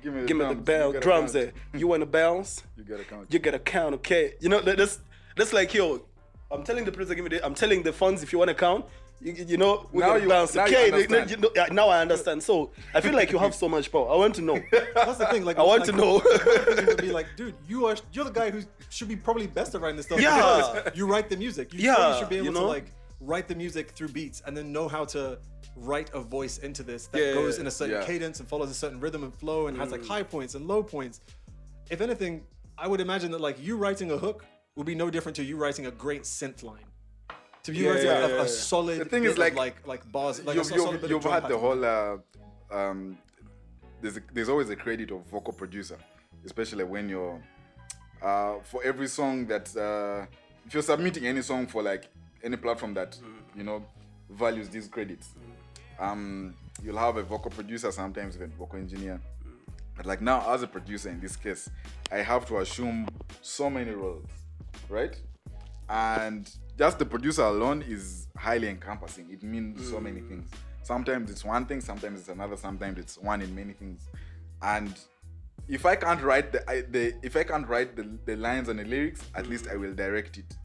give 0.03 0.13
me 0.13 0.21
the 0.21 0.27
Give 0.27 0.37
me 0.37 0.43
the 0.45 0.53
drums, 0.53 0.65
bell, 0.65 0.93
you 0.93 0.99
drums 0.99 1.31
count. 1.33 1.53
there. 1.71 1.79
You 1.79 1.87
want 1.87 2.01
to 2.01 2.05
bounce? 2.05 2.63
You 2.77 2.83
gotta 2.83 3.03
count. 3.03 3.33
You 3.33 3.39
gotta 3.39 3.59
count, 3.59 3.95
okay? 3.95 4.33
You 4.39 4.49
know, 4.49 4.59
that- 4.61 4.77
that's 4.77 4.99
that's 5.35 5.53
like 5.53 5.73
yo. 5.73 6.05
I'm 6.51 6.63
telling 6.63 6.83
the 6.83 6.91
producer, 6.91 7.13
give 7.15 7.23
me 7.23 7.29
the. 7.37 7.45
I'm 7.45 7.53
telling 7.53 7.83
the 7.83 7.93
funds 7.93 8.23
if 8.23 8.33
you 8.33 8.39
want 8.39 8.49
to 8.49 8.55
count. 8.55 8.85
You, 9.21 9.33
you 9.33 9.57
know, 9.57 9.89
Now 9.91 10.15
you- 10.15 10.27
now 10.27 10.45
you 10.65 10.73
understand. 10.93 11.29
you 11.29 11.37
know, 11.37 11.49
now 11.71 11.89
I 11.89 11.99
understand. 12.01 12.41
So 12.41 12.71
I 12.93 13.01
feel 13.01 13.13
like 13.13 13.31
you 13.31 13.37
have 13.37 13.53
so 13.53 13.67
much 13.67 13.91
power. 13.91 14.09
I 14.09 14.15
want 14.15 14.35
to 14.35 14.41
know. 14.41 14.59
that's 14.95 15.17
the 15.17 15.25
thing. 15.27 15.43
Like, 15.43 15.57
I 15.57 15.63
want 15.63 15.81
like, 15.81 15.89
to 15.91 15.95
know. 15.95 16.95
be 17.01 17.11
like, 17.11 17.27
dude, 17.35 17.55
you 17.67 17.85
are 17.85 17.95
you're 18.13 18.25
the 18.25 18.31
guy 18.31 18.49
who 18.49 18.61
should 18.89 19.09
be 19.09 19.15
probably 19.17 19.47
best 19.47 19.75
at 19.75 19.81
writing 19.81 19.97
this 19.97 20.05
stuff. 20.05 20.21
Yeah. 20.21 20.35
because 20.73 20.97
you 20.97 21.05
write 21.05 21.29
the 21.29 21.37
music. 21.37 21.73
You 21.73 21.81
Yeah, 21.81 22.17
should 22.17 22.29
be 22.29 22.37
able 22.37 22.45
you 22.47 22.53
to 22.53 22.61
like 22.61 22.91
write 23.19 23.47
the 23.49 23.55
music 23.55 23.91
through 23.91 24.09
beats 24.09 24.41
and 24.45 24.55
then 24.55 24.71
know 24.71 24.87
how 24.87 25.03
to 25.05 25.37
write 25.75 26.09
a 26.13 26.21
voice 26.21 26.59
into 26.59 26.83
this 26.83 27.07
that 27.07 27.21
Yeah, 27.21 27.33
goes 27.33 27.57
in 27.59 27.67
a 27.67 27.71
certain 27.71 27.95
yeah. 27.95 28.05
cadence 28.05 28.39
and 28.39 28.47
follows 28.47 28.69
a 28.71 28.73
certain 28.73 28.99
rhythm 29.01 29.23
and 29.23 29.33
flow 29.35 29.67
and 29.67 29.75
Mm. 29.75 29.81
has 29.81 29.91
like 29.91 30.05
high 30.05 30.23
points 30.23 30.55
and 30.55 30.65
low 30.67 30.81
points. 30.81 31.19
If 31.89 31.99
anything, 32.01 32.43
I 32.77 32.87
would 32.87 33.01
imagine 33.01 33.31
that 33.31 33.41
like 33.41 33.61
you 33.61 33.75
writing 33.75 34.11
a 34.11 34.17
hook 34.17 34.45
would 34.75 34.85
be 34.85 34.95
no 34.95 35.09
different 35.09 35.35
to 35.35 35.43
you 35.43 35.57
writing 35.57 35.85
a 35.87 35.91
great 35.91 36.23
synth 36.23 36.63
line. 36.63 36.85
To 37.63 37.71
be 37.71 37.77
Yeah, 37.79 37.89
writing 37.89 38.05
yeah, 38.05 38.17
a, 38.25 38.29
yeah, 38.29 38.35
a 38.35 38.37
yeah. 38.39 38.45
solid 38.45 38.99
The 38.99 39.05
thing 39.05 39.23
bit 39.23 39.31
is, 39.31 39.37
like, 39.37 39.53
of 39.53 39.57
like 39.57 39.87
like 39.87 40.11
bars 40.11 40.43
like 40.45 40.55
you've, 40.55 40.65
solid 40.65 40.91
you've, 40.93 41.01
bit 41.01 41.09
you've 41.09 41.21
drum 41.21 41.33
had 41.41 41.49
the 41.49 41.57
whole 41.57 41.83
uh, 41.85 42.17
um, 42.71 43.17
there's 44.01 44.17
a, 44.17 44.21
there's 44.33 44.49
always 44.49 44.69
a 44.69 44.75
credit 44.75 45.11
of 45.11 45.25
vocal 45.25 45.53
producer 45.53 45.97
especially 46.45 46.83
when 46.83 47.09
you're 47.09 47.41
uh, 48.21 48.55
for 48.63 48.83
every 48.83 49.07
song 49.07 49.45
that 49.47 49.75
uh, 49.75 50.25
if 50.65 50.73
you're 50.73 50.83
submitting 50.83 51.25
any 51.27 51.41
song 51.41 51.67
for 51.67 51.83
like 51.83 52.07
any 52.43 52.55
platform 52.57 52.93
that 52.93 53.17
you 53.55 53.63
know 53.63 53.83
values 54.29 54.69
these 54.69 54.87
credits 54.87 55.29
um, 55.99 56.53
you'll 56.83 56.97
have 56.97 57.17
a 57.17 57.23
vocal 57.23 57.51
producer 57.51 57.91
sometimes 57.91 58.35
even 58.37 58.51
vocal 58.51 58.79
engineer. 58.79 59.19
But 59.97 60.05
like 60.05 60.21
now 60.21 60.53
as 60.53 60.63
a 60.63 60.67
producer 60.67 61.09
in 61.09 61.19
this 61.19 61.35
case 61.35 61.69
i 62.09 62.17
have 62.19 62.45
to 62.45 62.59
assume 62.59 63.05
so 63.41 63.69
many 63.69 63.91
roles 63.91 64.25
right 64.87 65.19
and 65.89 66.49
just 66.77 66.99
the 66.99 67.05
producer 67.05 67.43
alone 67.43 67.83
is 67.87 68.27
highly 68.37 68.69
encompassing. 68.69 69.29
It 69.31 69.43
means 69.43 69.89
so 69.89 69.97
mm. 69.97 70.03
many 70.03 70.21
things. 70.21 70.49
Sometimes 70.83 71.29
it's 71.29 71.43
one 71.43 71.65
thing 71.65 71.81
sometimes 71.81 72.21
it's 72.21 72.29
another 72.29 72.57
sometimes 72.57 72.97
it's 72.97 73.17
one 73.17 73.41
in 73.41 73.53
many 73.53 73.73
things. 73.73 74.07
And 74.61 74.97
if 75.67 75.85
i 75.85 75.95
can't 75.95 76.21
write 76.23 76.51
the, 76.51 76.67
I, 76.67 76.81
the 76.81 77.13
if 77.21 77.35
i 77.37 77.43
can't 77.43 77.67
write 77.67 77.95
the, 77.95 78.09
the 78.25 78.35
lines 78.35 78.69
and 78.69 78.79
the 78.79 78.85
lyrics 78.85 79.21
at 79.35 79.47
least 79.47 79.65
mm. 79.65 79.73
i 79.73 79.75
will 79.75 79.93
direct 79.93 80.37
it. 80.37 80.57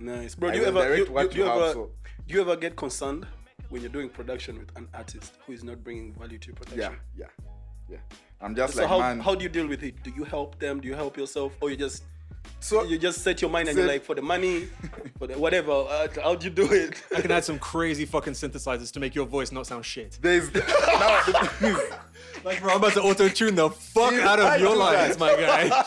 Nice, 0.00 0.34
bro. 0.34 0.50
I 0.50 0.52
Do 0.52 0.58
you 0.58 0.64
ever 0.64 0.82
direct 0.82 1.08
you, 1.08 1.12
what 1.12 1.34
you, 1.34 1.38
you 1.38 1.44
you 1.44 1.50
have, 1.50 1.60
ever 1.60 1.72
so- 1.72 1.90
do 2.26 2.34
you 2.34 2.40
ever 2.40 2.56
get 2.56 2.76
concerned 2.76 3.26
when 3.68 3.82
you're 3.82 3.90
doing 3.90 4.08
production 4.08 4.58
with 4.58 4.74
an 4.76 4.88
artist 4.94 5.34
who 5.46 5.52
is 5.52 5.64
not 5.64 5.82
bringing 5.84 6.14
value 6.14 6.38
to 6.38 6.46
your 6.48 6.56
production? 6.56 6.96
yeah 7.18 7.26
yeah 7.26 7.46
yeah. 7.90 7.98
I'm 8.40 8.54
just 8.54 8.74
So 8.74 8.82
like 8.82 8.88
how, 8.88 8.98
man. 9.00 9.20
how 9.20 9.34
do 9.34 9.42
you 9.42 9.48
deal 9.48 9.66
with 9.66 9.82
it? 9.82 10.02
Do 10.02 10.12
you 10.14 10.24
help 10.24 10.58
them? 10.58 10.80
Do 10.80 10.88
you 10.88 10.94
help 10.94 11.16
yourself, 11.16 11.56
or 11.60 11.70
you 11.70 11.76
just 11.76 12.04
So- 12.60 12.84
you 12.84 12.98
just 12.98 13.22
set 13.22 13.40
your 13.40 13.50
mind 13.50 13.68
and 13.68 13.78
you're 13.78 13.86
like 13.86 14.04
for 14.04 14.14
the 14.14 14.22
money, 14.22 14.68
for 15.18 15.26
the 15.26 15.38
whatever. 15.38 15.72
Uh, 15.72 16.08
how'd 16.22 16.42
you 16.44 16.50
do 16.50 16.70
it? 16.72 17.02
I 17.16 17.20
can 17.20 17.30
add 17.30 17.44
some 17.44 17.58
crazy 17.58 18.04
fucking 18.04 18.32
synthesizers 18.34 18.92
to 18.92 19.00
make 19.00 19.14
your 19.14 19.26
voice 19.26 19.52
not 19.52 19.66
sound 19.66 19.84
shit. 19.84 20.18
There's 20.20 20.52
now 20.54 20.60
the 20.60 21.98
Like, 22.44 22.60
bro, 22.60 22.70
I'm 22.72 22.76
about 22.78 22.92
to 22.92 23.02
auto 23.02 23.28
tune 23.28 23.54
the 23.56 23.70
fuck 23.70 24.12
Yeah, 24.12 24.28
out 24.28 24.38
I 24.40 24.54
of 24.56 24.60
your 24.60 24.72
do 24.74 24.78
lines, 24.78 25.16
that. 25.16 25.20
my 25.20 25.34
guy. 25.34 25.84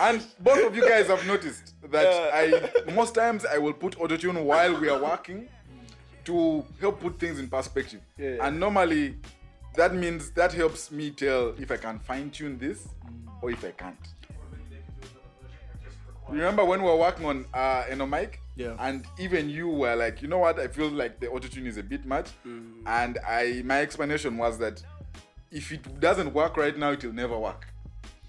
and 0.10 0.22
both 0.40 0.66
of 0.66 0.76
you 0.76 0.86
guys 0.88 1.06
have 1.06 1.26
noticed 1.26 1.74
that 1.90 2.04
Yeah. 2.04 2.70
I 2.88 2.92
most 2.92 3.14
times 3.14 3.44
I 3.46 3.58
will 3.58 3.72
put 3.72 3.98
auto 4.00 4.16
tune 4.16 4.42
while 4.44 4.78
we 4.80 4.88
are 4.88 5.00
working 5.02 5.48
to 6.24 6.64
help 6.80 7.00
put 7.00 7.18
things 7.18 7.38
in 7.38 7.48
perspective. 7.48 8.00
Yeah. 8.18 8.36
And 8.46 8.58
normally 8.58 9.16
that 9.76 9.94
means 9.94 10.30
that 10.32 10.52
helps 10.52 10.90
me 10.90 11.10
tell 11.10 11.54
if 11.58 11.70
I 11.70 11.76
can 11.76 11.98
fine 11.98 12.30
tune 12.30 12.58
this 12.58 12.86
or 13.42 13.50
if 13.50 13.64
I 13.64 13.70
can't. 13.72 13.96
Remember 16.28 16.64
when 16.64 16.82
we 16.82 16.88
were 16.88 16.96
working 16.96 17.26
on 17.26 17.44
uh 17.54 17.84
Enomic? 17.90 18.40
Yeah. 18.56 18.76
And 18.78 19.04
even 19.18 19.48
you 19.50 19.68
were 19.68 19.96
like, 19.96 20.22
you 20.22 20.28
know 20.28 20.38
what? 20.38 20.58
I 20.60 20.68
feel 20.68 20.88
like 20.88 21.20
the 21.20 21.26
autotune 21.26 21.66
is 21.66 21.76
a 21.76 21.82
bit 21.82 22.04
much. 22.06 22.28
Mm. 22.46 22.82
And 22.86 23.18
I 23.26 23.62
my 23.64 23.80
explanation 23.80 24.36
was 24.36 24.58
that 24.58 24.82
if 25.50 25.72
it 25.72 26.00
doesn't 26.00 26.32
work 26.32 26.56
right 26.56 26.76
now, 26.76 26.90
it 26.92 27.04
will 27.04 27.12
never 27.12 27.38
work. 27.38 27.66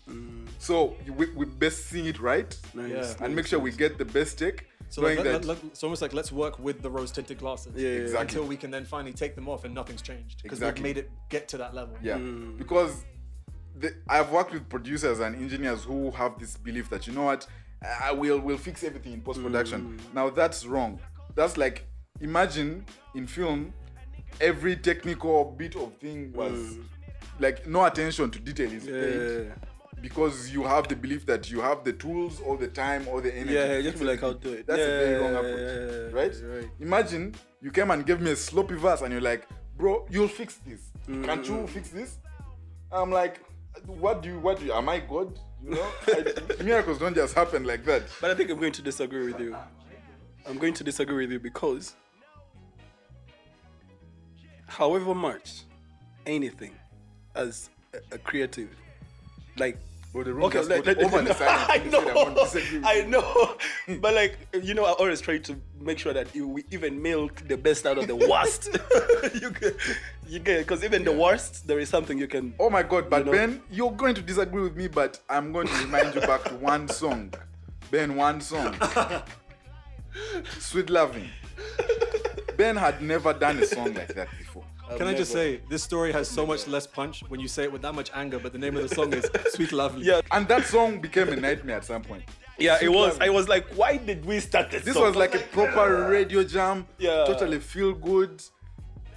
Mm. 0.10 0.46
So 0.60 0.96
we, 1.16 1.28
we 1.32 1.46
best 1.46 1.88
sing 1.88 2.06
it 2.06 2.20
right 2.20 2.56
Nice, 2.74 2.92
Yeah. 2.92 3.14
and 3.26 3.36
make 3.36 3.48
sure 3.48 3.60
we 3.60 3.72
get 3.72 3.98
the 3.98 4.06
best 4.06 4.38
take. 4.40 4.68
So 4.90 5.02
like, 5.02 5.18
let, 5.18 5.24
that 5.26 5.34
let, 5.46 5.46
let- 5.46 5.64
it's 5.66 5.84
almost 5.84 6.02
like 6.02 6.14
let's 6.14 6.32
work 6.32 6.60
with 6.60 6.82
the 6.82 6.90
rose 6.90 7.12
tinted 7.12 7.40
glasses. 7.40 7.74
Yeah, 7.76 7.90
yeah, 7.90 7.96
Exactly. 8.02 8.22
Until 8.22 8.44
we 8.46 8.56
can 8.58 8.72
then 8.72 8.86
finally 8.86 9.14
take 9.14 9.36
them 9.36 9.50
off 9.50 9.66
and 9.66 9.74
nothing's 9.74 10.02
changed. 10.02 10.42
Because 10.44 10.60
Exactly. 10.60 10.84
we've 10.84 10.96
made 10.96 10.98
it 11.04 11.12
get 11.30 11.48
to 11.50 11.58
that 11.58 11.74
level. 11.74 11.98
yeah, 12.04 12.18
mm. 12.18 12.58
because 12.58 13.04
the, 13.78 13.94
I've 14.08 14.32
worked 14.32 14.54
with 14.54 14.70
producers 14.70 15.20
and 15.20 15.36
engineers 15.36 15.84
who 15.84 16.12
have 16.12 16.40
this 16.40 16.56
belief 16.58 16.90
that 16.92 17.08
you 17.08 17.14
know 17.14 17.24
what, 17.24 17.46
I 18.04 18.12
will 18.12 18.40
will 18.40 18.58
fix 18.58 18.84
everything 18.84 19.14
in 19.14 19.22
post 19.22 19.42
production. 19.42 20.00
Now 20.14 20.30
that's 20.30 20.66
wrong. 20.66 21.00
That's 21.36 21.58
like 21.58 21.88
imagine 22.22 22.86
in 23.14 23.28
film, 23.28 23.74
every 24.42 24.76
technical 24.76 25.46
bit 25.58 25.76
of 25.76 25.94
thing 25.98 26.32
was 26.34 26.78
like 27.40 27.68
no 27.68 27.86
attention 27.86 28.32
to 28.32 28.40
detail 28.40 28.72
is 28.72 28.86
paid. 28.86 29.46
Yeah, 29.48 29.54
because 30.02 30.50
you 30.52 30.64
have 30.64 30.88
the 30.88 30.96
belief 30.96 31.26
that 31.26 31.50
you 31.52 31.62
have 31.62 31.84
the 31.84 31.94
tools 31.94 32.40
all 32.42 32.58
the 32.58 32.68
time, 32.68 33.08
all 33.08 33.22
the 33.22 33.34
energy. 33.36 33.54
yeah, 33.54 33.82
just 33.82 34.02
like, 34.04 34.22
I'll 34.24 34.34
do 34.34 34.54
it. 34.54 34.68
That's 34.68 34.80
yeah, 34.80 34.86
a 34.86 35.00
very 35.06 35.20
wrong 35.22 35.36
approach, 35.36 36.14
right? 36.14 36.36
right. 36.56 36.70
Imagine 36.80 37.36
you 37.62 37.72
came 37.72 37.92
and 37.92 38.06
gave 38.06 38.22
me 38.22 38.32
a 38.32 38.36
sloppy 38.36 38.76
verse, 38.76 39.02
and 39.02 39.12
you're 39.12 39.22
like, 39.22 39.48
"Bro, 39.78 40.08
you'll 40.10 40.28
fix 40.28 40.56
this. 40.66 40.92
Can't 41.08 41.44
Mm. 41.44 41.48
you 41.62 41.68
fix 41.68 41.90
this?" 41.90 42.18
I'm 42.92 43.12
like, 43.12 43.40
"What 43.86 44.22
do 44.22 44.30
you? 44.30 44.40
What 44.40 44.60
do 44.60 44.66
you? 44.66 44.74
Am 44.74 44.88
I 44.90 45.00
God? 45.00 45.38
You 45.64 45.72
know, 45.72 45.92
I, 46.08 46.64
miracles 46.64 47.00
don't 47.00 47.16
just 47.16 47.34
happen 47.34 47.64
like 47.64 47.86
that." 47.86 48.04
But 48.22 48.32
I 48.32 48.36
think 48.36 48.50
I'm 48.50 48.60
going 48.60 48.74
to 48.74 48.82
disagree 48.82 49.32
with 49.32 49.40
you. 49.40 49.56
I'm 50.48 50.58
going 50.58 50.74
to 50.76 50.84
disagree 50.84 51.26
with 51.26 51.32
you 51.32 51.40
because, 51.40 51.96
however 54.68 55.16
much 55.16 55.64
anything 56.26 56.76
as 57.36 57.70
a, 57.94 58.16
a 58.16 58.18
creative, 58.18 58.70
like 59.58 59.78
Bro, 60.16 60.24
the 60.24 60.34
room 60.34 60.44
okay, 60.46 60.60
just 60.60 60.70
like, 60.70 60.86
got 60.86 60.98
like- 60.98 61.06
overly. 61.06 61.30
I 61.30 62.24
when 62.24 62.38
you 62.38 62.46
said 62.48 62.84
I 62.86 63.10
know, 63.10 63.58
I 63.86 63.90
know, 63.90 63.98
but 64.00 64.14
like 64.14 64.38
you 64.64 64.74
know, 64.74 64.86
I 64.86 64.92
always 64.92 65.20
try 65.20 65.40
to 65.40 65.58
make 65.82 66.00
sure 66.00 66.14
that 66.14 66.34
we 66.34 66.64
even 66.72 67.02
milk 67.02 67.46
the 67.50 67.58
best 67.58 67.86
out 67.86 67.98
of 67.98 68.08
the 68.08 68.16
worst. 68.16 68.70
you 69.42 69.52
get, 69.52 69.76
you 70.26 70.40
get, 70.40 70.60
because 70.60 70.86
even 70.86 71.04
the 71.04 71.12
worst, 71.12 71.68
there 71.68 71.80
is 71.80 71.90
something 71.90 72.18
you 72.18 72.28
can. 72.28 72.54
Oh 72.62 72.70
my 72.70 72.82
God, 72.82 73.10
but 73.10 73.26
know? 73.26 73.34
Ben, 73.34 73.62
you're 73.70 73.92
going 73.92 74.16
to 74.16 74.22
disagree 74.22 74.64
with 74.64 74.78
me, 74.78 74.88
but 74.88 75.20
I'm 75.30 75.52
going 75.52 75.68
to 75.68 75.78
remind 75.80 76.16
you 76.16 76.22
back 76.22 76.46
to 76.46 76.56
one 76.56 76.88
song. 76.88 77.34
Ben, 77.92 78.16
one 78.16 78.40
song. 78.40 78.74
Sweet 80.60 80.90
Loving. 80.90 81.28
Ben 82.56 82.78
had 82.78 83.02
never 83.02 83.34
done 83.34 83.58
a 83.58 83.66
song 83.66 83.94
like 83.94 84.16
that 84.16 84.30
before. 84.38 84.64
Can 84.98 85.08
I 85.08 85.14
just 85.14 85.32
say, 85.32 85.62
this 85.70 85.84
story 85.84 86.12
has 86.12 86.28
so 86.30 86.46
much 86.46 86.68
less 86.68 86.86
punch 86.88 87.24
when 87.28 87.40
you 87.40 87.48
say 87.48 87.64
it 87.64 87.72
with 87.72 87.82
that 87.82 87.96
much 87.96 88.12
anger, 88.14 88.40
but 88.40 88.54
the 88.54 88.60
name 88.60 88.78
of 88.78 88.88
the 88.88 88.94
song 88.96 89.12
is 89.14 89.28
Sweet 89.54 89.72
Lovely. 89.72 90.06
Yeah, 90.06 90.22
And 90.32 90.48
that 90.48 90.66
song 90.66 91.00
became 91.02 91.30
a 91.30 91.36
nightmare 91.36 91.78
at 91.78 91.86
some 91.86 92.04
point. 92.04 92.24
yeah, 92.60 92.78
it 92.82 92.90
was. 92.90 93.14
Lovely. 93.14 93.28
I 93.28 93.30
was 93.30 93.48
like, 93.50 93.66
why 93.76 93.98
did 93.98 94.26
we 94.26 94.40
start 94.40 94.72
this? 94.72 94.84
This 94.84 94.94
song? 94.94 95.04
was 95.04 95.16
like 95.16 95.34
a 95.36 95.40
proper 95.40 96.08
radio 96.10 96.44
jam, 96.44 96.86
Yeah. 97.00 97.24
totally 97.26 97.60
feel 97.60 97.94
good, 97.94 98.42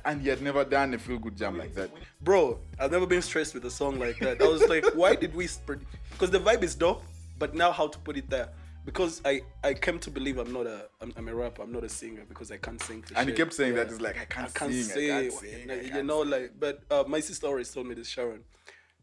and 0.05 0.23
he 0.23 0.29
had 0.29 0.41
never 0.41 0.65
done 0.65 0.95
a 0.95 0.99
feel 0.99 1.19
good 1.19 1.37
jam 1.37 1.59
like 1.59 1.75
that. 1.75 1.91
bro 2.23 2.59
i've 2.79 2.91
never 2.91 3.05
been 3.07 3.21
stressed 3.21 3.53
with 3.53 3.65
a 3.67 3.71
song 3.71 3.99
like 3.99 4.19
that 4.21 4.41
i 4.41 4.47
was 4.47 4.63
like 4.69 4.85
why 4.95 5.15
did 5.15 5.35
we 5.35 5.47
spread 5.47 5.81
because 6.13 6.31
the 6.31 6.39
vibe 6.39 6.63
is 6.63 6.75
dope 6.75 7.03
but 7.39 7.53
now 7.55 7.71
how 7.73 7.87
to 7.87 7.99
put 7.99 8.17
it 8.17 8.31
there 8.31 8.49
because 8.85 9.21
i 9.25 9.41
i 9.65 9.75
came 9.75 9.99
to 9.99 10.11
believe 10.11 10.39
i'm 10.39 10.53
not 10.53 10.67
a 10.67 10.87
i'm, 11.01 11.13
I'm 11.17 11.29
a 11.29 11.35
rapper 11.35 11.63
i'm 11.63 11.73
not 11.73 11.85
a 11.85 11.89
singer 11.89 12.25
because 12.29 12.51
i 12.51 12.57
can't 12.57 12.83
sing 12.83 13.03
for 13.03 13.19
And 13.19 13.29
he 13.29 13.35
kept 13.35 13.53
saying 13.53 13.75
Yeah. 13.75 13.85
that, 13.85 13.91
he's 13.91 14.01
like, 14.01 14.17
I 14.21 14.25
can't, 14.25 14.47
I 14.49 14.59
can't 14.59 14.73
sing, 14.73 14.83
sing, 14.85 15.11
I 15.11 15.21
can't 15.23 15.33
sing, 15.33 15.71
I 15.71 15.75
you 15.83 15.91
can't 15.91 16.07
know 16.07 16.21
like 16.21 16.53
but 16.59 16.83
uh, 16.91 17.05
my 17.07 17.21
sister 17.21 17.47
always 17.47 17.71
told 17.71 17.87
me 17.87 17.95
this 17.95 18.09
sharon 18.09 18.45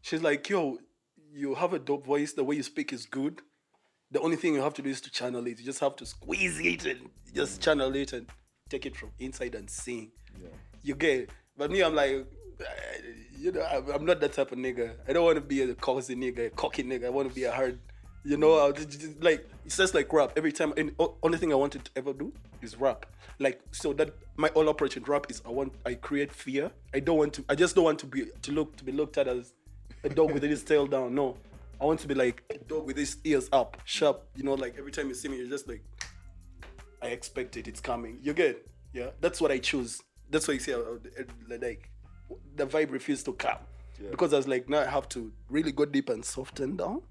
she's 0.02 0.22
like 0.22 0.48
yo 0.48 0.78
you 1.32 1.54
have 1.54 1.72
a 1.72 1.78
dope 1.78 2.06
voice 2.06 2.32
the 2.32 2.44
way 2.44 2.56
you 2.56 2.62
speak 2.62 2.92
is 2.92 3.06
good 3.06 3.42
the 4.10 4.20
only 4.20 4.36
thing 4.36 4.54
you 4.54 4.62
have 4.62 4.74
to 4.74 4.82
do 4.82 4.90
is 4.90 5.00
to 5.02 5.10
channel 5.10 5.46
it 5.46 5.58
you 5.58 5.64
just 5.64 5.80
have 5.80 5.96
to 5.96 6.06
squeeze 6.06 6.58
it 6.60 6.84
and 6.86 7.10
just 7.34 7.60
channel 7.60 7.94
it 7.94 8.12
and 8.12 8.26
take 8.68 8.86
it 8.86 8.96
from 8.96 9.10
inside 9.18 9.54
and 9.54 9.68
sing 9.70 10.10
you 10.82 10.94
get 10.94 11.20
it. 11.22 11.30
But 11.56 11.70
me, 11.70 11.82
I'm 11.82 11.94
like, 11.94 12.12
uh, 12.60 12.64
you 13.38 13.50
know, 13.50 13.62
I'm, 13.62 13.90
I'm 13.90 14.04
not 14.04 14.20
that 14.20 14.34
type 14.34 14.52
of 14.52 14.58
nigga. 14.58 14.92
I 15.08 15.12
don't 15.12 15.24
want 15.24 15.36
to 15.36 15.40
be 15.40 15.62
a 15.62 15.74
cozy 15.74 16.14
nigga, 16.14 16.46
a 16.46 16.50
cocky 16.50 16.84
nigga. 16.84 17.06
I 17.06 17.08
want 17.08 17.28
to 17.28 17.34
be 17.34 17.44
a 17.44 17.50
hard, 17.52 17.78
you 18.26 18.36
know, 18.36 18.58
I'll 18.58 18.72
just, 18.72 18.90
just- 18.90 19.22
like 19.22 19.48
it's 19.64 19.76
just 19.76 19.94
like 19.94 20.12
rap. 20.12 20.32
Every 20.36 20.52
time, 20.52 20.72
and 20.76 20.94
only 21.22 21.38
thing 21.38 21.52
I 21.52 21.56
wanted 21.56 21.84
to 21.84 21.90
ever 21.96 22.12
do 22.12 22.32
is 22.60 22.76
rap. 22.76 23.06
Like 23.38 23.60
so 23.70 23.92
that 23.94 24.14
my 24.36 24.50
whole 24.54 24.68
approach 24.68 24.96
in 24.96 25.04
rap 25.04 25.26
is 25.30 25.42
I 25.46 25.50
want 25.50 25.72
I 25.84 25.94
create 25.94 26.32
fear. 26.32 26.70
I 26.92 27.00
don't 27.00 27.18
want 27.18 27.32
to. 27.34 27.44
I 27.48 27.54
just 27.54 27.74
don't 27.74 27.84
want 27.84 27.98
to 28.00 28.06
be 28.06 28.26
to 28.42 28.52
look 28.52 28.76
to 28.76 28.84
be 28.84 28.92
looked 28.92 29.16
at 29.18 29.28
as 29.28 29.54
a 30.04 30.08
dog 30.08 30.32
with 30.32 30.42
his 30.42 30.62
tail 30.64 30.86
down. 30.86 31.14
No, 31.14 31.36
I 31.80 31.84
want 31.84 32.00
to 32.00 32.08
be 32.08 32.14
like 32.14 32.42
a 32.50 32.58
dog 32.58 32.86
with 32.86 32.96
his 32.96 33.18
ears 33.24 33.48
up, 33.52 33.76
sharp. 33.84 34.26
You 34.34 34.42
know, 34.44 34.54
like 34.54 34.76
every 34.78 34.92
time 34.92 35.08
you 35.08 35.14
see 35.14 35.28
me, 35.28 35.38
you're 35.38 35.48
just 35.48 35.68
like. 35.68 35.82
I 37.02 37.08
expect 37.08 37.56
it. 37.56 37.68
It's 37.68 37.80
coming. 37.80 38.18
You 38.22 38.32
get? 38.32 38.50
it? 38.50 38.68
Yeah. 38.94 39.10
That's 39.20 39.40
what 39.40 39.52
I 39.52 39.58
choose. 39.58 40.02
That's 40.30 40.48
why 40.48 40.54
you 40.54 40.60
see, 40.60 40.72
uh, 40.72 40.78
uh, 40.78 41.22
like, 41.46 41.90
the 42.56 42.66
vibe 42.66 42.90
refused 42.90 43.26
to 43.26 43.34
come 43.34 43.58
because 44.10 44.32
I 44.32 44.38
was 44.38 44.48
like, 44.48 44.68
now 44.68 44.80
I 44.80 44.86
have 44.86 45.08
to 45.10 45.30
really 45.50 45.72
go 45.72 45.84
deep 45.84 46.08
and 46.08 46.24
soften 46.24 46.76
down 46.76 47.02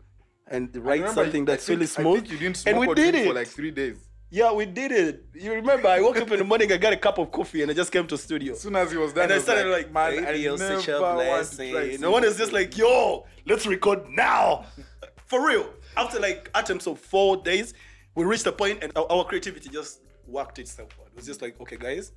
and 0.48 0.76
write 0.78 1.10
something 1.10 1.46
that's 1.46 1.66
think- 1.66 1.78
really 1.80 1.88
smooth. 1.88 2.30
You 2.30 2.38
didn't 2.38 2.64
and 2.68 2.80
we 2.80 2.94
did 2.94 3.16
it 3.16 3.28
for 3.28 3.34
like 3.34 3.48
three 3.48 3.72
days. 3.72 3.98
yeah, 4.30 4.52
we 4.52 4.66
did 4.66 4.92
it. 4.92 5.26
You 5.34 5.54
remember? 5.54 5.88
I 5.88 6.02
woke 6.02 6.18
up 6.18 6.30
in 6.32 6.40
the 6.40 6.44
morning. 6.46 6.72
I 6.72 6.78
got 6.78 6.94
a 6.94 6.98
cup 6.98 7.18
of 7.18 7.32
coffee 7.32 7.62
and 7.62 7.72
I 7.72 7.74
just 7.74 7.92
came 7.92 8.06
to 8.08 8.18
studio. 8.18 8.54
As 8.54 8.62
soon 8.62 8.76
as 8.76 8.92
he 8.92 8.98
was 8.98 9.14
done, 9.14 9.24
And 9.26 9.34
I 9.34 9.40
started 9.40 9.68
like, 9.68 9.92
man, 9.92 10.16
man, 10.24 10.26
I 10.28 10.38
never 10.38 10.58
such 10.58 10.88
a 10.90 11.00
blessing. 11.00 12.02
No 12.02 12.12
one 12.12 12.24
is 12.24 12.38
just 12.38 12.52
like, 12.54 12.78
yo, 12.78 13.26
let's 13.46 13.66
record 13.66 14.10
now. 14.10 14.66
For 15.28 15.46
real. 15.48 15.74
After 15.98 16.20
like 16.20 16.50
attempts 16.54 16.86
of 16.88 17.00
four 17.00 17.38
days, 17.38 17.74
we 18.16 18.26
reached 18.26 18.46
a 18.46 18.52
point 18.52 18.84
and 18.84 18.92
our, 18.96 19.10
our 19.12 19.24
creativity 19.26 19.70
just 19.70 20.02
worked 20.28 20.60
itself 20.60 20.90
out. 21.00 21.08
It 21.08 21.16
was 21.16 21.26
just 21.26 21.42
like, 21.42 21.60
okay, 21.62 21.78
guys, 21.78 22.12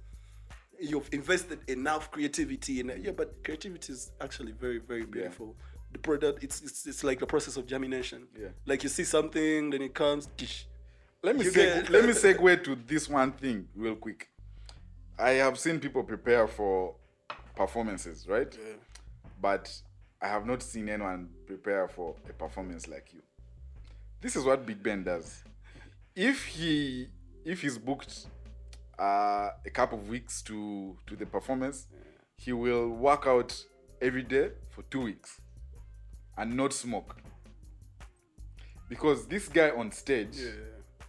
you've 0.81 1.09
invested 1.13 1.61
enough 1.69 2.11
creativity 2.11 2.81
in 2.81 2.91
it. 2.91 2.99
Yeah, 3.03 3.13
but 3.13 3.43
creativity 3.45 3.93
is 3.93 4.11
actually 4.21 4.53
very, 4.53 4.79
very 4.79 5.05
beautiful. 5.05 5.57
The 5.93 5.99
product, 5.99 6.45
it's, 6.45 6.61
it's 6.61 6.87
it's 6.87 7.03
like 7.03 7.19
the 7.19 7.27
process 7.27 7.57
of 7.57 7.67
germination. 7.67 8.27
Yeah. 8.39 8.49
Like 8.67 8.83
you 8.83 8.89
see 8.89 9.05
something, 9.05 9.71
then 9.71 9.83
it 9.83 9.95
comes. 9.95 10.29
Let 11.23 11.37
me 11.37 11.45
seg- 11.45 11.89
let 11.89 12.05
me 12.05 12.13
segue 12.13 12.65
to 12.65 12.77
this 12.87 13.09
one 13.09 13.33
thing 13.33 13.69
real 13.75 13.97
quick. 13.97 14.29
I 15.19 15.31
have 15.31 15.59
seen 15.59 15.81
people 15.81 16.05
prepare 16.05 16.47
for 16.47 16.95
performances, 17.57 18.27
right? 18.29 18.53
Yeah. 18.53 18.75
But 19.41 19.73
I 20.21 20.29
have 20.29 20.47
not 20.47 20.63
seen 20.63 20.89
anyone 20.89 21.31
prepare 21.47 21.89
for 21.89 22.15
a 22.29 22.33
performance 22.33 22.87
like 22.87 23.13
you. 23.13 23.23
This 24.21 24.37
is 24.37 24.45
what 24.45 24.67
Byg 24.67 24.83
Ben 24.83 25.05
does. 25.05 25.43
If 26.15 26.45
he 26.45 27.09
if 27.45 27.63
he's 27.63 27.79
booked 27.79 28.27
uh, 28.99 29.51
a 29.65 29.71
couple 29.73 29.99
of 29.99 30.09
weeks 30.09 30.43
to 30.43 30.97
to 31.07 31.17
the 31.17 31.25
performance, 31.25 31.87
he 32.37 32.53
will 32.53 32.89
work 32.89 33.27
out 33.27 33.65
every 34.03 34.23
day 34.23 34.51
for 34.71 34.83
two 34.83 35.01
weeks 35.01 35.41
and 36.39 36.57
not 36.57 36.73
smoke. 36.73 37.17
Because 38.89 39.27
this 39.27 39.49
guy 39.49 39.71
on 39.71 39.93
stage 39.93 40.39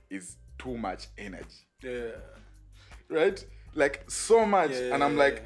is 0.10 0.36
too 0.58 0.78
much 0.78 1.08
energy, 1.18 1.66
Yeah. 1.82 2.12
right? 3.08 3.44
Like 3.74 4.04
so 4.10 4.46
much, 4.46 4.72
and 4.72 5.04
I'm 5.04 5.16
like, 5.16 5.44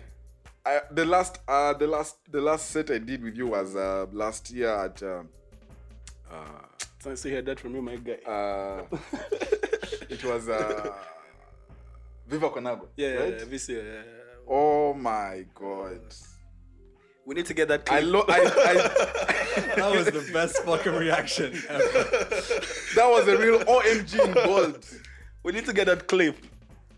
I, 0.66 0.82
the 0.92 1.06
last, 1.06 1.40
uh, 1.48 1.74
the 1.74 1.86
last, 1.86 2.16
the 2.32 2.42
last 2.42 2.72
set 2.72 2.90
I 2.90 2.98
did 2.98 3.22
with 3.22 3.36
you 3.36 3.48
was 3.48 3.76
uh, 3.76 4.08
last 4.12 4.50
year 4.50 4.70
at, 4.70 5.04
uh, 5.04 5.24
uh 6.32 6.44
So 7.00 7.12
I 7.12 7.16
see 7.16 7.30
hear 7.30 7.42
that 7.42 7.60
from 7.60 7.76
you, 7.76 7.82
my 7.82 7.98
guy. 7.98 8.18
uh, 8.26 8.84
it 10.10 10.24
was 10.24 10.48
uh, 10.50 10.94
Viva 12.26 12.50
Conagua, 12.50 12.88
yeah, 12.96 13.10
right? 13.16 13.38
yeah, 13.38 13.46
this 13.46 13.70
year, 13.70 13.84
yeah. 13.94 14.02
Oh 14.48 14.94
my 14.94 15.46
god, 15.54 16.02
We 17.26 17.36
need 17.36 17.46
to 17.46 17.54
get 17.54 17.68
that 17.70 17.86
Clip. 17.86 18.00
I, 18.00 18.02
clip. 18.02 18.14
lo- 18.14 18.26
I, 18.28 18.40
I 18.40 19.76
That 19.76 19.92
was 19.96 20.06
the 20.08 20.30
best 20.34 20.58
fucking 20.64 20.94
reaction 20.94 21.54
ever. 21.70 21.82
that 22.96 23.08
was 23.10 23.28
a 23.28 23.38
real 23.38 23.60
OMG 23.60 24.26
in 24.26 24.34
gold. 24.34 24.86
we 25.44 25.52
need 25.54 25.66
to 25.66 25.74
get 25.74 25.88
that 25.88 26.08
clip. 26.08 26.36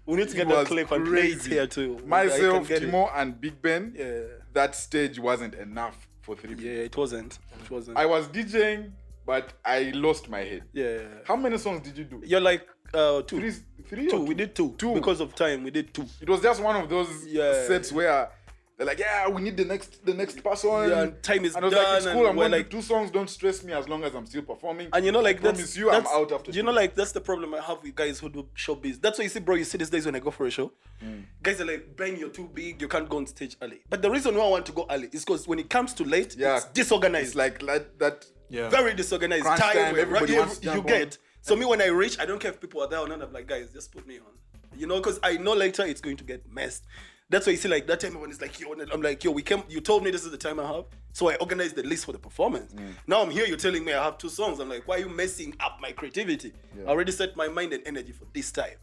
We 0.05 0.17
need 0.17 0.29
to 0.29 0.35
get 0.35 0.43
It 0.47 0.49
that 0.49 0.57
was 0.59 0.67
clip 0.67 0.91
and 0.91 1.05
play 1.05 1.19
it 1.19 1.33
crazy. 1.33 1.49
here 1.51 1.67
too. 1.67 1.99
I 2.03 2.05
Myself, 2.07 2.67
can 2.67 2.75
get 2.79 2.83
it. 2.83 2.91
Timo, 2.91 3.09
and 3.15 3.35
Byg 3.41 3.61
Ben. 3.61 3.93
Yeah. 3.97 4.19
That 4.53 4.75
stage 4.75 5.19
wasn't 5.19 5.55
enough 5.55 6.07
for 6.21 6.35
three 6.35 6.55
people. 6.55 6.63
Yeah, 6.65 6.79
it 6.83 6.95
wasn't. 6.97 7.39
It 7.63 7.69
wasn't. 7.71 7.97
I 7.97 8.05
was 8.05 8.27
DJing, 8.27 8.91
but 9.25 9.53
I 9.63 9.91
lost 9.93 10.29
my 10.29 10.39
head. 10.39 10.63
yeah. 10.73 10.99
How 11.25 11.35
many 11.35 11.57
songs 11.57 11.81
did 11.81 11.97
you 11.97 12.05
do? 12.05 12.21
You're 12.25 12.39
like 12.41 12.67
uh 12.93 13.21
two. 13.23 13.39
Three, 13.39 13.51
three 13.89 14.07
two. 14.07 14.17
or 14.17 14.25
We 14.25 14.33
did 14.35 14.55
two. 14.55 14.73
Two. 14.77 14.93
Because 14.93 15.19
of 15.19 15.35
time, 15.35 15.63
we 15.63 15.71
did 15.71 15.93
two. 15.93 16.05
It 16.21 16.29
was 16.29 16.41
just 16.41 16.61
one 16.63 16.75
of 16.75 16.89
those 16.89 17.09
Yeah. 17.27 17.65
sets 17.67 17.91
where 17.91 18.29
they're 18.77 18.85
like, 18.87 18.99
yeah, 18.99 19.27
we 19.29 19.41
need 19.41 19.55
the 19.55 19.65
next 19.65 20.05
the 20.05 20.13
next 20.13 20.43
person. 20.43 20.69
Yeah, 20.89 21.01
and 21.03 21.23
time 21.23 21.45
is 21.45 21.55
and 21.55 21.63
I 21.63 21.67
was 21.69 21.77
like, 21.77 21.87
it's 21.95 22.05
done, 22.05 22.13
cool. 22.15 22.21
and 22.23 22.29
I'm 22.31 22.35
going 22.35 22.51
like- 22.51 22.65
to 22.65 22.69
do 22.69 22.77
two 22.77 22.81
songs. 22.83 23.09
Don't 23.11 23.29
stress 23.29 23.63
me 23.63 23.71
as 23.73 23.87
long 23.87 24.03
as 24.03 24.13
I'm 24.13 24.25
still 24.25 24.41
performing. 24.41 24.89
And 24.91 25.05
you 25.05 25.11
know, 25.11 25.21
like 25.21 25.37
I 25.39 25.43
that's, 25.43 25.57
promise 25.59 25.77
you, 25.77 25.91
I'm 25.91 26.05
out 26.07 26.31
after. 26.31 26.51
You 26.51 26.61
two 26.61 26.63
know, 26.65 26.71
like 26.71 26.93
that's 26.95 27.11
the 27.13 27.21
problem 27.21 27.53
I 27.53 27.61
have 27.61 27.81
with 27.83 27.95
guys 27.95 28.19
who 28.19 28.29
do 28.29 28.47
showbiz. 28.55 28.99
That's 29.01 29.17
why 29.17 29.23
you 29.23 29.29
see, 29.29 29.39
bro. 29.39 29.55
You 29.55 29.63
see 29.63 29.77
these 29.77 29.89
days 29.89 30.05
when 30.05 30.15
I 30.15 30.19
go 30.19 30.31
for 30.31 30.45
a 30.45 30.51
show, 30.51 30.71
Mm. 31.03 31.23
guys 31.43 31.59
are 31.61 31.65
like, 31.65 31.95
"Ben, 31.97 32.15
you're 32.17 32.29
too 32.29 32.49
big. 32.53 32.81
You 32.81 32.87
can't 32.87 33.07
go 33.09 33.17
on 33.17 33.27
stage 33.27 33.55
early." 33.61 33.81
But 33.89 34.01
the 34.01 34.09
reason 34.09 34.35
why 34.35 34.45
I 34.45 34.49
want 34.49 34.65
to 34.67 34.71
go 34.71 34.85
early 34.89 35.09
is 35.11 35.25
because 35.25 35.47
when 35.47 35.59
it 35.59 35.69
comes 35.69 35.93
to 35.95 36.03
late, 36.03 36.35
Yeah. 36.37 36.57
it's 36.57 36.65
disorganized. 36.65 37.27
it's 37.27 37.35
like 37.35 37.59
that. 37.65 37.99
that 37.99 38.25
Yeah. 38.49 38.69
very 38.69 38.93
disorganized. 38.93 39.43
Crunch 39.43 39.59
time, 39.61 39.73
time, 39.73 39.99
everybody 39.99 40.33
you, 40.33 40.39
wants 40.39 40.57
to 40.59 40.67
you 40.67 40.73
jump 40.75 40.87
get. 40.87 41.17
So 41.41 41.55
me, 41.55 41.65
when 41.65 41.81
I 41.81 41.87
reach, 41.87 42.19
I 42.19 42.25
don't 42.25 42.39
care 42.39 42.51
if 42.51 42.59
people 42.61 42.81
are 42.81 42.87
there 42.87 42.99
or 42.99 43.07
not. 43.07 43.21
I'm 43.21 43.31
like, 43.33 43.47
guys, 43.47 43.71
just 43.73 43.91
put 43.91 44.05
me 44.07 44.17
on. 44.19 44.33
You 44.77 44.87
know, 44.87 44.97
because 44.97 45.19
I 45.23 45.37
know 45.37 45.53
later 45.53 45.83
it's 45.85 46.01
going 46.01 46.17
to 46.17 46.23
get 46.23 46.49
messed. 46.51 46.83
That's 47.29 47.47
why 47.47 47.51
you 47.51 47.57
see, 47.57 47.69
like 47.69 47.87
that 47.87 47.99
time 47.99 48.19
when 48.19 48.29
it's 48.29 48.39
like, 48.39 48.59
yo, 48.59 48.73
I'm 48.93 49.01
like, 49.01 49.23
yo, 49.23 49.31
we 49.31 49.41
came. 49.41 49.63
You 49.67 49.81
told 49.81 50.03
me 50.03 50.11
this 50.11 50.25
is 50.25 50.31
the 50.31 50.37
time 50.37 50.59
I 50.59 50.67
have, 50.67 50.85
so 51.11 51.29
I 51.29 51.35
organized 51.35 51.75
the 51.75 51.83
list 51.83 52.05
for 52.05 52.11
the 52.11 52.19
performance. 52.19 52.71
Mm. 52.73 52.93
Now 53.07 53.21
I'm 53.23 53.31
here. 53.31 53.45
You're 53.45 53.57
telling 53.57 53.83
me 53.83 53.93
I 53.93 54.03
have 54.03 54.17
two 54.17 54.29
songs. 54.29 54.59
I'm 54.59 54.69
like, 54.69 54.87
why 54.87 54.97
are 54.97 54.99
you 54.99 55.09
messing 55.09 55.55
up 55.59 55.79
my 55.81 55.91
creativity? 55.91 56.53
I 56.85 56.89
already 56.89 57.11
set 57.11 57.35
my 57.35 57.47
mind 57.47 57.73
and 57.73 57.81
energy 57.87 58.11
for 58.11 58.25
this 58.33 58.51
time. 58.51 58.77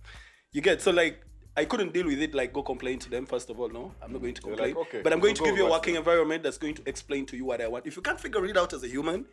You 0.53 0.61
get 0.61 0.83
so 0.83 0.91
like. 0.91 1.23
I 1.55 1.67
couldn't 1.67 1.93
deal 1.93 2.07
with 2.07 2.19
it 2.23 2.35
like 2.35 2.55
go 2.55 2.63
complain 2.63 2.99
to 3.01 3.11
them 3.11 3.27
first 3.27 3.51
of 3.51 3.61
all. 3.61 3.69
No, 3.69 3.93
I'm 4.03 4.11
not 4.11 4.23
going 4.23 4.33
to 4.33 4.41
complain. 4.41 4.69
like, 4.75 4.87
okay, 4.87 5.03
but 5.03 5.13
I'm 5.13 5.21
going 5.21 5.35
to 5.35 5.43
give 5.43 5.55
you 5.55 5.67
a 5.67 5.71
working 5.71 5.97
environment 5.97 6.43
that's 6.43 6.57
going 6.57 6.73
to 6.77 6.83
explain 6.87 7.27
to 7.27 7.37
you 7.37 7.45
what 7.45 7.61
I 7.61 7.69
want. 7.69 7.87
If 7.87 7.95
you 7.95 8.01
can't 8.01 8.19
figure 8.19 8.43
it 8.47 8.57
out 8.57 8.73
as 8.73 8.83
a 8.83 8.89
human, 8.89 9.27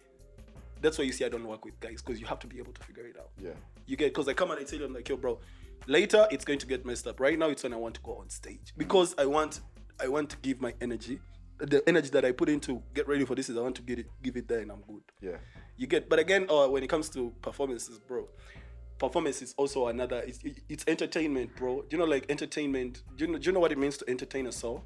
that's 0.82 0.97
why 0.97 1.05
you 1.05 1.14
see 1.14 1.24
I 1.24 1.30
don't 1.30 1.47
work 1.47 1.64
with 1.64 1.80
guys 1.80 2.01
because 2.01 2.20
you 2.20 2.28
have 2.28 2.39
to 2.39 2.47
be 2.47 2.57
able 2.57 2.74
to 2.74 2.84
figure 2.84 3.05
it 3.05 3.16
out. 3.18 3.30
Yeah. 3.41 3.51
You 3.86 3.95
get 3.95 4.10
because 4.14 4.28
I 4.28 4.34
come 4.34 4.51
and 4.51 4.60
I 4.60 4.64
tell 4.64 4.80
you 4.80 4.86
I'm 4.86 4.93
like, 4.93 5.07
yo, 5.07 5.16
bro, 5.16 5.39
later 5.88 6.28
it's 6.32 6.46
going 6.46 6.60
to 6.60 6.68
get 6.68 6.86
messed 6.86 7.08
up. 7.08 7.20
Right 7.20 7.38
now 7.38 7.50
it's 7.50 7.64
when 7.64 7.74
I 7.74 7.78
want 7.78 7.96
to 7.96 8.02
go 8.02 8.18
on 8.18 8.30
stage 8.30 8.74
because 8.78 9.16
I 9.18 9.26
want 9.26 9.62
I 10.02 10.08
want 10.08 10.30
to 10.30 10.38
give 10.38 10.62
my 10.62 10.74
energy, 10.80 11.20
the 11.58 11.88
energy 11.88 12.10
that 12.10 12.24
I 12.24 12.32
put 12.32 12.50
into 12.50 12.82
get 12.94 13.08
ready 13.08 13.26
for 13.26 13.36
this 13.36 13.50
is 13.50 13.58
I 13.58 13.62
want 13.62 13.76
to 13.76 13.82
get 13.82 14.00
it, 14.00 14.08
give 14.24 14.38
it 14.38 14.48
there, 14.48 14.60
and 14.60 14.72
I'm 14.72 14.82
good. 14.88 15.02
Yeah. 15.22 15.38
You 15.78 15.88
get, 15.88 16.10
but 16.10 16.20
again, 16.20 16.48
uh, 16.50 16.68
when 16.68 16.84
it 16.84 16.88
comes 16.88 17.10
to 17.10 17.34
performances, 17.42 18.00
bro, 18.00 18.28
performance 18.98 19.42
is 19.42 19.54
also 19.58 19.88
another. 19.88 20.24
It's, 20.26 20.40
it's 20.70 20.86
entertainment, 20.88 21.56
bro. 21.56 21.82
Do 21.82 21.88
you 21.92 21.98
know 21.98 22.06
like 22.06 22.26
entertainment? 22.30 23.04
Do 23.18 23.26
you 23.26 23.32
know, 23.32 23.38
do 23.38 23.46
you 23.48 23.52
know 23.54 23.60
what 23.60 23.72
it 23.72 23.78
means 23.78 23.98
to 23.98 24.10
entertain 24.10 24.48
a 24.48 24.52
soul? 24.52 24.86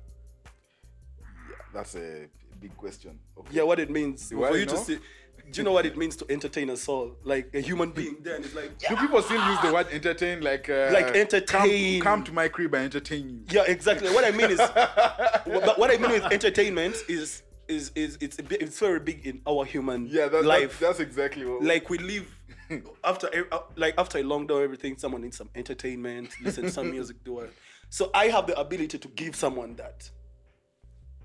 Yeah, 1.50 1.56
That's 1.74 1.96
a 1.96 2.28
big 2.60 2.76
question. 2.76 3.20
Okay. 3.38 3.50
Yeah, 3.58 3.64
what 3.64 3.80
it 3.80 3.89
means 3.89 4.30
for 4.30 4.58
you 4.58 4.66
to 4.66 4.78
see. 4.78 5.00
Do 5.52 5.60
you 5.62 5.64
know 5.64 5.72
what 5.72 5.86
it 5.86 5.98
means 5.98 6.16
to 6.18 6.26
entertain 6.30 6.70
a 6.70 6.78
soul? 6.78 7.16
Like 7.24 7.50
a 7.54 7.60
human 7.60 7.91
being 7.91 8.18
there, 8.22 8.36
and 8.36 8.46
it's 8.46 8.56
like, 8.56 8.78
Do 8.80 8.96
people 8.96 9.22
still 9.22 9.44
use 9.50 9.60
the 9.62 9.74
word 9.74 9.88
entertain 9.91 10.41
like 10.41 10.70
uh, 10.70 10.89
Like 10.91 11.16
entertain. 11.16 12.02
Come, 12.02 12.20
come 12.20 12.24
to 12.26 12.32
my 12.34 12.48
crib 12.48 12.74
and 12.74 12.86
entertain 12.86 13.30
you. 13.30 13.39
Yeah, 13.50 13.64
exactly. 13.68 14.10
What 14.10 14.26
I 14.26 14.32
mean 14.32 14.52
is, 14.52 14.60
what, 15.46 15.78
what 15.78 15.91
I 15.91 15.98
mean 15.98 16.12
with 16.12 16.26
entertainment 16.32 16.96
is 17.08 17.44
is 17.68 17.91
is 17.96 18.18
it's 18.22 18.39
a 18.39 18.44
bit, 18.44 18.62
it's 18.62 18.80
very 18.80 19.00
big 19.00 19.26
in 19.26 19.41
our 19.48 19.64
human 19.66 20.08
Yeah, 20.08 20.28
that, 20.28 20.44
life. 20.44 20.80
That, 20.80 20.88
that's 20.88 21.00
exactly 21.00 21.46
what. 21.46 21.64
like 21.64 21.89
we 21.89 21.98
live 21.98 22.28
after 23.04 23.30
uh, 23.52 23.60
like 23.76 23.94
after 23.98 24.18
a 24.20 24.24
long 24.24 24.48
day, 24.48 24.64
everything. 24.64 24.98
Someone 24.98 25.22
needs 25.22 25.38
some 25.38 25.50
entertainment, 25.56 26.30
listen 26.41 26.64
to 26.66 26.72
some 26.72 26.91
music, 26.98 27.24
do 27.24 27.39
it. 27.39 27.54
So 27.89 28.10
I 28.14 28.28
have 28.28 28.48
the 28.48 28.60
ability 28.60 28.98
to 28.98 29.08
give 29.10 29.36
someone 29.36 29.76
that. 29.76 30.10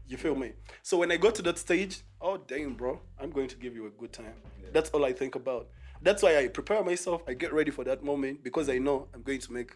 You 0.08 0.16
feel 0.16 0.34
me? 0.34 0.52
So 0.82 0.96
when 0.98 1.12
I 1.12 1.16
go 1.18 1.30
to 1.30 1.42
that 1.42 1.58
stage, 1.58 2.00
oh 2.20 2.38
damn, 2.38 2.74
bro, 2.74 3.00
I'm 3.20 3.30
going 3.30 3.48
to 3.48 3.56
give 3.56 3.74
you 3.74 3.86
a 3.86 3.90
good 3.90 4.12
time. 4.12 4.34
That's 4.72 4.90
all 4.90 5.04
I 5.04 5.12
think 5.12 5.34
about. 5.34 5.68
That's 6.02 6.22
why 6.22 6.38
I 6.38 6.48
prepare 6.48 6.82
myself. 6.82 7.22
I 7.28 7.34
get 7.34 7.52
ready 7.52 7.70
for 7.70 7.84
that 7.84 8.02
moment 8.02 8.42
because 8.42 8.68
I 8.68 8.78
know 8.78 9.08
I'm 9.14 9.22
going 9.22 9.40
to 9.40 9.52
make, 9.52 9.72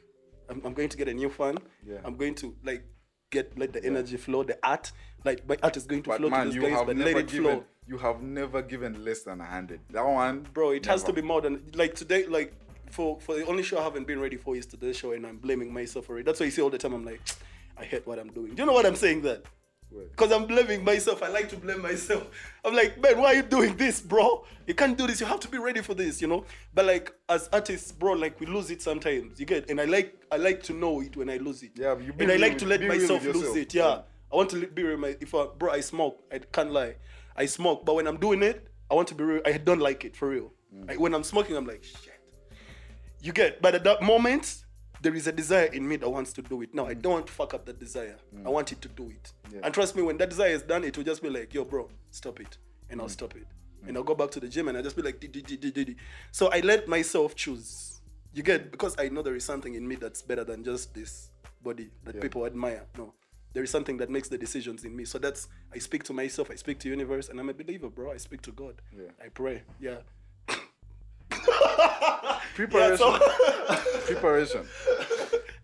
I'm, 0.48 0.62
I'm 0.64 0.72
going 0.72 0.88
to 0.88 0.96
get 0.96 1.08
a 1.08 1.14
new 1.14 1.28
fan. 1.28 1.58
Yeah. 1.86 1.98
I'm 2.04 2.16
going 2.16 2.34
to 2.36 2.54
like 2.64 2.84
get 3.30 3.58
let 3.58 3.72
the 3.72 3.84
energy 3.84 4.16
flow, 4.16 4.42
the 4.42 4.58
art, 4.62 4.92
like 5.24 5.46
my 5.48 5.56
art 5.62 5.76
is 5.76 5.86
going 5.86 6.02
to 6.04 6.10
but 6.10 6.18
flow 6.18 6.30
man, 6.30 6.40
to 6.40 6.46
these 6.46 6.56
you 6.56 6.62
guys, 6.62 6.78
have 6.78 6.86
but 6.86 6.96
never 6.96 7.12
let 7.12 7.20
it 7.20 7.28
given. 7.28 7.44
flow 7.44 7.64
You 7.86 7.98
have 7.98 8.22
never 8.22 8.62
given 8.62 9.04
less 9.04 9.22
than 9.22 9.40
a 9.40 9.44
hundred. 9.44 9.80
That 9.90 10.04
one, 10.06 10.46
bro 10.54 10.70
it 10.70 10.86
has 10.86 11.02
to 11.04 11.12
be 11.12 11.22
more 11.22 11.40
than 11.40 11.62
like 11.74 11.94
today 11.94 12.26
like 12.26 12.54
for 12.90 13.18
for 13.20 13.34
the 13.34 13.46
only 13.46 13.62
show 13.62 13.78
i 13.78 13.82
haven't 13.82 14.06
been 14.06 14.20
ready 14.20 14.36
for 14.36 14.54
is 14.54 14.66
today's 14.66 14.98
show 14.98 15.12
and 15.12 15.26
i'm 15.26 15.38
blaming 15.38 15.72
myself 15.72 16.04
for 16.04 16.18
it 16.18 16.26
that's 16.26 16.38
why 16.38 16.44
you 16.44 16.52
see 16.52 16.60
all 16.60 16.68
the 16.68 16.76
time 16.76 16.92
i'm 16.92 17.04
like 17.04 17.20
i 17.78 17.84
hate 17.84 18.06
what 18.06 18.18
i'm 18.18 18.28
doing 18.28 18.54
do 18.54 18.62
you 18.62 18.66
know 18.66 18.72
what 18.74 18.84
i'm 18.84 18.94
saying 18.96 19.22
that. 19.22 19.42
Because 20.11 20.32
i'm 20.32 20.47
blaming 20.47 20.84
myself 20.84 21.22
i 21.22 21.28
like 21.28 21.49
to 21.49 21.57
blame 21.57 21.80
myself 21.82 22.26
i'm 22.64 22.74
like 22.74 23.01
man 23.01 23.18
why 23.18 23.26
are 23.26 23.34
you 23.34 23.43
doing 23.43 23.76
this 23.76 24.01
bro 24.01 24.45
you 24.66 24.74
can't 24.74 24.97
do 24.99 25.07
this 25.07 25.20
you 25.20 25.26
have 25.26 25.40
to 25.40 25.49
be 25.49 25.59
ready 25.59 25.80
for 25.80 25.95
this 25.95 26.20
you 26.20 26.26
know 26.28 26.45
but 26.74 26.84
like 26.84 27.12
as 27.28 27.49
artists 27.53 27.93
bro 27.93 28.12
like 28.12 28.38
we 28.40 28.47
lose 28.47 28.70
it 28.70 28.80
sometimes 28.82 29.38
you 29.38 29.47
get 29.47 29.68
and 29.70 29.80
i 29.80 29.84
like 29.84 30.16
i 30.30 30.36
like 30.36 30.62
to 30.62 30.72
know 30.72 31.01
it 31.01 31.16
when 31.16 31.28
i 31.30 31.36
lose 31.36 31.62
it 31.62 31.72
Yeah, 31.74 31.97
you 31.99 32.12
and 32.18 32.30
i 32.32 32.36
like 32.36 32.53
with- 32.53 32.61
to 32.62 32.66
let 32.66 32.80
be 32.80 32.88
real 32.88 32.99
with 32.99 33.11
myself 33.11 33.34
lose 33.34 33.57
it 33.57 33.74
yeah 33.74 33.88
Yeah. 33.88 34.01
I 34.32 34.36
want 34.36 34.49
to 34.53 34.66
be 34.66 34.82
real. 34.82 34.97
My, 34.97 35.14
if 35.20 35.34
I, 35.34 35.45
bro, 35.59 35.70
I 35.72 35.80
smoke. 35.80 36.24
I 36.32 36.38
can't 36.38 36.70
lie. 36.72 36.95
I 37.36 37.45
smoke, 37.45 37.84
but 37.84 37.97
when 37.97 38.07
I'm 38.07 38.16
doing 38.16 38.43
it, 38.43 38.66
I 38.90 38.95
want 38.95 39.09
to 39.09 39.14
be 39.14 39.24
real. 39.24 39.43
I 39.45 39.59
don't 39.59 39.78
like 39.78 40.07
it 40.07 40.16
for 40.16 40.26
real. 40.30 40.55
Mm. 40.74 40.90
I- 40.90 40.97
when 40.97 41.12
I'm 41.14 41.22
smoking, 41.22 41.55
I'm 41.55 41.66
like, 41.66 41.84
shit. 41.84 42.18
You 43.20 43.32
get, 43.34 43.61
but 43.61 43.74
at 43.74 43.84
that 43.84 44.01
moment, 44.03 44.64
there 45.03 45.14
is 45.14 45.26
a 45.26 45.32
desire 45.32 45.66
in 45.66 45.86
me 45.86 45.96
that 45.96 46.09
wants 46.09 46.32
to 46.34 46.42
do 46.42 46.62
it. 46.62 46.72
Now, 46.74 46.86
I 46.86 46.94
don't 46.94 47.12
want 47.12 47.26
to 47.26 47.32
fuck 47.32 47.55
up 47.55 47.66
that 47.66 47.78
desire. 47.80 48.16
I 48.46 48.48
want 48.48 48.70
it 48.72 48.80
to 48.82 48.88
do 48.88 49.11
it. 49.11 49.32
Mm. 49.48 49.55
Yeah. 49.55 49.61
And 49.64 49.74
trust 49.74 49.96
me, 49.96 50.03
when 50.03 50.16
that 50.18 50.30
desire 50.30 50.50
is 50.53 50.62
done, 50.62 50.84
it 50.84 50.96
will 50.96 51.05
just 51.05 51.20
be 51.22 51.28
like, 51.28 51.53
yo, 51.53 51.64
bro, 51.64 51.90
stop 52.11 52.40
it. 52.40 52.57
And 52.88 52.98
Mm. 53.00 53.03
I'll 53.03 53.09
stop 53.09 53.34
it. 53.36 53.46
And 53.86 53.96
I'll 53.96 54.05
go 54.05 54.14
back 54.14 54.30
to 54.30 54.40
the 54.40 54.48
gym 54.48 54.68
and 54.68 54.76
I'll 54.76 54.84
just 54.84 54.94
be 54.94 55.03
like, 55.03 55.18
so 56.30 56.48
I 56.53 56.61
let 56.61 56.86
myself 56.86 57.34
choose. 57.34 58.00
You 58.32 58.44
get, 58.44 58.70
because 58.70 58.94
I 58.98 59.09
know 59.09 59.22
there 59.22 59.34
is 59.34 59.44
something 59.44 59.74
in 59.74 59.86
me 59.86 59.96
that's 59.96 60.22
better 60.22 60.44
than 60.44 60.62
just 60.62 60.94
this 60.94 61.30
body 61.62 61.90
that 62.05 62.14
Yeah. 62.14 62.20
people 62.22 62.46
admire. 62.46 62.84
No. 62.96 63.12
There 63.55 63.62
is 63.64 63.70
something 63.70 63.96
that 63.98 64.09
makes 64.09 64.28
the 64.28 64.38
decisions 64.38 64.84
in 64.84 64.94
me. 64.96 65.05
So 65.05 65.18
that's 65.18 65.48
I 65.74 65.78
speak 65.78 66.05
to 66.05 66.12
myself, 66.12 66.50
I 66.50 66.55
speak 66.55 66.78
to 66.80 66.88
universe, 66.88 67.28
and 67.28 67.40
I'm 67.40 67.48
a 67.50 67.55
believer, 67.55 67.90
bro. 67.90 68.12
I 68.12 68.18
speak 68.18 68.40
to 68.42 68.53
God. 68.53 68.80
Yeah. 68.96 69.11
I 69.22 69.28
pray. 69.28 69.62
Yeah. 69.80 69.98
preparation. 72.55 73.07
Yeah, 73.12 73.80
preparation. 74.07 74.66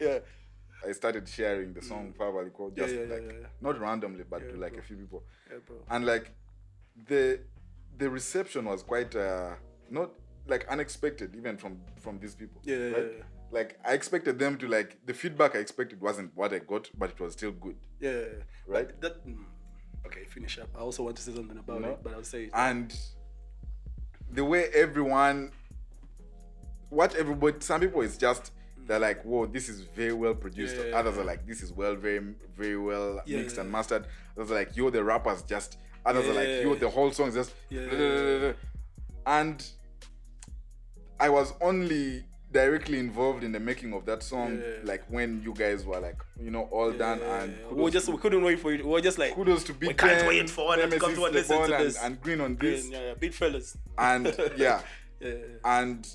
yeah. 0.01 0.19
I 0.89 0.93
started 0.93 1.29
sharing 1.29 1.73
the 1.75 1.83
song 1.83 2.15
Power 2.17 2.49
called 2.51 2.77
just 2.77 2.95
yeah, 2.95 3.01
yeah, 3.03 3.15
like 3.15 3.25
yeah, 3.27 3.47
not 3.61 3.81
randomly, 3.81 4.25
but 4.29 4.49
to 4.49 4.57
like 4.57 4.73
bro. 4.73 4.81
a 4.81 4.83
few 4.83 4.97
people. 4.97 5.23
And 5.91 6.07
like 6.07 6.33
the 7.09 7.41
the 7.99 8.09
reception 8.09 8.65
was 8.67 8.83
quite 8.83 9.15
uh 9.17 9.55
not 9.91 10.11
like 10.47 10.67
unexpected 10.69 11.35
even 11.37 11.57
from 11.57 11.79
from 11.99 12.19
these 12.21 12.35
people 12.35 12.61
Yeah, 12.65 12.77
right? 12.77 13.11
yeah, 13.17 13.25
like 13.51 13.79
i 13.85 13.93
expected 13.93 14.39
them 14.39 14.57
to 14.59 14.67
like 14.69 14.97
the 15.07 15.13
feedback 15.15 15.55
i 15.57 15.59
expected 15.59 16.01
wasn't 16.01 16.31
what 16.35 16.53
i 16.53 16.59
got 16.61 16.89
but 16.97 17.11
it 17.11 17.21
was 17.21 17.33
still 17.35 17.53
good 17.53 17.77
Yeah. 18.01 18.23
Right? 18.67 18.89
But 18.89 19.01
That, 19.01 19.27
mm, 19.27 19.45
okay, 20.07 20.25
finish 20.25 20.59
up. 20.59 20.69
I 20.77 20.81
also 20.81 21.03
want 21.05 21.17
to 21.17 21.23
say 21.23 21.35
something 21.35 21.59
about 21.59 21.81
know? 21.83 21.89
it, 21.91 22.03
but 22.03 22.15
I'll 22.15 22.25
say 22.25 22.45
it. 22.45 22.51
and 22.55 22.95
the 24.31 24.45
way 24.45 24.63
everyone 24.75 25.53
what 26.91 27.15
everybody 27.15 27.57
some 27.61 27.81
people 27.81 28.01
is 28.01 28.17
just 28.17 28.53
they're 28.87 28.99
like 28.99 29.23
whoa 29.23 29.47
this 29.47 29.69
is 29.69 29.83
very 29.83 30.13
well 30.13 30.35
produced. 30.35 30.77
Yeah, 30.77 30.97
others 30.97 31.17
yeah. 31.17 31.23
are 31.23 31.25
like 31.25 31.47
this 31.47 31.63
is 31.63 31.73
well 31.73 31.95
very 31.95 32.21
very 32.57 32.79
well 32.79 33.21
Yeah, 33.27 33.39
mixed 33.39 33.59
and 33.59 33.71
mastered. 33.71 34.07
Others 34.37 34.51
are 34.51 34.55
like 34.55 34.77
yo 34.77 34.91
the 34.91 35.03
rappers 35.05 35.43
just 35.43 35.79
others 36.07 36.27
are 36.27 36.35
like 36.35 36.49
yo 36.63 36.75
the 36.75 36.89
whole 36.89 37.11
song 37.13 37.29
is 37.29 37.35
just 37.35 37.53
and 39.27 39.71
i 41.21 41.29
was 41.29 41.53
only 41.61 42.25
directly 42.51 42.99
involved 42.99 43.45
in 43.45 43.53
the 43.53 43.61
making 43.61 43.93
of 43.93 44.07
that 44.07 44.23
song 44.23 44.63
like 44.85 45.05
when 45.09 45.43
you 45.43 45.53
guys 45.53 45.85
were 45.85 46.01
like 46.01 46.17
you 46.41 46.51
know 46.51 46.63
all 46.71 46.91
done 46.93 47.21
and 47.21 47.55
we 47.71 47.83
were 47.83 47.91
just 47.91 48.09
we 48.09 48.17
couldn't 48.17 48.43
wait 48.43 48.59
for 48.59 48.73
you. 48.73 48.83
We 48.85 48.91
were 48.91 49.01
just 49.03 49.19
like 49.19 49.35
kudos 49.35 49.65
to 49.65 49.75
Big 49.75 49.89
we 49.89 49.95
can't 49.95 50.21
Ben, 50.21 50.29
wait 50.29 50.49
for 50.49 50.65
one 50.67 50.79
to 50.79 50.99
come 50.99 51.15
to 51.15 51.25
and 51.27 51.35
listen 51.35 51.63
to 51.63 51.69
this. 51.69 52.03
and 52.03 52.19
green 52.23 52.41
on 52.41 52.57
this. 52.57 52.89
yeah, 52.89 53.09
yeah, 53.09 53.15
big 53.15 53.35
fellas. 53.35 53.77
and 53.99 54.35
yeah, 54.57 54.81
and 55.63 56.09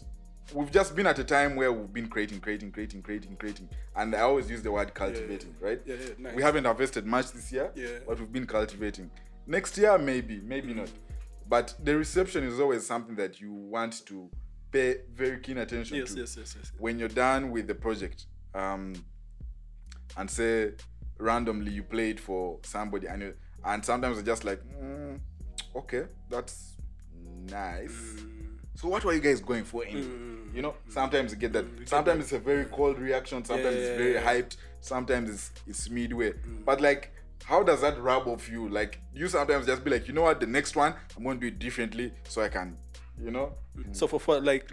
we've 0.53 0.71
just 0.71 0.95
been 0.95 1.07
at 1.07 1.17
a 1.19 1.23
time 1.23 1.55
where 1.55 1.71
we've 1.71 1.93
been 1.93 2.07
creating 2.07 2.39
creating 2.39 2.71
creating 2.71 3.01
creating 3.01 3.35
creating 3.37 3.69
and 3.95 4.15
i 4.15 4.19
always 4.19 4.49
use 4.49 4.61
the 4.61 4.71
word 4.71 4.93
cultivating 4.93 5.55
right 5.61 5.81
Yeah, 5.85 5.95
yeah, 5.95 6.09
nice. 6.19 6.35
we 6.35 6.41
haven't 6.41 6.65
harvested 6.65 7.05
much 7.05 7.31
this 7.31 7.51
year 7.51 7.71
Yeah. 7.75 7.99
but 8.07 8.19
we've 8.19 8.31
been 8.31 8.45
cultivating 8.47 9.09
next 9.47 9.77
year 9.77 9.97
maybe 9.97 10.41
maybe 10.43 10.73
not 10.73 10.91
but 11.47 11.73
the 11.83 11.95
reception 11.97 12.43
is 12.43 12.59
always 12.59 12.85
something 12.85 13.15
that 13.15 13.39
you 13.39 13.51
want 13.53 14.05
to 14.07 14.29
pay 14.71 14.97
very 15.13 15.39
keen 15.39 15.59
attention 15.59 15.97
yes, 15.97 16.13
to 16.13 16.19
yes, 16.19 16.35
yes, 16.37 16.55
yes. 16.57 16.71
when 16.77 16.99
you're 16.99 17.07
done 17.09 17.51
with 17.51 17.67
the 17.67 17.75
project 17.75 18.25
um 18.55 18.93
and 20.17 20.29
say 20.29 20.71
randomly 21.19 21.71
you 21.71 21.83
play 21.83 22.09
it 22.11 22.19
for 22.19 22.59
somebody 22.63 23.07
and 23.07 23.21
you 23.21 23.33
and 23.65 23.83
sometimes 23.85 24.17
they're 24.17 24.25
just 24.25 24.43
like, 24.43 24.59
mm, 24.81 25.17
okay, 25.75 26.03
that's 26.29 26.73
nice. 27.49 27.91
Mm. 27.91 28.32
So 28.75 28.87
what 28.87 29.03
were 29.05 29.13
you 29.13 29.19
guys 29.21 29.39
going 29.39 29.63
for? 29.63 29.83
Anyway? 29.85 30.07
You 30.53 30.61
know, 30.61 30.75
sometimes 30.89 31.31
you 31.31 31.37
get 31.37 31.53
that. 31.53 31.65
Sometimes 31.85 32.23
it's 32.25 32.33
a 32.33 32.39
very 32.39 32.65
cold 32.65 32.99
reaction. 32.99 33.43
Sometimes 33.45 33.75
it's 33.75 33.97
very 33.97 34.13
Mm. 34.15 34.23
Hyped. 34.23 34.57
Sometimes 34.81 35.29
it's 35.29 35.51
it's 35.67 35.89
midway. 35.89 36.31
Mm. 36.33 36.65
But 36.65 36.81
like, 36.81 37.11
how 37.45 37.63
does 37.63 37.81
that 37.81 37.99
rub 38.01 38.27
off 38.27 38.49
you? 38.49 38.69
Like, 38.69 38.99
you 39.13 39.27
sometimes 39.27 39.65
just 39.65 39.83
be 39.83 39.91
like, 39.91 40.07
you 40.07 40.13
know 40.13 40.23
what, 40.23 40.39
the 40.39 40.47
next 40.47 40.75
one 40.75 40.93
I'm 41.17 41.23
going 41.23 41.39
to 41.39 41.41
do 41.41 41.47
it 41.47 41.59
differently 41.59 42.13
so 42.27 42.41
I 42.41 42.49
can, 42.49 42.77
you 43.21 43.31
know. 43.31 43.53
So 43.91 44.07
for, 44.07 44.19
for 44.19 44.39
like, 44.39 44.69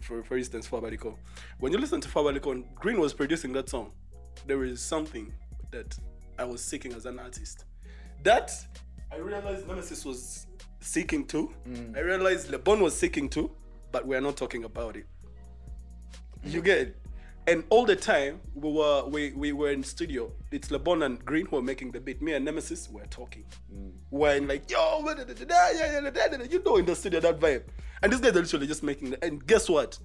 for 0.00 0.22
for 0.22 0.36
instance, 0.36 0.68
Fabaliko, 0.68 1.16
when 1.58 1.72
you 1.72 1.78
listen 1.78 2.00
to 2.00 2.08
Fabaliko, 2.08 2.52
and 2.52 2.64
Green 2.74 3.00
was 3.00 3.12
producing 3.14 3.52
that 3.54 3.68
song, 3.68 3.92
there 4.46 4.62
is 4.64 4.80
something 4.80 5.32
that 5.72 5.96
I 6.38 6.44
was 6.44 6.62
seeking 6.62 6.92
as 6.92 7.06
an 7.06 7.18
artist. 7.18 7.64
That 8.22 8.50
I 9.12 9.16
realized 9.16 9.66
Nemesis 9.66 10.04
was 10.04 10.45
seeking 10.86 11.26
too. 11.26 11.52
Mm. 11.68 11.96
I 11.96 12.00
realized 12.00 12.50
LeBon 12.50 12.80
was 12.80 12.96
seeking 12.96 13.28
to, 13.30 13.50
but 13.92 14.06
we're 14.06 14.20
not 14.20 14.36
talking 14.36 14.64
about 14.64 14.96
it. 14.96 15.06
You 16.44 16.62
get 16.62 16.78
it? 16.78 16.96
And 17.48 17.64
all 17.70 17.84
the 17.84 17.94
time 17.94 18.40
we 18.54 18.72
were 18.72 19.04
we, 19.06 19.32
we 19.32 19.52
were 19.52 19.70
in 19.70 19.82
studio. 19.82 20.32
It's 20.50 20.68
LeBon 20.68 21.04
and 21.04 21.24
Green 21.24 21.46
who 21.46 21.56
are 21.58 21.62
making 21.62 21.92
the 21.92 22.00
beat. 22.00 22.20
Me 22.20 22.34
and 22.34 22.44
Nemesis 22.44 22.88
were 22.90 23.06
talking. 23.06 23.44
Mm. 23.72 23.92
We're 24.10 24.36
in 24.36 24.48
like, 24.48 24.70
yo, 24.70 25.00
you 25.06 26.62
know 26.64 26.76
in 26.76 26.86
the 26.86 26.94
studio 26.96 27.20
that 27.20 27.38
vibe. 27.38 27.62
And 28.02 28.12
this 28.12 28.20
guys 28.20 28.32
are 28.32 28.40
literally 28.40 28.66
just 28.66 28.82
making 28.82 29.10
the 29.10 29.24
and 29.24 29.44
guess 29.46 29.68
what? 29.68 29.98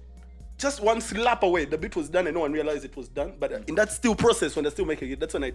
Just 0.58 0.80
one 0.80 1.00
slap 1.00 1.42
away, 1.42 1.64
the 1.64 1.78
beat 1.78 1.96
was 1.96 2.08
done 2.08 2.26
and 2.26 2.34
no 2.34 2.40
one 2.40 2.52
realized 2.52 2.84
it 2.84 2.96
was 2.96 3.08
done. 3.08 3.34
But 3.38 3.52
in 3.68 3.74
that 3.76 3.90
still 3.90 4.14
process 4.14 4.54
when 4.54 4.64
they're 4.64 4.70
still 4.72 4.84
making 4.84 5.10
it, 5.10 5.18
that's 5.18 5.34
when 5.34 5.44
I 5.44 5.52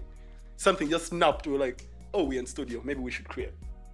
something 0.58 0.90
just 0.90 1.08
snapped. 1.08 1.48
We 1.48 1.54
were 1.54 1.60
like, 1.60 1.88
oh, 2.14 2.24
we're 2.24 2.40
in 2.40 2.46
studio, 2.46 2.82
maybe 2.84 3.00
we 3.00 3.12
should 3.12 3.28
create. 3.30 3.54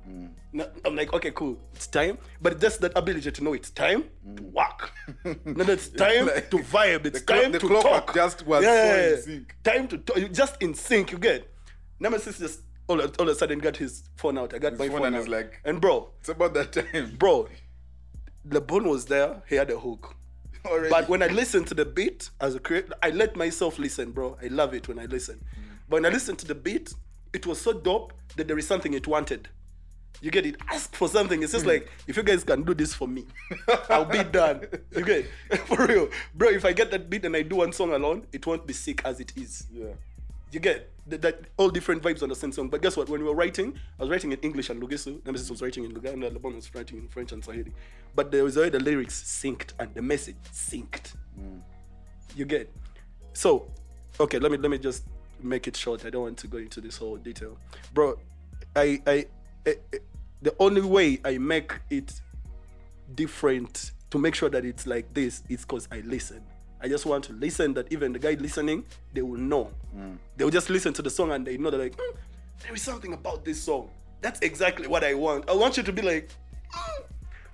Mm. 0.10 0.30
No, 0.51 0.70
I'm 0.86 0.95
like, 0.95 1.14
okay, 1.14 1.32
cool, 1.32 1.58
it's 1.74 1.88
time. 1.88 2.18
But 2.41 2.60
just 2.60 2.82
that 2.82 2.91
ability 2.95 3.32
to 3.32 3.43
know 3.43 3.54
it's 3.54 3.72
time 3.72 4.04
to 4.36 4.43
mm. 4.43 4.51
work. 4.51 4.91
no, 5.45 5.64
it's 5.66 5.89
time 5.89 6.28
Like, 6.28 6.51
to 6.51 6.58
vibe. 6.58 7.06
It's 7.06 7.22
the 7.22 7.26
time 7.34 7.51
the 7.51 7.60
to 7.60 7.68
clock 7.68 7.84
talk. 7.84 8.16
just 8.16 8.45
was 8.45 8.64
so 8.64 8.72
in 8.72 9.22
sync. 9.22 9.56
Time 9.64 9.88
to 9.88 9.97
talk. 9.97 10.18
You 10.18 10.28
just 10.30 10.62
in 10.62 10.74
sync. 10.74 11.12
You 11.12 11.18
get. 11.18 11.49
Nemesis 11.99 12.38
just 12.39 12.62
all, 12.88 12.99
all 13.01 13.08
of 13.08 13.28
a 13.30 13.36
sudden 13.36 13.60
got 13.60 13.78
his 13.78 14.04
phone 14.18 14.38
out. 14.38 14.54
I 14.54 14.60
got 14.60 14.78
my 14.78 14.88
phone 14.89 14.97
phone, 14.97 15.06
and 15.08 15.16
out. 15.16 15.28
like- 15.30 15.62
and 15.64 15.80
bro, 15.80 16.10
It's 16.20 16.30
about 16.30 16.54
that 16.56 16.72
time. 16.74 17.16
bro, 17.18 17.47
LeBon 18.47 18.84
was 18.89 19.06
there. 19.06 19.41
He 19.47 19.56
had 19.56 19.72
a 19.72 19.80
hook. 19.80 20.16
Already. 20.66 20.89
But 20.89 21.10
when 21.10 21.24
I 21.24 21.28
listen 21.28 21.64
to 21.66 21.74
the 21.74 21.86
beat 21.86 22.30
as 22.41 22.56
a 22.56 22.60
creator, 22.60 22.93
I 23.01 23.10
let 23.10 23.36
myself 23.36 23.80
listen, 23.80 24.12
bro. 24.12 24.38
I 24.41 24.47
love 24.47 24.74
it 24.74 24.88
when 24.88 24.99
I 24.99 25.06
listen. 25.06 25.36
Mm. 25.38 25.78
But 25.89 26.01
when 26.01 26.06
I 26.06 26.10
listen 26.14 26.36
to 26.38 26.45
the 26.45 26.56
beat, 26.56 26.93
it 27.34 27.45
was 27.47 27.60
so 27.60 27.74
dope 27.74 28.14
that 28.36 28.47
there 28.47 28.58
is 28.58 28.68
something 28.68 28.93
it 28.93 29.08
wanted. 29.08 29.49
You 30.22 30.32
get 30.32 30.45
it? 30.45 30.55
Ask 30.70 30.95
for 30.95 31.07
something. 31.07 31.43
It's 31.43 31.51
just 31.51 31.66
hmm. 31.66 31.72
like, 31.72 31.91
if 32.07 32.16
you 32.16 32.24
guys 32.24 32.43
can 32.43 32.64
do 32.64 32.74
this 32.74 32.93
for 32.93 33.07
me, 33.07 33.26
I'll 33.89 34.05
be 34.05 34.24
done. 34.24 34.66
You 34.95 35.03
get 35.03 35.26
it? 35.26 35.59
For 35.68 35.86
real. 35.86 36.09
Bro, 36.34 36.49
if 36.49 36.64
I 36.64 36.72
get 36.72 36.91
that 36.91 37.09
beat 37.09 37.26
and 37.26 37.36
I 37.36 37.41
do 37.41 37.57
one 37.57 37.74
song 37.74 37.91
alone, 37.91 38.26
it 38.32 38.47
won't 38.47 38.66
be 38.66 38.74
sick 38.74 39.01
as 39.03 39.20
it 39.20 39.34
is. 39.36 39.68
yeah. 39.72 39.88
You 40.51 40.59
get 40.59 40.91
that, 41.07 41.22
that 41.24 41.41
all 41.57 41.70
different 41.70 42.03
vibes 42.03 42.22
on 42.22 42.30
the 42.30 42.36
same 42.36 42.51
song. 42.51 42.70
But 42.70 42.82
guess 42.82 42.95
what? 42.95 43.09
When 43.09 43.22
we 43.22 43.28
were 43.28 43.36
writing, 43.36 43.78
I 43.99 44.03
was 44.03 44.09
writing 44.09 44.32
in 44.32 44.39
English 44.39 44.70
and 44.70 44.82
Lugisu. 44.82 45.26
Nemesis 45.26 45.49
was 45.49 45.61
writing 45.61 45.84
in 45.84 45.91
Luganda. 45.93 46.32
Lebon 46.32 46.55
was 46.55 46.74
writing 46.76 46.99
in 46.99 47.07
French 47.07 47.32
and 47.32 47.43
Swahili. 47.43 47.74
But 48.16 48.32
there 48.32 48.43
was 48.43 48.55
already 48.55 48.78
the 48.78 48.84
lyrics 48.84 49.22
synced 49.24 49.72
and 49.80 49.93
the 49.95 50.01
message 50.01 50.36
synced. 50.53 51.16
Hmm. 51.36 51.57
You 52.36 52.45
get. 52.45 52.72
So, 53.34 53.68
okay, 54.20 54.38
let 54.38 54.51
me 54.51 54.57
let 54.57 54.70
me 54.70 54.78
just 54.78 55.05
make 55.41 55.68
it 55.68 55.76
short. 55.76 56.05
I 56.05 56.11
don't 56.11 56.22
want 56.22 56.38
to 56.38 56.47
go 56.47 56.57
into 56.59 56.82
this 56.82 56.97
whole 56.97 57.18
detail, 57.18 57.57
bro. 57.93 58.20
I 58.76 59.01
I, 59.07 59.26
I, 59.66 59.76
I 59.93 59.97
the 60.41 60.53
only 60.59 60.82
way 60.82 61.20
I 61.24 61.38
make 61.38 61.74
it 61.89 62.20
different 63.16 63.91
to 64.09 64.18
make 64.18 64.36
sure 64.36 64.49
that 64.49 64.66
it's 64.66 64.86
like 64.86 65.14
this 65.14 65.43
is 65.49 65.61
because 65.61 65.88
I 65.91 66.01
listen. 66.01 66.43
I 66.82 66.89
just 66.89 67.05
want 67.05 67.24
to 67.26 67.34
listen 67.34 67.74
that 67.76 67.91
even 67.93 68.11
the 68.11 68.20
guy 68.20 68.34
listening, 68.34 68.84
they 69.14 69.22
will 69.22 69.39
know. 69.39 69.72
They 70.36 70.43
will 70.43 70.51
just 70.51 70.70
listen 70.70 70.91
to 70.93 71.01
the 71.01 71.09
song 71.09 71.32
and 71.32 71.47
they 71.47 71.57
know 71.57 71.70
that 71.70 71.78
like, 71.80 71.95
"Hmm, 71.97 72.16
there 72.59 72.74
is 72.74 72.82
something 72.82 73.14
about 73.14 73.45
this 73.45 73.61
song. 73.64 73.89
That's 74.22 74.39
exactly 74.41 74.88
what 74.88 75.03
I 75.03 75.14
want. 75.14 75.49
I 75.49 75.53
want 75.55 75.78
you 75.78 75.84
to 75.84 75.93
be 75.93 76.01
like, 76.01 76.30
"Hmm, 76.70 77.03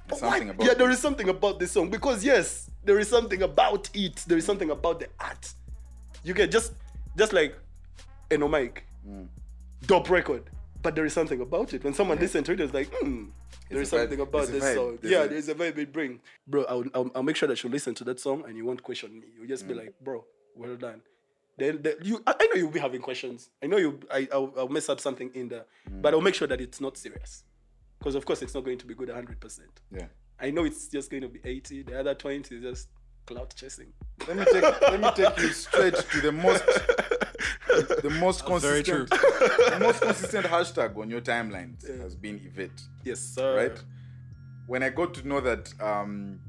but 0.07 0.17
Something 0.17 0.49
about 0.49 0.65
yeah, 0.67 0.73
there 0.73 0.89
is 0.89 0.99
something 0.99 1.29
about 1.29 1.59
this 1.59 1.71
song 1.71 1.89
because 1.91 2.25
yes, 2.25 2.71
there 2.83 2.97
is 2.97 3.07
something 3.07 3.43
about 3.43 3.89
it. 3.93 4.15
There 4.27 4.37
is 4.37 4.45
something 4.45 4.71
about 4.71 4.99
the 4.99 5.07
art. 5.19 5.53
You 6.23 6.33
get 6.33 6.49
just 6.49 6.73
just 7.15 7.31
like 7.33 7.55
Mike, 8.31 8.83
Mm. 9.07 9.27
dope 9.85 10.09
record, 10.09 10.49
but 10.81 10.95
there 10.95 11.05
is 11.05 11.13
something 11.13 11.41
about 11.41 11.73
it. 11.73 11.83
When 11.83 11.93
someone 11.93 12.17
listens 12.19 12.45
to 12.47 12.53
it, 12.53 12.59
it's 12.59 12.73
like, 12.73 12.89
hmm, 12.93 13.25
there 13.69 13.81
is 13.81 13.91
a 13.91 13.95
vibe. 13.95 13.99
something 14.01 14.19
about 14.21 14.43
a 14.49 14.51
this 14.51 14.73
song. 14.75 14.97
There's 15.01 15.11
yeah, 15.11 15.27
there's 15.27 15.49
a 15.49 15.55
vibe 15.55 15.77
it 15.77 15.91
bring, 15.93 16.21
bro. 16.47 16.63
I'll, 16.69 16.83
I'll, 16.93 17.11
I'll 17.15 17.23
make 17.23 17.35
sure 17.35 17.47
that 17.47 17.63
you 17.63 17.69
listen 17.69 17.93
to 17.95 18.03
that 18.05 18.19
song 18.19 18.43
and 18.47 18.55
you 18.57 18.65
won't 18.65 18.81
question 18.83 19.19
me. 19.19 19.27
You'll 19.37 19.47
just 19.47 19.65
Mm. 19.65 19.69
be 19.69 19.73
like, 19.75 19.93
bro, 20.01 20.23
well 20.55 20.75
done. 20.75 21.01
Then 21.57 21.81
the, 21.81 21.97
you, 22.01 22.23
I, 22.25 22.33
I 22.39 22.45
know 22.47 22.53
you'll 22.55 22.71
be 22.71 22.79
having 22.79 23.01
questions. 23.01 23.49
I 23.61 23.67
know 23.67 23.77
you. 23.77 23.99
I, 24.11 24.27
I'll, 24.31 24.53
I'll 24.57 24.69
mess 24.69 24.87
up 24.89 24.99
something 24.99 25.29
in 25.33 25.49
there, 25.49 25.65
Mm. 25.89 26.01
but 26.01 26.13
I'll 26.13 26.21
make 26.21 26.35
sure 26.35 26.47
that 26.47 26.61
it's 26.61 26.79
not 26.79 26.97
serious, 26.97 27.43
because 27.99 28.15
of 28.15 28.25
course 28.25 28.41
it's 28.41 28.53
not 28.53 28.63
going 28.63 28.77
to 28.77 28.85
be 28.85 28.95
good 28.95 29.09
hundred 29.09 29.39
percent. 29.41 29.81
Yeah. 29.91 30.05
I 30.39 30.51
know 30.51 30.63
it's 30.63 30.87
just 30.87 31.11
going 31.11 31.23
to 31.23 31.27
be 31.27 31.41
80. 31.43 31.83
The 31.83 31.99
other 31.99 32.15
20 32.15 32.55
is 32.55 32.61
just 32.63 32.87
cloud 33.25 33.53
chasing. 33.55 33.91
Let 34.25 34.37
me 34.37 34.45
take 34.53 34.63
let 34.81 35.01
me 35.01 35.09
take 35.13 35.37
you 35.37 35.49
straight 35.49 35.95
to 35.95 36.21
the 36.21 36.31
most 36.31 36.63
the 38.01 38.09
most 38.19 38.45
Very 38.61 38.83
true. 38.83 39.05
consistent 39.05 39.73
the 39.73 39.79
most 39.79 40.01
consistent 40.01 40.45
hashtag 40.47 40.97
on 40.97 41.09
your 41.09 41.21
timelines 41.21 41.87
has 42.01 42.15
been 42.15 42.39
Yvette. 42.43 42.81
Yes, 43.03 43.19
sir. 43.19 43.55
Right? 43.55 43.83
When 44.67 44.83
I 44.83 44.89
got 44.89 45.13
to 45.15 45.27
know 45.27 45.39
that 45.41 45.73
um 45.81 46.39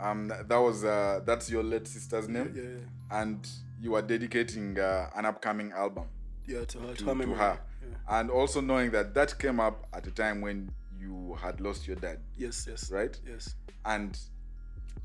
um 0.00 0.28
that 0.28 0.56
was 0.58 0.84
uh 0.84 1.20
that's 1.24 1.50
your 1.50 1.62
late 1.62 1.86
sister's 1.88 2.28
name 2.28 2.52
Yeah. 2.54 3.18
and 3.20 3.48
you 3.80 3.94
are 3.94 4.02
dedicating 4.02 4.78
uh, 4.78 5.10
an 5.14 5.26
upcoming 5.26 5.72
album 5.72 6.04
Yeah, 6.46 6.64
to 6.64 6.78
her. 6.80 6.94
To, 6.94 7.04
to, 7.04 7.14
her 7.14 7.22
to 7.24 7.34
her. 7.34 7.60
Yeah. 7.82 8.18
And 8.20 8.30
also 8.30 8.60
knowing 8.60 8.90
that 8.92 9.14
that 9.14 9.38
came 9.38 9.60
up 9.60 9.86
at 9.92 10.06
a 10.06 10.10
time 10.10 10.40
when 10.40 10.70
you 10.98 11.36
had 11.42 11.60
lost 11.60 11.86
your 11.86 11.96
dad, 11.96 12.18
Yes, 12.36 12.66
yes. 12.68 12.90
right? 12.90 13.18
Yes. 13.26 13.54
And 13.84 14.18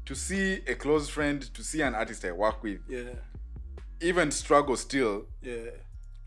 to 0.06 0.16
see 0.16 0.62
a 0.68 0.74
close 0.76 1.10
friend, 1.10 1.42
to 1.54 1.64
see 1.64 1.82
an 1.82 1.96
artist 1.96 2.24
I 2.26 2.32
work 2.32 2.64
with, 2.64 2.80
Yeah. 2.88 3.10
Even 4.02 4.32
struggle 4.32 4.76
still 4.76 5.26
Yeah. 5.42 5.72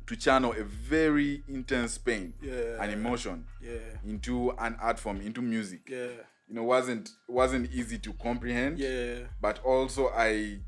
to 0.07 0.17
channel 0.17 0.53
a 0.53 0.65
very 0.65 1.43
intense 1.49 1.99
pain 1.99 2.35
Yeah. 2.41 2.83
and 2.83 2.93
emotion 2.93 3.47
Yeah. 3.61 3.79
into 4.07 4.51
an 4.59 4.77
art 4.81 4.99
form, 4.99 5.21
into 5.21 5.43
music. 5.43 5.89
Yeah. 5.89 6.09
You 6.49 6.55
know, 6.57 6.65
wasn't 6.65 7.11
wasn't 7.29 7.71
easy 7.73 7.99
to 7.99 8.13
comprehend. 8.15 8.79
Yeah. 8.79 9.27
But 9.41 9.61
also 9.65 10.09
I 10.11 10.61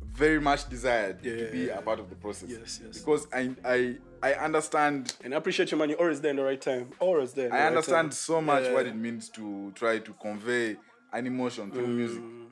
very 0.00 0.40
much 0.40 0.68
desired 0.70 1.22
to 1.22 1.50
be 1.52 1.68
a 1.68 1.82
part 1.82 2.00
of 2.00 2.08
the 2.08 2.16
process. 2.16 2.48
Yes, 2.50 2.80
yes. 2.84 2.98
Because 2.98 3.26
I 3.32 3.54
I 3.64 3.98
I 4.22 4.32
understand 4.34 5.14
And 5.22 5.34
I 5.34 5.36
appreciate 5.36 5.70
you, 5.70 5.76
man. 5.78 5.90
You're 5.90 6.00
always 6.00 6.20
there 6.20 6.30
in 6.30 6.36
the 6.36 6.44
right 6.44 6.60
time. 6.60 6.90
Always 6.98 7.34
there. 7.34 7.50
the 7.50 7.54
I 7.56 7.66
understand 7.66 8.12
time. 8.12 8.12
so 8.12 8.40
much 8.40 8.64
Yeah. 8.64 8.72
what 8.72 8.86
it 8.86 8.96
means 8.96 9.28
to 9.30 9.70
try 9.74 9.98
to 9.98 10.12
convey 10.14 10.76
an 11.12 11.26
emotion 11.26 11.70
through 11.70 11.86
music. 11.88 12.22
Mm. 12.22 12.46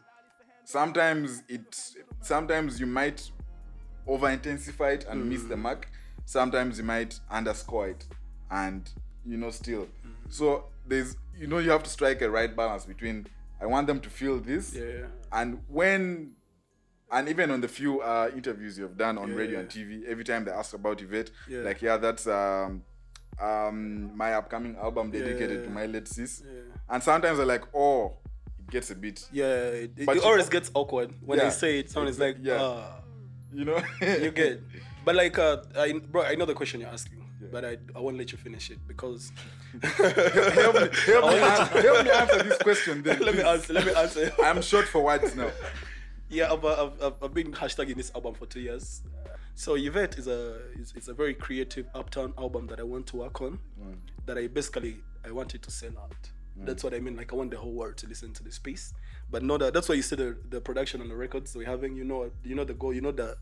Sometimes 0.65 1.43
it 1.49 1.95
sometimes 2.21 2.79
you 2.81 2.87
might 2.87 3.31
over 4.07 4.29
intensify 4.31 4.91
it 4.91 5.07
and 5.09 5.29
miss 5.29 5.43
Mm. 5.43 5.49
the 5.49 5.57
mark. 5.57 5.89
Sometimes 6.25 6.79
you 6.79 6.85
might 6.85 7.19
underscore 7.31 7.89
it 7.89 8.05
and 8.51 8.89
you 9.25 9.37
know 9.37 9.51
still. 9.51 9.83
Mm. 10.07 10.13
So 10.29 10.65
there's 10.87 11.17
you 11.37 11.47
know 11.47 11.59
you 11.59 11.71
have 11.71 11.83
to 11.83 11.91
strike 11.91 12.23
a 12.23 12.31
right 12.31 12.55
balance 12.55 12.85
between 12.87 13.27
I 13.61 13.67
want 13.67 13.87
them 13.87 14.01
to 14.01 14.11
feel 14.11 14.39
this 14.39 14.75
Yeah. 14.75 15.07
and 15.33 15.61
when 15.69 16.33
and 17.11 17.29
even 17.29 17.51
on 17.53 17.61
the 17.61 17.69
few 17.69 18.01
uh, 18.01 18.31
interviews 18.35 18.77
you've 18.79 18.97
done 18.97 19.17
on 19.19 19.33
radio 19.35 19.55
Yeah. 19.55 19.61
and 19.61 19.69
TV, 19.71 20.05
every 20.09 20.25
time 20.25 20.45
they 20.45 20.51
ask 20.51 20.75
about 20.75 21.01
Yvette, 21.01 21.31
Yeah. 21.49 21.61
like 21.61 21.81
yeah, 21.81 21.97
that's 21.99 22.27
um, 22.27 22.83
um, 23.41 24.17
my 24.17 24.35
upcoming 24.35 24.77
album 24.77 25.11
dedicated 25.11 25.63
to 25.65 25.71
my 25.71 25.87
late 25.87 26.09
sis. 26.09 26.43
Yeah. 26.45 26.61
And 26.89 27.03
sometimes 27.03 27.37
they're 27.39 27.47
like, 27.47 27.63
oh, 27.75 28.17
it 28.59 28.71
gets 28.71 28.91
a 28.91 28.95
bit, 28.95 29.25
Yeah. 29.33 29.47
It, 29.85 29.93
it 29.97 30.09
always 30.25 30.49
gets 30.49 30.71
awkward 30.75 31.13
when. 31.25 31.41
I 31.41 31.51
say 31.51 31.79
it. 31.81 31.91
Someone 31.91 32.09
is 32.11 32.19
like, 32.19 32.39
Yeah. 32.41 32.59
ah. 32.61 33.01
You 33.57 33.65
know. 33.65 33.83
you 34.01 34.31
get. 34.31 34.63
But 35.05 35.15
like, 35.15 35.39
uh, 35.39 35.63
I, 35.77 35.93
bro, 35.93 36.23
I 36.23 36.35
know 36.35 36.45
the 36.45 36.55
question 36.55 36.81
you're 36.81 36.91
asking, 36.91 37.25
but 37.51 37.65
I, 37.65 37.79
I 37.95 38.01
won't 38.01 38.19
let 38.19 38.33
you 38.33 38.39
finish 38.39 38.71
it 38.71 38.79
because. 38.87 39.33
help 39.83 40.75
me, 40.75 40.89
help 41.07 41.27
me, 41.31 41.39
an- 41.39 41.83
help 41.83 42.05
me 42.05 42.11
answer 42.11 42.43
this 42.43 42.59
question. 42.59 43.03
Then, 43.03 43.19
let 43.27 43.35
me 43.35 43.43
answer. 43.43 43.73
Let 43.73 43.87
me 43.87 43.95
answer. 43.95 44.33
I'm 44.43 44.63
short 44.63 44.87
for 44.87 45.03
words 45.03 45.35
now. 45.35 45.51
Yeah, 46.29 46.53
I've, 46.53 46.65
I've, 46.65 47.15
I've, 47.23 47.35
been 47.35 47.53
hashtagging 47.53 47.97
this 47.97 48.11
album 48.15 48.35
for 48.35 48.47
two 48.47 48.61
years. 48.61 49.03
So 49.55 49.75
Yvette 49.77 50.19
is 50.19 50.27
a 50.27 50.59
is, 50.79 50.93
is 50.97 51.09
a 51.09 51.15
very 51.15 51.35
creative 51.35 51.87
uptown 51.95 52.35
album 52.37 52.67
that 52.69 52.81
I 52.81 52.83
want 52.83 53.07
to 53.09 53.17
work 53.17 53.41
on. 53.41 53.59
That 54.27 54.39
I 54.39 54.49
basically 54.49 54.97
I 55.25 55.31
wanted 55.31 55.63
to 55.63 55.71
sell 55.71 55.97
out. 55.99 56.31
That's 56.65 56.83
what 56.83 56.95
I 56.95 57.01
mean. 57.01 57.17
Like 57.17 57.33
I 57.33 57.37
want 57.37 57.51
the 57.51 57.59
whole 57.59 57.73
world 57.73 57.97
to 57.99 58.07
listen 58.07 58.33
to 58.35 58.43
this 58.43 58.59
piece. 58.59 58.95
But 59.31 59.43
no, 59.43 59.59
that. 59.59 59.75
That's 59.75 59.89
why 59.89 59.97
you 59.97 60.03
see 60.03 60.17
the, 60.17 60.37
the 60.49 60.61
production 60.61 61.01
on 61.01 61.09
the 61.09 61.17
records 61.17 61.55
we're 61.55 61.67
having. 61.67 61.97
You 61.97 62.05
know, 62.05 62.31
you 62.45 62.55
know 62.55 62.65
the 62.65 62.75
goal. 62.75 62.95
You 62.95 63.01
know 63.01 63.13
the 63.13 63.37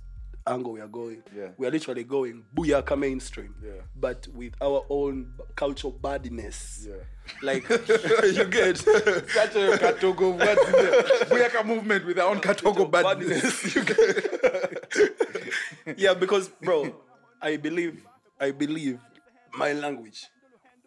angle 0.47 0.73
we 0.73 0.81
are 0.81 0.89
going. 0.89 1.23
Yeah. 1.37 1.49
We 1.57 1.67
are 1.67 1.71
literally 1.71 2.05
going 2.05 2.45
booyaka 2.55 2.99
mainstream. 2.99 3.55
Yeah. 3.65 3.73
But 3.97 4.29
with 4.35 4.55
our 4.61 4.85
own 4.89 5.33
cultural 5.57 5.93
badness. 5.93 6.87
Yeah. 6.89 6.97
Like 7.43 7.69
you 7.69 8.45
get 8.45 8.77
Such 8.79 9.57
a 9.57 9.79
Katogo, 9.79 10.39
the 10.39 11.63
movement 11.65 12.07
with 12.07 12.19
our 12.19 12.31
own 12.31 12.41
Katogo 12.41 12.91
badness. 12.91 13.77
yeah, 15.97 16.15
because 16.15 16.49
bro, 16.49 16.95
I 17.41 17.57
believe 17.57 18.05
I 18.39 18.51
believe 18.51 19.01
my 19.57 19.73
language. 19.73 20.27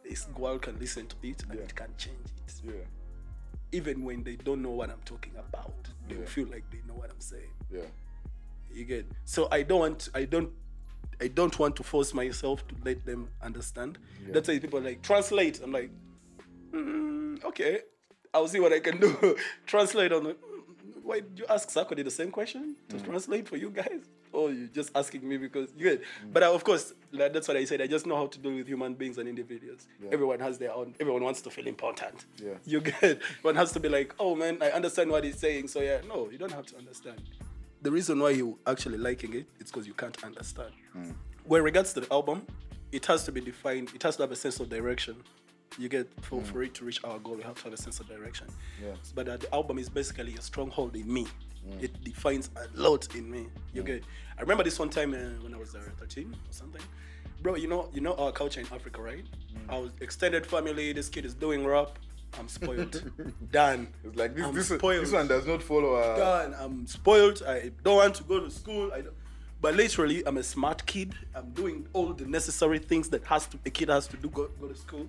This 0.10 0.26
girl 0.36 0.58
can 0.60 0.80
listen 0.80 1.08
to 1.08 1.16
it 1.24 1.44
and 1.50 1.60
it 1.60 1.76
can 1.76 1.90
change 1.98 2.28
it. 2.48 2.54
yeah, 2.64 2.72
Even 3.72 4.04
when 4.04 4.24
they 4.24 4.36
don't 4.38 4.62
know 4.62 4.72
what 4.72 4.90
I'm 4.90 5.02
talking 5.06 5.34
about, 5.38 5.74
they 6.08 6.16
Yeah. 6.16 6.26
feel 6.26 6.48
like 6.48 6.64
they 6.72 6.82
know 6.88 6.94
what 6.94 7.10
I'm 7.10 7.20
saying. 7.20 7.52
yeah, 7.72 7.82
You 8.72 8.86
get 8.86 9.06
so 9.26 9.48
I 9.52 9.64
don't 9.64 9.80
want 9.80 10.10
I 10.14 10.26
don't 10.26 10.52
I 11.20 11.28
don't 11.28 11.58
want 11.60 11.76
to 11.78 11.84
force 11.84 12.14
myself 12.14 12.66
to 12.68 12.76
let 12.86 13.06
them 13.06 13.30
understand. 13.42 13.98
That's 14.32 14.48
why 14.48 14.60
people 14.60 14.80
are 14.80 14.84
like 14.84 15.02
translate. 15.02 15.60
I'm 15.64 15.72
like, 15.72 15.92
mm, 16.72 17.44
okay, 17.44 17.82
I'll 18.34 18.48
see 18.48 18.60
what 18.60 18.72
I 18.74 18.80
can 18.80 19.00
do. 19.00 19.36
translate 19.66 20.12
on 20.12 20.24
the. 20.26 20.34
"Mm, 20.34 21.04
Why 21.04 21.22
did 21.22 21.40
you 21.40 21.46
ask 21.50 21.70
Sakodi 21.70 22.04
the 22.04 22.12
same 22.12 22.32
question 22.32 22.76
to 22.90 23.00
translate 23.00 23.48
for 23.48 23.58
you 23.58 23.70
guys? 23.72 24.04
Or 24.38 24.52
you're 24.52 24.68
just 24.68 24.92
asking 24.96 25.28
me 25.28 25.38
because 25.38 25.70
you 25.78 25.90
get? 25.90 26.02
Mm. 26.02 26.34
But 26.34 26.44
I, 26.44 26.48
of 26.48 26.64
course, 26.64 26.94
like, 27.12 27.34
that's 27.34 27.48
what 27.48 27.58
I 27.58 27.66
said. 27.66 27.82
I 27.82 27.88
just 27.88 28.06
know 28.06 28.16
how 28.16 28.28
to 28.28 28.40
deal 28.40 28.56
with 28.56 28.68
human 28.68 28.94
beings 28.94 29.18
and 29.18 29.28
individuals. 29.28 29.88
Everyone 30.12 30.40
has 30.40 30.58
their 30.58 30.74
own. 30.74 30.94
Everyone 31.00 31.24
wants 31.24 31.42
to 31.42 31.50
feel 31.50 31.68
important. 31.68 32.26
Yeah. 32.38 32.54
You 32.66 32.82
get? 32.82 33.20
One 33.42 33.56
has 33.56 33.72
to 33.72 33.80
be 33.80 33.90
like, 33.90 34.14
oh 34.20 34.36
man, 34.36 34.60
I 34.62 34.70
understand 34.70 35.10
what 35.10 35.24
he's 35.24 35.40
saying. 35.40 35.70
So 35.70 35.82
yeah, 35.82 36.02
no, 36.08 36.30
you 36.30 36.38
don't 36.38 36.52
have 36.52 36.68
to 36.68 36.78
understand 36.78 37.22
the 37.82 37.92
reason 37.92 38.20
why 38.20 38.32
you 38.32 38.58
actually 38.66 38.98
liking 38.98 39.34
it, 39.34 39.46
it 39.60 39.66
is 39.66 39.72
because 39.72 39.88
you 39.88 39.94
can't 39.94 40.24
understand. 40.24 40.72
Mm. 40.98 41.14
When 41.46 41.64
regards 41.64 41.94
to 41.94 42.02
the 42.02 42.14
album, 42.14 42.46
it 42.92 43.06
has 43.06 43.24
to 43.26 43.32
be 43.32 43.42
defined. 43.42 43.92
It 43.94 44.04
has 44.04 44.16
to 44.18 44.24
have 44.24 44.32
a 44.32 44.36
sense 44.36 44.60
of 44.60 44.70
direction. 44.70 45.16
You 45.78 45.90
get 45.90 46.10
for, 46.22 46.42
mm. 46.42 46.46
for 46.46 46.64
it 46.64 46.74
to 46.76 46.86
reach 46.86 47.04
our 47.04 47.20
goal, 47.20 47.36
we 47.36 47.44
have 47.44 47.56
to 47.56 47.64
have 47.66 47.74
a 47.74 47.78
sense 47.78 48.00
of 48.00 48.08
direction. 48.08 48.48
Yeah. 48.84 48.94
But 49.14 49.28
uh, 49.28 49.38
the 49.38 49.54
album 49.54 49.78
is 49.78 49.90
basically 49.90 50.36
a 50.36 50.42
stronghold 50.42 50.96
in 50.96 51.12
me. 51.12 51.28
It 51.82 52.04
defines 52.04 52.50
a 52.56 52.66
lot 52.80 53.14
in 53.16 53.30
me. 53.30 53.48
You 53.74 53.84
get. 53.84 54.04
I 54.38 54.42
remember 54.42 54.64
this 54.64 54.78
one 54.80 54.90
time 54.90 55.14
uh, 55.14 55.42
when 55.44 55.54
I 55.54 55.58
was 55.58 55.76
uh, 55.76 55.82
13 55.98 56.32
or 56.34 56.36
something. 56.52 56.82
Bro, 57.42 57.56
you 57.56 57.68
know, 57.68 57.90
you 57.94 58.02
know 58.02 58.14
our 58.16 58.32
culture 58.32 58.60
in 58.60 58.66
Africa, 58.68 59.02
right? 59.02 59.26
Our 59.70 59.90
extended 60.02 60.46
family. 60.46 60.94
This 60.94 61.10
kid 61.10 61.26
is 61.26 61.34
doing 61.34 61.66
rap. 61.66 62.00
I'm 62.40 62.48
spoiled. 62.48 63.12
Done. 63.52 63.88
It's 64.04 64.16
like 64.16 64.36
this. 64.36 64.46
I'm 64.46 64.54
This, 64.54 64.68
spoiled. 64.68 65.04
this 65.04 65.12
one 65.12 65.28
does 65.28 65.46
not 65.46 65.62
follow. 65.64 65.96
Uh, 65.96 66.18
God, 66.18 66.56
I'm 66.60 66.86
spoiled. 66.88 67.42
I 67.48 67.72
don't 67.84 67.96
want 67.98 68.16
to 68.16 68.24
go 68.24 68.40
to 68.40 68.50
school. 68.50 68.92
I 68.94 69.02
don't. 69.02 69.16
But 69.62 69.76
literally, 69.76 70.24
I'm 70.26 70.38
a 70.38 70.44
smart 70.44 70.86
kid. 70.86 71.14
I'm 71.34 71.50
doing 71.52 71.88
all 71.94 72.14
the 72.14 72.26
necessary 72.26 72.80
things 72.80 73.10
that 73.10 73.24
has 73.26 73.48
to 73.48 73.60
a 73.66 73.70
kid 73.72 73.90
has 73.90 74.08
to 74.08 74.18
do 74.18 74.30
go, 74.30 74.50
go 74.62 74.68
to 74.68 74.76
school. 74.76 75.08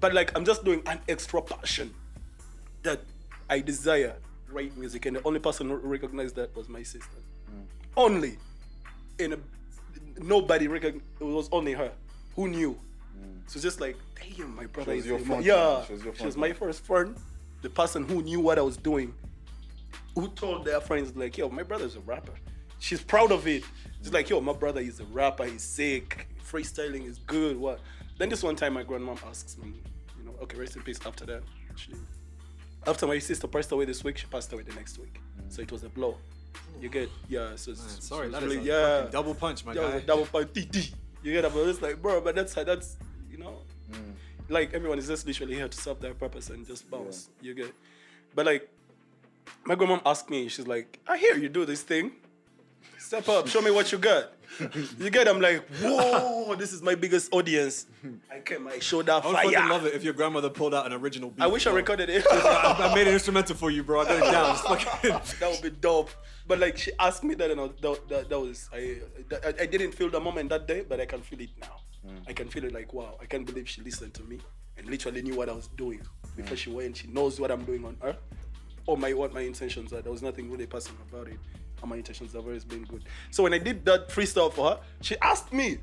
But 0.00 0.14
like, 0.14 0.36
I'm 0.36 0.44
just 0.44 0.64
doing 0.64 0.82
an 0.86 1.00
extra 1.08 1.40
passion 1.42 1.94
that 2.82 3.00
I 3.48 3.60
desire 3.60 4.16
write 4.54 4.76
music, 4.76 5.06
and 5.06 5.16
the 5.16 5.22
only 5.24 5.40
person 5.40 5.68
who 5.68 5.76
recognized 5.76 6.36
that 6.36 6.54
was 6.56 6.68
my 6.68 6.82
sister. 6.82 7.18
Mm. 7.50 7.64
Only. 7.96 8.38
In 9.18 9.34
a 9.34 9.38
nobody 10.18 10.68
recognized. 10.68 11.04
It 11.20 11.24
was 11.24 11.48
only 11.52 11.72
her 11.72 11.92
who 12.36 12.48
knew. 12.48 12.78
Mm. 13.18 13.40
So 13.46 13.60
just 13.60 13.80
like, 13.80 13.96
damn, 14.16 14.54
my 14.54 14.66
brother 14.66 14.92
is 14.92 15.06
your 15.06 15.18
the- 15.18 15.24
front 15.24 15.44
yeah. 15.44 15.84
She 15.84 15.92
was 15.92 16.04
your 16.04 16.14
she 16.14 16.26
was 16.26 16.36
my 16.36 16.52
first 16.52 16.84
friend, 16.84 17.16
the 17.62 17.70
person 17.70 18.06
who 18.08 18.22
knew 18.22 18.40
what 18.40 18.58
I 18.58 18.62
was 18.62 18.76
doing 18.76 19.14
who 20.14 20.28
told 20.28 20.64
their 20.64 20.80
friends 20.80 21.14
like, 21.16 21.36
"Yo, 21.36 21.48
my 21.48 21.62
brother's 21.62 21.96
a 21.96 22.00
rapper." 22.00 22.32
She's 22.78 23.02
proud 23.02 23.32
of 23.32 23.46
it. 23.46 23.64
She's 24.02 24.12
like, 24.12 24.28
"Yo, 24.28 24.40
my 24.40 24.52
brother 24.52 24.80
is 24.80 25.00
a 25.00 25.04
rapper. 25.04 25.44
He's 25.44 25.62
sick. 25.62 26.28
Freestyling 26.44 27.06
is 27.06 27.18
good." 27.18 27.56
What? 27.56 27.80
Then 28.18 28.28
this 28.28 28.42
one 28.42 28.54
time, 28.56 28.74
my 28.74 28.84
grandmom 28.84 29.18
asks 29.26 29.58
me, 29.58 29.72
you 30.18 30.24
know, 30.24 30.34
okay, 30.42 30.56
rest 30.56 30.76
in 30.76 30.82
peace. 30.82 31.00
After 31.04 31.26
that, 31.26 31.42
she, 31.74 31.92
after 32.86 33.06
my 33.06 33.18
sister 33.18 33.46
passed 33.46 33.72
away 33.72 33.84
this 33.84 34.04
week, 34.04 34.18
she 34.18 34.26
passed 34.26 34.52
away 34.52 34.62
the 34.62 34.74
next 34.74 34.98
week. 34.98 35.20
So 35.48 35.62
it 35.62 35.70
was 35.70 35.84
a 35.84 35.88
blow. 35.88 36.16
You 36.80 36.88
get, 36.88 37.10
yeah. 37.28 37.56
So 37.56 37.72
it's, 37.72 38.04
Sorry, 38.04 38.28
is 38.28 38.42
really, 38.42 38.58
a 38.58 39.02
yeah, 39.02 39.10
double 39.10 39.34
punch, 39.34 39.64
my 39.64 39.72
was 39.72 39.80
guy. 39.80 40.00
double 40.00 40.26
punch. 40.26 40.52
TT. 40.52 40.92
You 41.22 41.32
get 41.32 41.42
that? 41.42 41.54
But 41.54 41.68
it's 41.68 41.80
like, 41.80 42.02
bro, 42.02 42.20
but 42.20 42.34
that's 42.34 42.54
that's 42.54 42.96
you 43.30 43.38
know, 43.38 43.58
mm. 43.90 44.12
like 44.48 44.74
everyone 44.74 44.98
is 44.98 45.06
just 45.08 45.26
literally 45.26 45.54
here 45.54 45.68
to 45.68 45.76
serve 45.76 46.00
their 46.00 46.14
purpose 46.14 46.50
and 46.50 46.66
just 46.66 46.90
bounce. 46.90 47.30
You 47.40 47.54
get, 47.54 47.72
but 48.34 48.46
like, 48.46 48.68
my 49.64 49.74
grandmom 49.74 50.02
asked 50.04 50.28
me, 50.28 50.48
she's 50.48 50.66
like, 50.66 51.00
I 51.06 51.16
hear 51.16 51.36
you 51.36 51.48
do 51.48 51.64
this 51.64 51.82
thing. 51.82 52.12
Step 52.98 53.28
up, 53.28 53.48
show 53.48 53.62
me 53.62 53.70
what 53.70 53.90
you 53.92 53.98
got. 53.98 54.32
You 54.98 55.10
get? 55.10 55.28
I'm 55.28 55.40
like, 55.40 55.66
whoa, 55.80 56.54
this 56.56 56.72
is 56.72 56.82
my 56.82 56.94
biggest 56.94 57.32
audience. 57.32 57.86
I 58.30 58.38
kept 58.38 58.60
my 58.60 58.78
shoulder 58.78 59.12
I 59.12 59.16
would 59.16 59.36
fucking 59.36 59.52
fire. 59.52 59.68
love 59.68 59.86
it 59.86 59.94
if 59.94 60.02
your 60.02 60.14
grandmother 60.14 60.50
pulled 60.50 60.74
out 60.74 60.86
an 60.86 60.92
original 60.92 61.30
beat. 61.30 61.42
I 61.42 61.46
wish 61.46 61.66
I 61.66 61.70
bro. 61.70 61.76
recorded 61.78 62.10
it. 62.10 62.24
I, 62.30 62.90
I 62.90 62.94
made 62.94 63.06
an 63.06 63.14
instrumental 63.14 63.56
for 63.56 63.70
you, 63.70 63.82
bro. 63.82 64.00
I 64.00 64.04
got 64.04 64.16
it 64.16 64.32
down. 64.32 64.54
Just 64.54 64.64
fucking. 64.64 65.10
that 65.40 65.50
would 65.50 65.62
be 65.62 65.70
dope. 65.70 66.10
But 66.46 66.58
like 66.58 66.76
she 66.76 66.92
asked 66.98 67.24
me 67.24 67.34
that, 67.34 67.50
and 67.50 67.60
I, 67.60 67.70
that, 67.80 68.08
that, 68.08 68.28
that 68.28 68.40
was 68.40 68.68
I, 68.72 68.98
I 69.32 69.54
I 69.60 69.66
didn't 69.66 69.92
feel 69.92 70.10
the 70.10 70.20
moment 70.20 70.50
that 70.50 70.66
day, 70.66 70.84
but 70.88 71.00
I 71.00 71.06
can 71.06 71.22
feel 71.22 71.40
it 71.40 71.50
now. 71.60 71.80
Hmm. 72.06 72.18
I 72.28 72.32
can 72.32 72.48
feel 72.48 72.64
it 72.64 72.72
like 72.72 72.92
wow, 72.92 73.16
I 73.20 73.26
can't 73.26 73.46
believe 73.46 73.68
she 73.68 73.80
listened 73.82 74.14
to 74.14 74.22
me 74.24 74.40
and 74.76 74.86
literally 74.86 75.22
knew 75.22 75.36
what 75.36 75.48
I 75.48 75.52
was 75.52 75.68
doing 75.68 76.02
before 76.36 76.50
hmm. 76.50 76.54
she 76.56 76.70
went. 76.70 76.96
She 76.98 77.06
knows 77.08 77.40
what 77.40 77.50
I'm 77.50 77.64
doing 77.64 77.84
on 77.84 77.96
earth 78.02 78.18
or 78.86 78.96
my 78.96 79.12
what 79.12 79.32
my 79.32 79.40
intentions 79.40 79.92
are. 79.92 80.02
There 80.02 80.12
was 80.12 80.22
nothing 80.22 80.50
really 80.50 80.66
personal 80.66 81.00
about 81.10 81.28
it, 81.28 81.38
my 81.86 81.96
intentions 81.96 82.32
have 82.32 82.44
always 82.44 82.64
been 82.64 82.84
good. 82.84 83.04
So 83.30 83.42
when 83.42 83.54
I 83.54 83.58
did 83.58 83.84
that 83.84 84.08
freestyle 84.08 84.52
for 84.52 84.70
her, 84.70 84.80
she 85.00 85.16
asked 85.18 85.52
me, 85.52 85.78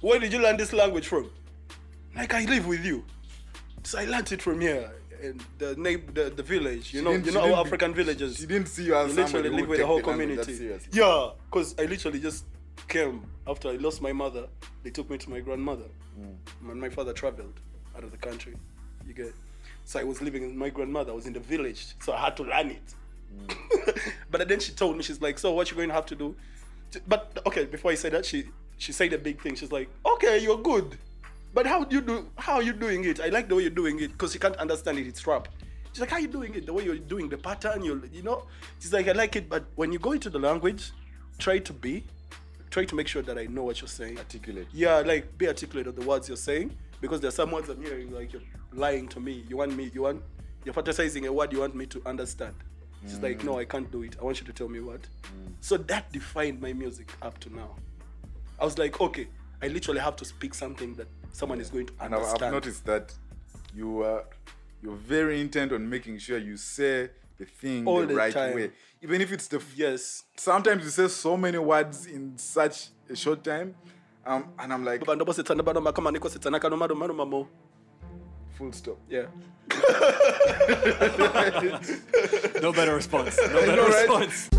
"Where 0.00 0.18
did 0.18 0.32
you 0.32 0.40
learn 0.40 0.56
this 0.56 0.72
language 0.72 1.06
from?" 1.06 1.30
Like 2.14 2.34
I 2.34 2.44
live 2.44 2.66
with 2.66 2.84
you, 2.84 3.04
so 3.82 3.98
I 3.98 4.04
learned 4.04 4.32
it 4.32 4.42
from 4.42 4.60
here. 4.60 4.92
And 5.22 5.44
the 5.58 5.76
name, 5.76 6.06
the, 6.14 6.30
the 6.30 6.42
village, 6.42 6.94
you 6.94 7.00
She 7.00 7.04
know, 7.04 7.12
you 7.12 7.30
know 7.30 7.54
our 7.54 7.66
African 7.66 7.92
villages. 7.92 8.38
She 8.38 8.46
didn't 8.46 8.68
see 8.68 8.84
you 8.84 8.94
as 8.94 9.14
You 9.14 9.22
literally 9.22 9.50
live 9.50 9.68
with 9.68 9.78
the 9.78 9.86
whole 9.86 10.00
community. 10.00 10.72
Yeah, 10.92 11.30
because 11.50 11.74
I 11.78 11.84
literally 11.84 12.20
just 12.20 12.46
came 12.88 13.26
after 13.46 13.68
I 13.68 13.72
lost 13.72 14.00
my 14.00 14.12
mother. 14.12 14.46
They 14.82 14.90
took 14.90 15.10
me 15.10 15.18
to 15.18 15.30
my 15.30 15.40
grandmother. 15.40 15.84
Mm. 16.18 16.70
And 16.70 16.80
my 16.80 16.88
father 16.88 17.12
traveled 17.12 17.60
out 17.96 18.04
of 18.04 18.10
the 18.10 18.16
country. 18.16 18.54
You 19.06 19.14
get. 19.14 19.34
So 19.84 20.00
I 20.00 20.04
was 20.04 20.22
living 20.22 20.42
with 20.42 20.54
my 20.54 20.70
grandmother. 20.70 21.12
I 21.12 21.14
was 21.14 21.26
in 21.26 21.32
the 21.32 21.40
village, 21.40 21.94
so 22.00 22.12
I 22.12 22.18
had 22.18 22.36
to 22.38 22.44
learn 22.44 22.70
it. 22.70 22.94
Mm. 23.36 23.56
but 24.30 24.48
then 24.48 24.60
she 24.60 24.72
told 24.72 24.96
me, 24.96 25.02
she's 25.02 25.20
like, 25.20 25.38
"So 25.38 25.52
what 25.52 25.70
you 25.70 25.76
going 25.76 25.88
to 25.88 25.94
have 25.94 26.06
to 26.06 26.14
do?" 26.14 26.34
But 27.06 27.38
okay, 27.46 27.64
before 27.64 27.90
I 27.90 27.94
say 27.94 28.08
that, 28.10 28.24
she 28.24 28.44
she 28.78 28.92
said 28.92 29.12
a 29.12 29.18
big 29.18 29.40
thing. 29.40 29.54
She's 29.54 29.72
like, 29.72 29.88
"Okay, 30.04 30.38
you're 30.38 30.58
good, 30.58 30.96
but 31.54 31.66
how 31.66 31.84
do 31.84 31.96
you 31.96 32.02
do? 32.02 32.26
How 32.36 32.54
are 32.54 32.62
you 32.62 32.72
doing 32.72 33.04
it? 33.04 33.20
I 33.20 33.28
like 33.28 33.48
the 33.48 33.54
way 33.54 33.62
you're 33.62 33.70
doing 33.70 34.00
it 34.00 34.12
because 34.12 34.34
you 34.34 34.40
can't 34.40 34.56
understand 34.56 34.98
it. 34.98 35.06
It's 35.06 35.26
rap." 35.26 35.48
She's 35.92 36.00
like, 36.00 36.10
"How 36.10 36.18
you 36.18 36.28
doing 36.28 36.54
it? 36.54 36.66
The 36.66 36.72
way 36.72 36.84
you're 36.84 36.96
doing 36.98 37.28
the 37.28 37.38
pattern, 37.38 37.82
you 37.82 38.02
you 38.12 38.22
know." 38.22 38.44
She's 38.78 38.92
like, 38.92 39.08
"I 39.08 39.12
like 39.12 39.36
it, 39.36 39.48
but 39.48 39.64
when 39.76 39.92
you 39.92 39.98
go 39.98 40.12
into 40.12 40.30
the 40.30 40.38
language, 40.38 40.92
try 41.38 41.58
to 41.58 41.72
be, 41.72 42.04
try 42.70 42.84
to 42.84 42.94
make 42.94 43.08
sure 43.08 43.22
that 43.22 43.38
I 43.38 43.46
know 43.46 43.64
what 43.64 43.80
you're 43.80 43.88
saying. 43.88 44.18
Articulate. 44.18 44.68
Yeah, 44.72 45.00
like 45.00 45.36
be 45.38 45.48
articulate 45.48 45.86
of 45.86 45.96
the 45.96 46.02
words 46.02 46.28
you're 46.28 46.36
saying 46.36 46.76
because 47.00 47.20
there's 47.20 47.34
some 47.34 47.50
words 47.50 47.68
I'm 47.68 47.82
hearing 47.82 48.12
like 48.12 48.32
you're 48.32 48.42
lying 48.72 49.08
to 49.08 49.20
me. 49.20 49.44
You 49.48 49.56
want 49.56 49.76
me, 49.76 49.90
you 49.94 50.02
want, 50.02 50.22
you're 50.64 50.74
fantasizing 50.74 51.26
a 51.26 51.32
word 51.32 51.52
you 51.52 51.60
want 51.60 51.74
me 51.74 51.86
to 51.86 52.02
understand. 52.06 52.54
She's 53.06 53.18
like, 53.20 53.42
no, 53.44 53.58
I 53.58 53.64
can't 53.64 53.90
do 53.90 54.02
it. 54.02 54.16
I 54.20 54.24
want 54.24 54.40
you 54.40 54.46
to 54.46 54.52
tell 54.52 54.68
me 54.68 54.80
what. 54.80 55.00
So 55.60 55.76
that 55.76 56.12
defined 56.12 56.60
my 56.60 56.72
music 56.72 57.12
up 57.22 57.38
to 57.40 57.54
now. 57.54 57.76
I 58.58 58.64
was 58.64 58.76
like, 58.78 59.00
okay, 59.00 59.26
I 59.62 59.68
literally 59.68 60.00
have 60.00 60.16
to 60.16 60.24
speak 60.24 60.54
something 60.54 60.94
that 60.94 61.08
someone 61.32 61.60
is 61.60 61.70
going 61.70 61.86
to 61.86 61.92
And 62.00 62.14
understand. 62.14 62.44
I've 62.44 62.52
noticed 62.52 62.84
that 62.86 63.14
you 63.74 64.02
are 64.02 64.24
you're 64.82 64.96
very 64.96 65.40
intent 65.40 65.72
on 65.72 65.88
making 65.88 66.18
sure 66.18 66.38
you 66.38 66.56
say 66.56 67.10
the 67.38 67.44
thing 67.44 67.86
All 67.86 68.00
the, 68.00 68.06
the 68.06 68.14
right 68.14 68.32
time. 68.32 68.54
way. 68.54 68.70
Even 69.02 69.20
if 69.20 69.32
it's 69.32 69.46
the 69.48 69.56
f- 69.58 69.72
yes. 69.76 70.24
sometimes 70.36 70.84
you 70.84 70.90
say 70.90 71.08
so 71.08 71.36
many 71.36 71.58
words 71.58 72.06
in 72.06 72.36
such 72.36 72.88
a 73.08 73.16
short 73.16 73.42
time. 73.44 73.74
Um, 74.26 74.52
and 74.58 74.72
I'm 74.72 74.84
like, 74.84 75.02
full 78.60 78.72
stop. 78.72 78.98
Yeah. 79.08 79.26
No 82.60 82.72
better 82.72 82.94
response. 82.94 83.38
No 83.38 83.46
better 83.54 83.76
know, 83.76 83.88
right? 83.88 84.08
response. 84.08 84.50